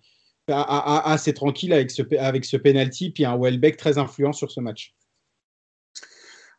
assez 0.46 1.34
tranquille 1.34 1.72
avec 1.72 1.90
ce, 1.90 2.02
avec 2.16 2.44
ce 2.44 2.56
penalty, 2.56 3.10
puis 3.10 3.24
un 3.24 3.36
Welbeck 3.36 3.76
très 3.76 3.98
influent 3.98 4.32
sur 4.32 4.52
ce 4.52 4.60
match. 4.60 4.94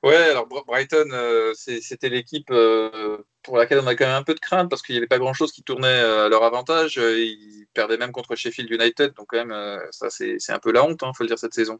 Ouais, 0.03 0.15
alors 0.15 0.47
Brighton, 0.47 1.09
euh, 1.11 1.53
c'était 1.53 2.09
l'équipe 2.09 2.49
euh, 2.49 3.19
pour 3.43 3.57
laquelle 3.57 3.77
on 3.79 3.85
a 3.85 3.93
quand 3.95 4.07
même 4.07 4.15
un 4.15 4.23
peu 4.23 4.33
de 4.33 4.39
crainte 4.39 4.67
parce 4.67 4.81
qu'il 4.81 4.95
n'y 4.95 4.97
avait 4.97 5.07
pas 5.07 5.19
grand-chose 5.19 5.51
qui 5.51 5.61
tournait 5.61 5.87
euh, 5.87 6.25
à 6.25 6.29
leur 6.29 6.43
avantage. 6.43 6.97
Ils 6.97 7.67
perdaient 7.75 7.97
même 7.97 8.11
contre 8.11 8.35
Sheffield 8.35 8.71
United, 8.71 9.13
donc 9.13 9.27
quand 9.29 9.45
même, 9.45 9.79
ça 9.91 10.09
c'est 10.09 10.37
un 10.49 10.57
peu 10.59 10.71
la 10.71 10.83
honte, 10.83 10.99
il 11.03 11.05
hein, 11.05 11.13
faut 11.15 11.23
le 11.23 11.27
dire, 11.27 11.37
cette 11.37 11.53
saison. 11.53 11.79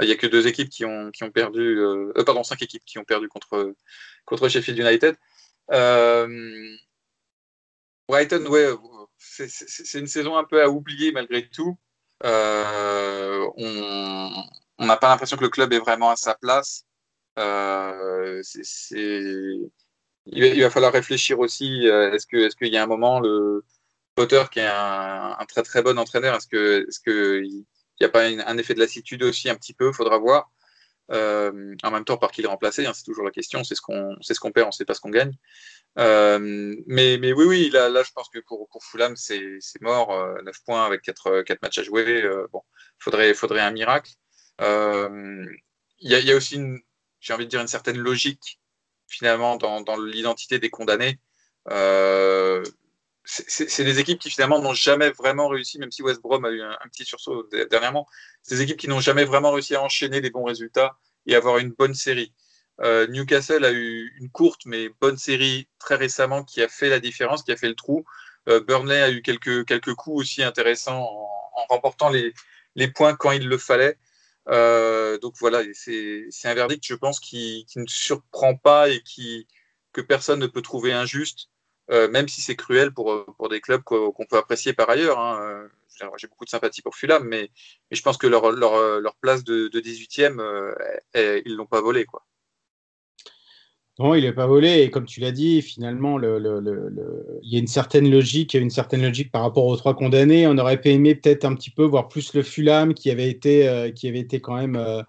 Il 0.00 0.06
n'y 0.06 0.12
a 0.12 0.16
que 0.16 0.26
deux 0.26 0.46
équipes 0.46 0.70
qui 0.70 0.86
ont, 0.86 1.10
qui 1.10 1.24
ont 1.24 1.30
perdu, 1.30 1.78
pardon, 2.24 2.42
cinq 2.42 2.62
équipes 2.62 2.84
qui 2.86 2.98
ont 2.98 3.04
perdu 3.04 3.28
contre, 3.28 3.74
contre 4.24 4.48
Sheffield 4.48 4.78
United. 4.78 5.16
Brighton, 8.08 8.46
ouais, 8.46 8.68
c'est 9.18 9.98
une 9.98 10.06
saison 10.06 10.36
un 10.38 10.44
peu 10.44 10.62
à 10.62 10.70
oublier 10.70 11.12
malgré 11.12 11.48
tout. 11.48 11.78
on 12.24 13.52
n'a 14.78 14.96
pas 14.96 15.08
l'impression 15.08 15.36
que 15.36 15.44
le 15.44 15.50
club 15.50 15.72
est 15.74 15.78
vraiment 15.78 16.10
à 16.10 16.16
sa 16.16 16.34
place. 16.34 16.87
Euh, 17.38 18.42
il, 20.26 20.62
va, 20.62 20.70
falloir 20.70 20.92
réfléchir 20.92 21.38
aussi. 21.38 21.88
Euh, 21.88 22.12
est-ce 22.12 22.26
qu'il 22.26 22.40
est 22.40 22.70
y 22.70 22.76
a 22.76 22.82
un 22.82 22.86
moment, 22.86 23.20
le 23.20 23.64
Potter, 24.14 24.42
qui 24.50 24.58
est 24.58 24.66
un, 24.66 25.36
très 25.48 25.62
très 25.62 25.82
bon 25.82 25.98
entraîneur, 25.98 26.36
est-ce 26.36 26.48
qu'il 26.48 26.58
est 26.58 27.04
que 27.04 27.42
n'y 28.00 28.06
a 28.06 28.08
pas 28.08 28.26
un 28.26 28.58
effet 28.58 28.74
de 28.74 28.80
lassitude 28.80 29.22
aussi 29.22 29.48
un 29.48 29.54
petit 29.54 29.74
peu 29.74 29.92
Faudra 29.92 30.18
voir. 30.18 30.50
Euh, 31.10 31.74
en 31.82 31.90
même 31.90 32.04
temps, 32.04 32.18
par 32.18 32.32
qui 32.32 32.42
le 32.42 32.48
remplacer 32.48 32.84
hein, 32.84 32.92
C'est 32.94 33.04
toujours 33.04 33.24
la 33.24 33.30
question. 33.30 33.64
C'est 33.64 33.74
ce 33.74 33.80
qu'on 33.80 34.16
ce 34.20 34.38
qu'on 34.38 34.52
perd, 34.52 34.66
on 34.66 34.68
ne 34.68 34.72
sait 34.72 34.84
pas 34.84 34.94
ce 34.94 35.00
qu'on 35.00 35.10
gagne. 35.10 35.32
mais, 35.96 37.18
mais 37.18 37.32
oui, 37.32 37.44
oui, 37.46 37.70
là, 37.72 38.02
je 38.02 38.12
pense 38.12 38.28
que 38.28 38.40
pour, 38.40 38.68
pour 38.68 38.84
Fulham, 38.84 39.16
c'est 39.16 39.60
mort. 39.80 40.10
9 40.44 40.64
points 40.64 40.84
avec 40.84 41.02
4, 41.02 41.42
4 41.42 41.62
matchs 41.62 41.78
à 41.78 41.82
jouer. 41.82 42.28
bon, 42.52 42.62
faudrait, 42.98 43.34
faudrait 43.34 43.60
un 43.60 43.70
miracle. 43.70 44.12
Il 44.60 46.12
y, 46.12 46.14
y, 46.14 46.32
a 46.32 46.36
aussi 46.36 46.56
une, 46.56 46.80
j'ai 47.20 47.32
envie 47.32 47.44
de 47.44 47.50
dire, 47.50 47.60
une 47.60 47.68
certaine 47.68 47.98
logique 47.98 48.60
finalement 49.06 49.56
dans, 49.56 49.96
l'identité 49.96 50.58
des 50.58 50.70
condamnés. 50.70 51.18
Euh, 51.70 52.62
c'est 53.24 53.84
des 53.84 53.98
équipes 53.98 54.18
qui 54.18 54.30
finalement 54.30 54.60
n'ont 54.60 54.72
jamais 54.72 55.10
vraiment 55.10 55.48
réussi, 55.48 55.78
même 55.78 55.90
si 55.90 56.02
West 56.02 56.22
Brom 56.22 56.44
a 56.46 56.50
eu 56.50 56.62
un, 56.62 56.76
petit 56.90 57.04
sursaut 57.04 57.46
dernièrement, 57.70 58.06
c'est 58.42 58.54
des 58.54 58.62
équipes 58.62 58.78
qui 58.78 58.88
n'ont 58.88 59.00
jamais 59.00 59.24
vraiment 59.24 59.52
réussi 59.52 59.74
à 59.74 59.82
enchaîner 59.82 60.22
des 60.22 60.30
bons 60.30 60.44
résultats 60.44 60.96
et 61.26 61.34
avoir 61.34 61.58
une 61.58 61.70
bonne 61.70 61.94
série. 61.94 62.32
Euh, 62.80 63.06
Newcastle 63.08 63.64
a 63.64 63.72
eu 63.72 64.14
une 64.20 64.30
courte 64.30 64.62
mais 64.64 64.88
bonne 65.00 65.18
série 65.18 65.68
très 65.78 65.96
récemment 65.96 66.44
qui 66.44 66.62
a 66.62 66.68
fait 66.68 66.88
la 66.88 67.00
différence, 67.00 67.42
qui 67.42 67.52
a 67.52 67.56
fait 67.56 67.68
le 67.68 67.74
trou. 67.74 68.04
Euh, 68.48 68.60
Burnley 68.60 69.02
a 69.02 69.10
eu 69.10 69.20
quelques, 69.20 69.94
coups 69.94 70.16
aussi 70.16 70.42
intéressants 70.42 71.02
en, 71.02 71.66
remportant 71.68 72.08
les, 72.08 72.32
points 72.94 73.14
quand 73.14 73.32
il 73.32 73.46
le 73.46 73.58
fallait. 73.58 73.98
Euh, 74.48 75.18
donc 75.18 75.34
voilà, 75.38 75.62
c'est 75.72 76.28
un 76.44 76.54
verdict, 76.54 76.84
je 76.86 76.94
pense, 76.94 77.20
qui, 77.20 77.66
ne 77.76 77.86
surprend 77.86 78.56
pas 78.56 78.88
et 78.88 79.02
qui, 79.02 79.46
que 79.92 80.00
personne 80.00 80.40
ne 80.40 80.46
peut 80.46 80.62
trouver 80.62 80.92
injuste, 80.92 81.48
euh, 81.90 82.08
même 82.08 82.28
si 82.28 82.40
c'est 82.40 82.56
cruel 82.56 82.92
pour, 82.92 83.26
pour 83.36 83.48
des 83.48 83.60
clubs 83.60 83.82
qu'on 83.82 84.26
peut 84.28 84.36
apprécier 84.38 84.72
par 84.72 84.90
ailleurs. 84.90 85.18
Hein. 85.18 85.68
J'ai 86.16 86.28
beaucoup 86.28 86.44
de 86.44 86.50
sympathie 86.50 86.82
pour 86.82 86.94
Fulham, 86.94 87.24
mais, 87.24 87.50
mais 87.90 87.96
je 87.96 88.02
pense 88.02 88.16
que 88.16 88.26
leur, 88.26 88.52
leur, 88.52 89.00
leur 89.00 89.16
place 89.16 89.42
de, 89.44 89.68
de 89.68 89.80
18e, 89.80 90.40
euh, 90.40 91.42
ils 91.44 91.56
l'ont 91.56 91.66
pas 91.66 91.80
volée. 91.80 92.04
Quoi. 92.04 92.24
Non, 93.98 94.14
il 94.14 94.22
n'est 94.22 94.32
pas 94.32 94.46
volé. 94.46 94.82
Et 94.82 94.90
comme 94.90 95.06
tu 95.06 95.20
l'as 95.20 95.32
dit, 95.32 95.60
finalement, 95.60 96.18
le, 96.18 96.38
le, 96.38 96.60
le, 96.60 97.40
il 97.42 97.52
y 97.52 97.56
a 97.56 97.58
une 97.58 97.66
certaine 97.66 98.08
logique, 98.08 98.54
une 98.54 98.70
certaine 98.70 99.02
logique 99.02 99.32
par 99.32 99.42
rapport 99.42 99.66
aux 99.66 99.76
trois 99.76 99.94
condamnés. 99.96 100.46
On 100.46 100.56
aurait 100.56 100.80
pu 100.80 100.90
aimer 100.90 101.16
peut-être 101.16 101.44
un 101.44 101.54
petit 101.54 101.70
peu 101.70 101.82
voir 101.84 102.08
plus 102.08 102.32
le 102.34 102.42
Fulham 102.44 102.94
qui 102.94 103.10
avait 103.10 103.28
été, 103.28 103.68
euh, 103.68 103.90
qui 103.90 104.06
avait 104.06 104.20
été 104.20 104.40
quand 104.40 104.54
même 104.54 104.76
euh, 104.76 105.02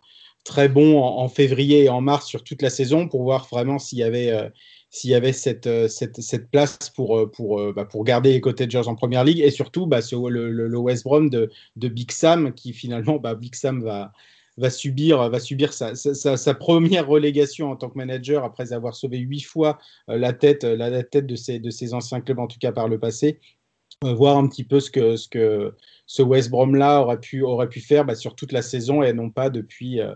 très 0.44 0.70
bon 0.70 1.00
en, 1.04 1.30
février 1.30 1.84
et 1.84 1.90
en 1.90 2.02
mars 2.02 2.26
sur 2.26 2.44
toute 2.44 2.64
la 2.64 2.72
saison 2.72 3.08
pour 3.08 3.22
voir 3.24 3.48
vraiment 3.52 3.78
s'il 3.78 4.00
y 4.00 4.04
avait, 4.04 4.32
euh, 4.32 4.50
s'il 4.90 5.12
y 5.12 5.16
avait 5.16 5.34
cette, 5.34 5.70
place 6.52 6.78
pour, 6.96 7.30
pour, 7.32 7.74
bah, 7.74 7.86
pour 7.86 8.04
garder 8.04 8.42
les 8.42 8.76
en 8.78 8.96
première 8.96 9.24
ligue 9.24 9.40
et 9.40 9.52
surtout 9.52 9.86
bah, 9.86 10.00
le, 10.12 10.78
West 10.78 11.04
Brom 11.04 11.30
de, 11.30 11.52
de 11.76 11.88
Big 11.90 12.12
Sam 12.12 12.54
qui 12.54 12.74
finalement, 12.74 13.18
bah, 13.18 13.36
Big 13.36 13.54
Sam 13.54 13.84
va 13.84 14.12
va 14.60 14.70
subir, 14.70 15.30
va 15.30 15.40
subir 15.40 15.74
sa, 15.74 15.96
sa, 15.96 16.54
première 16.54 17.08
relégation 17.08 17.72
en 17.72 17.76
tant 17.76 17.90
que 17.90 17.98
manager 17.98 18.44
après 18.44 18.74
avoir 18.74 18.96
sauvé 18.96 19.18
huit 19.18 19.42
fois 19.42 19.80
euh, 20.10 20.18
la 20.18 20.34
tête, 20.34 20.64
la, 20.64 20.90
la 20.90 21.04
tête 21.04 21.26
de, 21.26 21.36
ses, 21.36 21.60
de 21.60 21.70
ses 21.70 21.94
anciens 21.94 22.22
clubs, 22.22 22.40
en 22.40 22.48
tout 22.48 22.60
cas 22.60 22.72
par 22.72 22.88
le 22.88 23.00
passé. 23.00 23.40
Euh, 24.06 24.14
voir 24.14 24.38
un 24.38 24.48
petit 24.48 24.64
peu 24.64 24.80
ce 24.80 24.90
que, 24.90 25.18
ce 25.18 25.28
que 25.28 25.76
ce 26.06 26.22
West 26.22 26.50
Brom 26.50 26.74
là 26.74 27.02
aurait 27.02 27.20
pu, 27.20 27.44
aurait 27.44 27.68
pu 27.68 27.82
faire 27.82 28.06
bah, 28.06 28.16
sur 28.16 28.34
toute 28.34 28.54
la 28.54 28.62
saison 28.62 29.04
et 29.04 29.12
non 29.12 29.30
pas 29.30 29.50
depuis, 29.50 30.00
euh, 30.00 30.16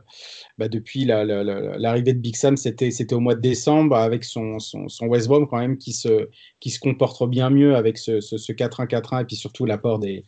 bah, 0.58 0.70
depuis 0.70 1.04
l'arrivée 1.04 1.44
la, 1.44 1.78
la, 1.78 2.02
de 2.02 2.12
Big 2.14 2.38
Sam, 2.38 2.56
c'était 2.56 3.14
au 3.14 3.20
mois 3.20 3.36
de 3.36 3.42
décembre 3.42 3.98
avec 3.98 4.24
son, 4.24 4.60
son, 4.60 4.88
son, 4.88 5.08
West 5.08 5.28
Brom 5.28 5.48
quand 5.48 5.58
même 5.58 5.78
qui 5.78 5.92
se, 5.92 6.30
qui 6.62 6.70
se 6.70 6.80
comporte 6.80 7.30
bien 7.30 7.50
mieux 7.50 7.76
avec 7.76 7.98
ce, 7.98 8.22
ce, 8.22 8.38
ce 8.38 8.54
4-1-4-1 8.54 9.24
et 9.24 9.26
puis 9.26 9.36
surtout 9.36 9.66
l'apport 9.66 10.00
des, 10.00 10.24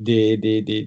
des, 0.00 0.36
des, 0.36 0.60
des, 0.60 0.82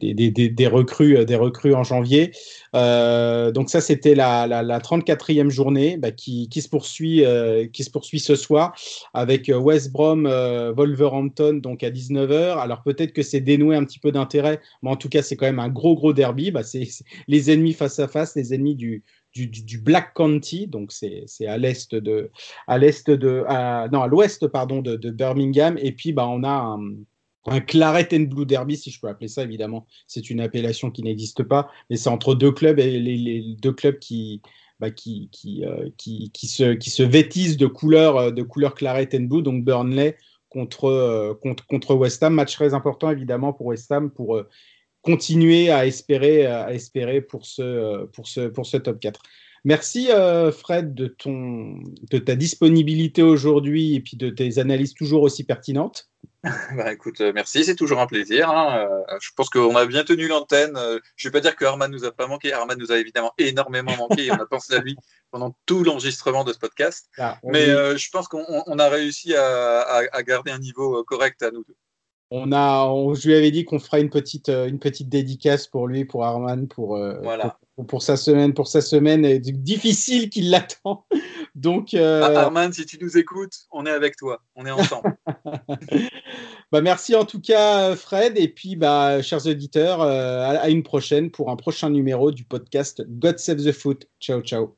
des, 0.50 0.68
recrues, 0.68 1.18
recrues 1.18 1.74
en 1.74 1.84
janvier. 1.84 2.32
Euh, 2.76 3.52
donc 3.52 3.70
ça, 3.70 3.80
c'était 3.80 4.16
la, 4.16 4.48
la, 4.48 4.64
la, 4.64 4.80
34e 4.80 5.50
journée 5.50 5.98
bah, 5.98 6.12
qui, 6.12 6.50
se 6.52 6.68
poursuit, 6.68 7.26
euh, 7.26 7.68
qui 7.68 7.84
se 7.84 7.90
poursuit 7.90 8.20
ce 8.20 8.36
soir 8.36 8.76
avec 9.14 9.50
West 9.54 9.92
Brom, 9.92 10.26
euh, 10.26 10.74
Wolverhampton 10.74 11.54
donc 11.54 11.84
à 11.84 11.90
19h. 11.90 12.58
Alors 12.58 12.84
peut-être 12.84 13.14
que 13.14 13.22
c'est 13.22 13.42
dénoué 13.42 13.76
un 13.76 13.86
petit 13.86 14.00
peu 14.00 14.12
d'intérêt, 14.12 14.60
mais 14.82 14.90
en 14.90 14.98
tout 14.98 15.10
cas, 15.10 15.22
c'est 15.22 15.36
quand 15.38 15.46
même 15.46 15.60
un 15.60 15.70
gros, 15.70 15.96
gros 15.96 16.14
derby. 16.14 16.52
Bah, 16.52 16.64
c'est 16.64 16.88
les 17.28 17.52
ennemis 17.52 17.74
face 17.74 18.00
à 18.00 18.08
face, 18.08 18.36
les 18.36 18.54
ennemis 18.54 18.76
du, 18.76 19.04
Black 19.82 20.14
County, 20.16 20.68
donc 20.68 20.92
c'est 20.92 21.26
à 21.48 21.58
l'ouest 21.58 21.96
de, 21.96 22.30
Birmingham. 25.12 25.78
Et 25.80 25.92
puis 25.92 26.12
bah 26.12 26.28
on 26.28 26.44
a 26.44 26.50
un, 26.50 26.80
un 27.48 27.62
Claret 27.62 28.10
and 28.14 28.24
Blue 28.24 28.46
Derby, 28.46 28.78
si 28.78 28.92
je 28.92 29.00
peux 29.00 29.08
appeler 29.08 29.28
ça, 29.28 29.44
évidemment. 29.44 29.88
C'est 30.06 30.30
une 30.30 30.42
appellation 30.42 30.92
qui 30.92 31.04
n'existe 31.04 31.44
pas, 31.44 31.70
mais 31.90 31.96
c'est 31.96 32.10
entre 32.10 32.36
deux 32.36 32.52
clubs 32.52 32.80
et 32.80 33.00
les, 33.00 33.56
deux 33.60 33.74
clubs 33.74 34.00
qui, 34.00 34.42
bah, 34.80 34.92
qui, 34.92 35.30
euh, 35.64 35.90
qui, 35.98 36.32
qui, 36.32 36.48
se, 36.48 37.04
vêtissent 37.04 37.58
de 37.58 37.68
couleur, 37.68 38.18
euh, 38.18 38.32
de 38.32 38.44
couleur 38.44 38.76
Claret 38.76 39.10
and 39.14 39.24
Blue, 39.24 39.42
donc 39.42 39.64
Burnley 39.64 40.18
contre, 40.50 40.86
euh, 40.86 41.34
contre, 41.34 41.66
contre 41.66 41.96
West 41.96 42.22
Ham. 42.22 42.34
Match 42.34 42.54
très 42.54 42.74
important, 42.74 43.10
évidemment, 43.10 43.54
pour 43.54 43.68
West 43.68 43.92
Ham 43.92 44.12
pour 44.12 44.42
continuer 45.02 45.70
à 45.70 45.86
espérer, 45.86 46.46
à 46.46 46.74
espérer 46.74 47.22
pour, 47.22 47.46
ce, 47.46 48.06
pour, 48.08 48.28
ce, 48.28 48.42
pour 48.42 48.66
ce 48.66 48.78
top 48.78 49.00
4. 49.00 49.22
Merci 49.64 50.12
euh, 50.12 50.52
Fred 50.52 50.94
de, 50.94 51.08
ton, 51.08 51.80
de 52.10 52.18
ta 52.18 52.36
disponibilité 52.36 53.24
aujourd'hui 53.24 53.96
et 53.96 54.00
puis 54.00 54.18
de 54.18 54.30
tes 54.30 54.60
analyses 54.60 54.94
toujours 54.94 55.24
aussi 55.24 55.44
pertinentes. 55.44 56.10
bah, 56.76 56.94
écoute, 56.94 57.22
euh, 57.22 57.32
merci, 57.34 57.64
c'est 57.64 57.76
toujours 57.76 58.00
un 58.00 58.08
plaisir. 58.08 58.50
Hein. 58.50 58.88
Euh, 59.10 59.18
je 59.20 59.30
pense 59.36 59.50
qu'on 59.50 59.76
a 59.76 59.86
bien 59.86 60.04
tenu 60.04 60.28
l'antenne. 60.28 60.78
Je 61.16 61.28
ne 61.28 61.32
vais 61.32 61.32
pas 61.32 61.42
dire 61.42 61.56
que 61.56 61.66
Arman 61.66 61.92
nous 61.92 62.06
a 62.06 62.12
pas 62.12 62.28
manqué. 62.28 62.54
Arman 62.54 62.78
nous 62.78 62.92
a 62.92 62.98
évidemment 62.98 63.34
énormément 63.38 63.96
manqué 63.98 64.26
et 64.26 64.32
on 64.32 64.36
a 64.36 64.46
pensé 64.50 64.76
à 64.76 64.80
lui 64.80 64.96
pendant 65.32 65.56
tout 65.66 65.84
l'enregistrement 65.84 66.44
de 66.44 66.54
ce 66.54 66.60
podcast. 66.60 67.10
Ah, 67.18 67.38
Mais 67.44 67.70
euh, 67.70 67.98
je 67.98 68.10
pense 68.10 68.28
qu'on 68.28 68.80
a 68.80 68.90
réussi 68.90 69.36
à, 69.36 69.82
à, 69.82 70.04
à, 70.12 70.24
garder 70.24 70.52
un 70.52 70.60
niveau 70.60 71.04
correct 71.04 71.42
à 71.44 71.52
nous 71.52 71.64
deux. 71.64 71.76
On 72.30 72.52
a, 72.52 72.86
on, 72.88 73.14
je 73.14 73.28
lui 73.28 73.36
avais 73.36 73.52
dit 73.52 73.64
qu'on 73.64 73.80
ferait 73.80 74.02
une 74.02 74.10
petite, 74.10 74.50
une 74.50 74.80
petite 74.80 75.10
dédicace 75.10 75.68
pour 75.68 75.88
lui, 75.88 76.06
pour 76.06 76.26
Arman, 76.26 76.68
pour, 76.68 76.98
voilà. 77.24 77.58
pour, 77.76 77.88
pour, 77.88 78.02
sa 78.02 78.18
semaine, 78.18 78.54
pour 78.54 78.68
sa 78.68 78.82
semaine 78.82 79.40
difficile 79.40 80.30
qui 80.30 80.42
l'attend. 80.42 81.06
Donc, 81.58 81.96
euh... 81.96 82.22
Arman, 82.22 82.72
si 82.72 82.86
tu 82.86 83.00
nous 83.02 83.18
écoutes, 83.18 83.66
on 83.72 83.88
est 83.88 83.92
avec 83.92 84.16
toi, 84.16 84.44
on 84.56 84.68
est 84.68 84.72
ensemble. 84.72 85.18
bah, 86.72 86.82
merci 86.82 87.16
en 87.16 87.26
tout 87.26 87.42
cas, 87.42 87.96
Fred, 87.96 88.38
et 88.38 88.48
puis, 88.48 88.76
bah, 88.76 89.24
chers 89.24 89.48
auditeurs, 89.48 90.02
euh, 90.04 90.56
à 90.60 90.70
une 90.70 90.84
prochaine 90.84 91.32
pour 91.32 91.50
un 91.50 91.56
prochain 91.56 91.90
numéro 91.90 92.32
du 92.32 92.44
podcast 92.44 93.04
God 93.08 93.40
Save 93.40 93.64
the 93.64 93.72
Foot. 93.72 94.08
Ciao, 94.20 94.42
ciao. 94.42 94.78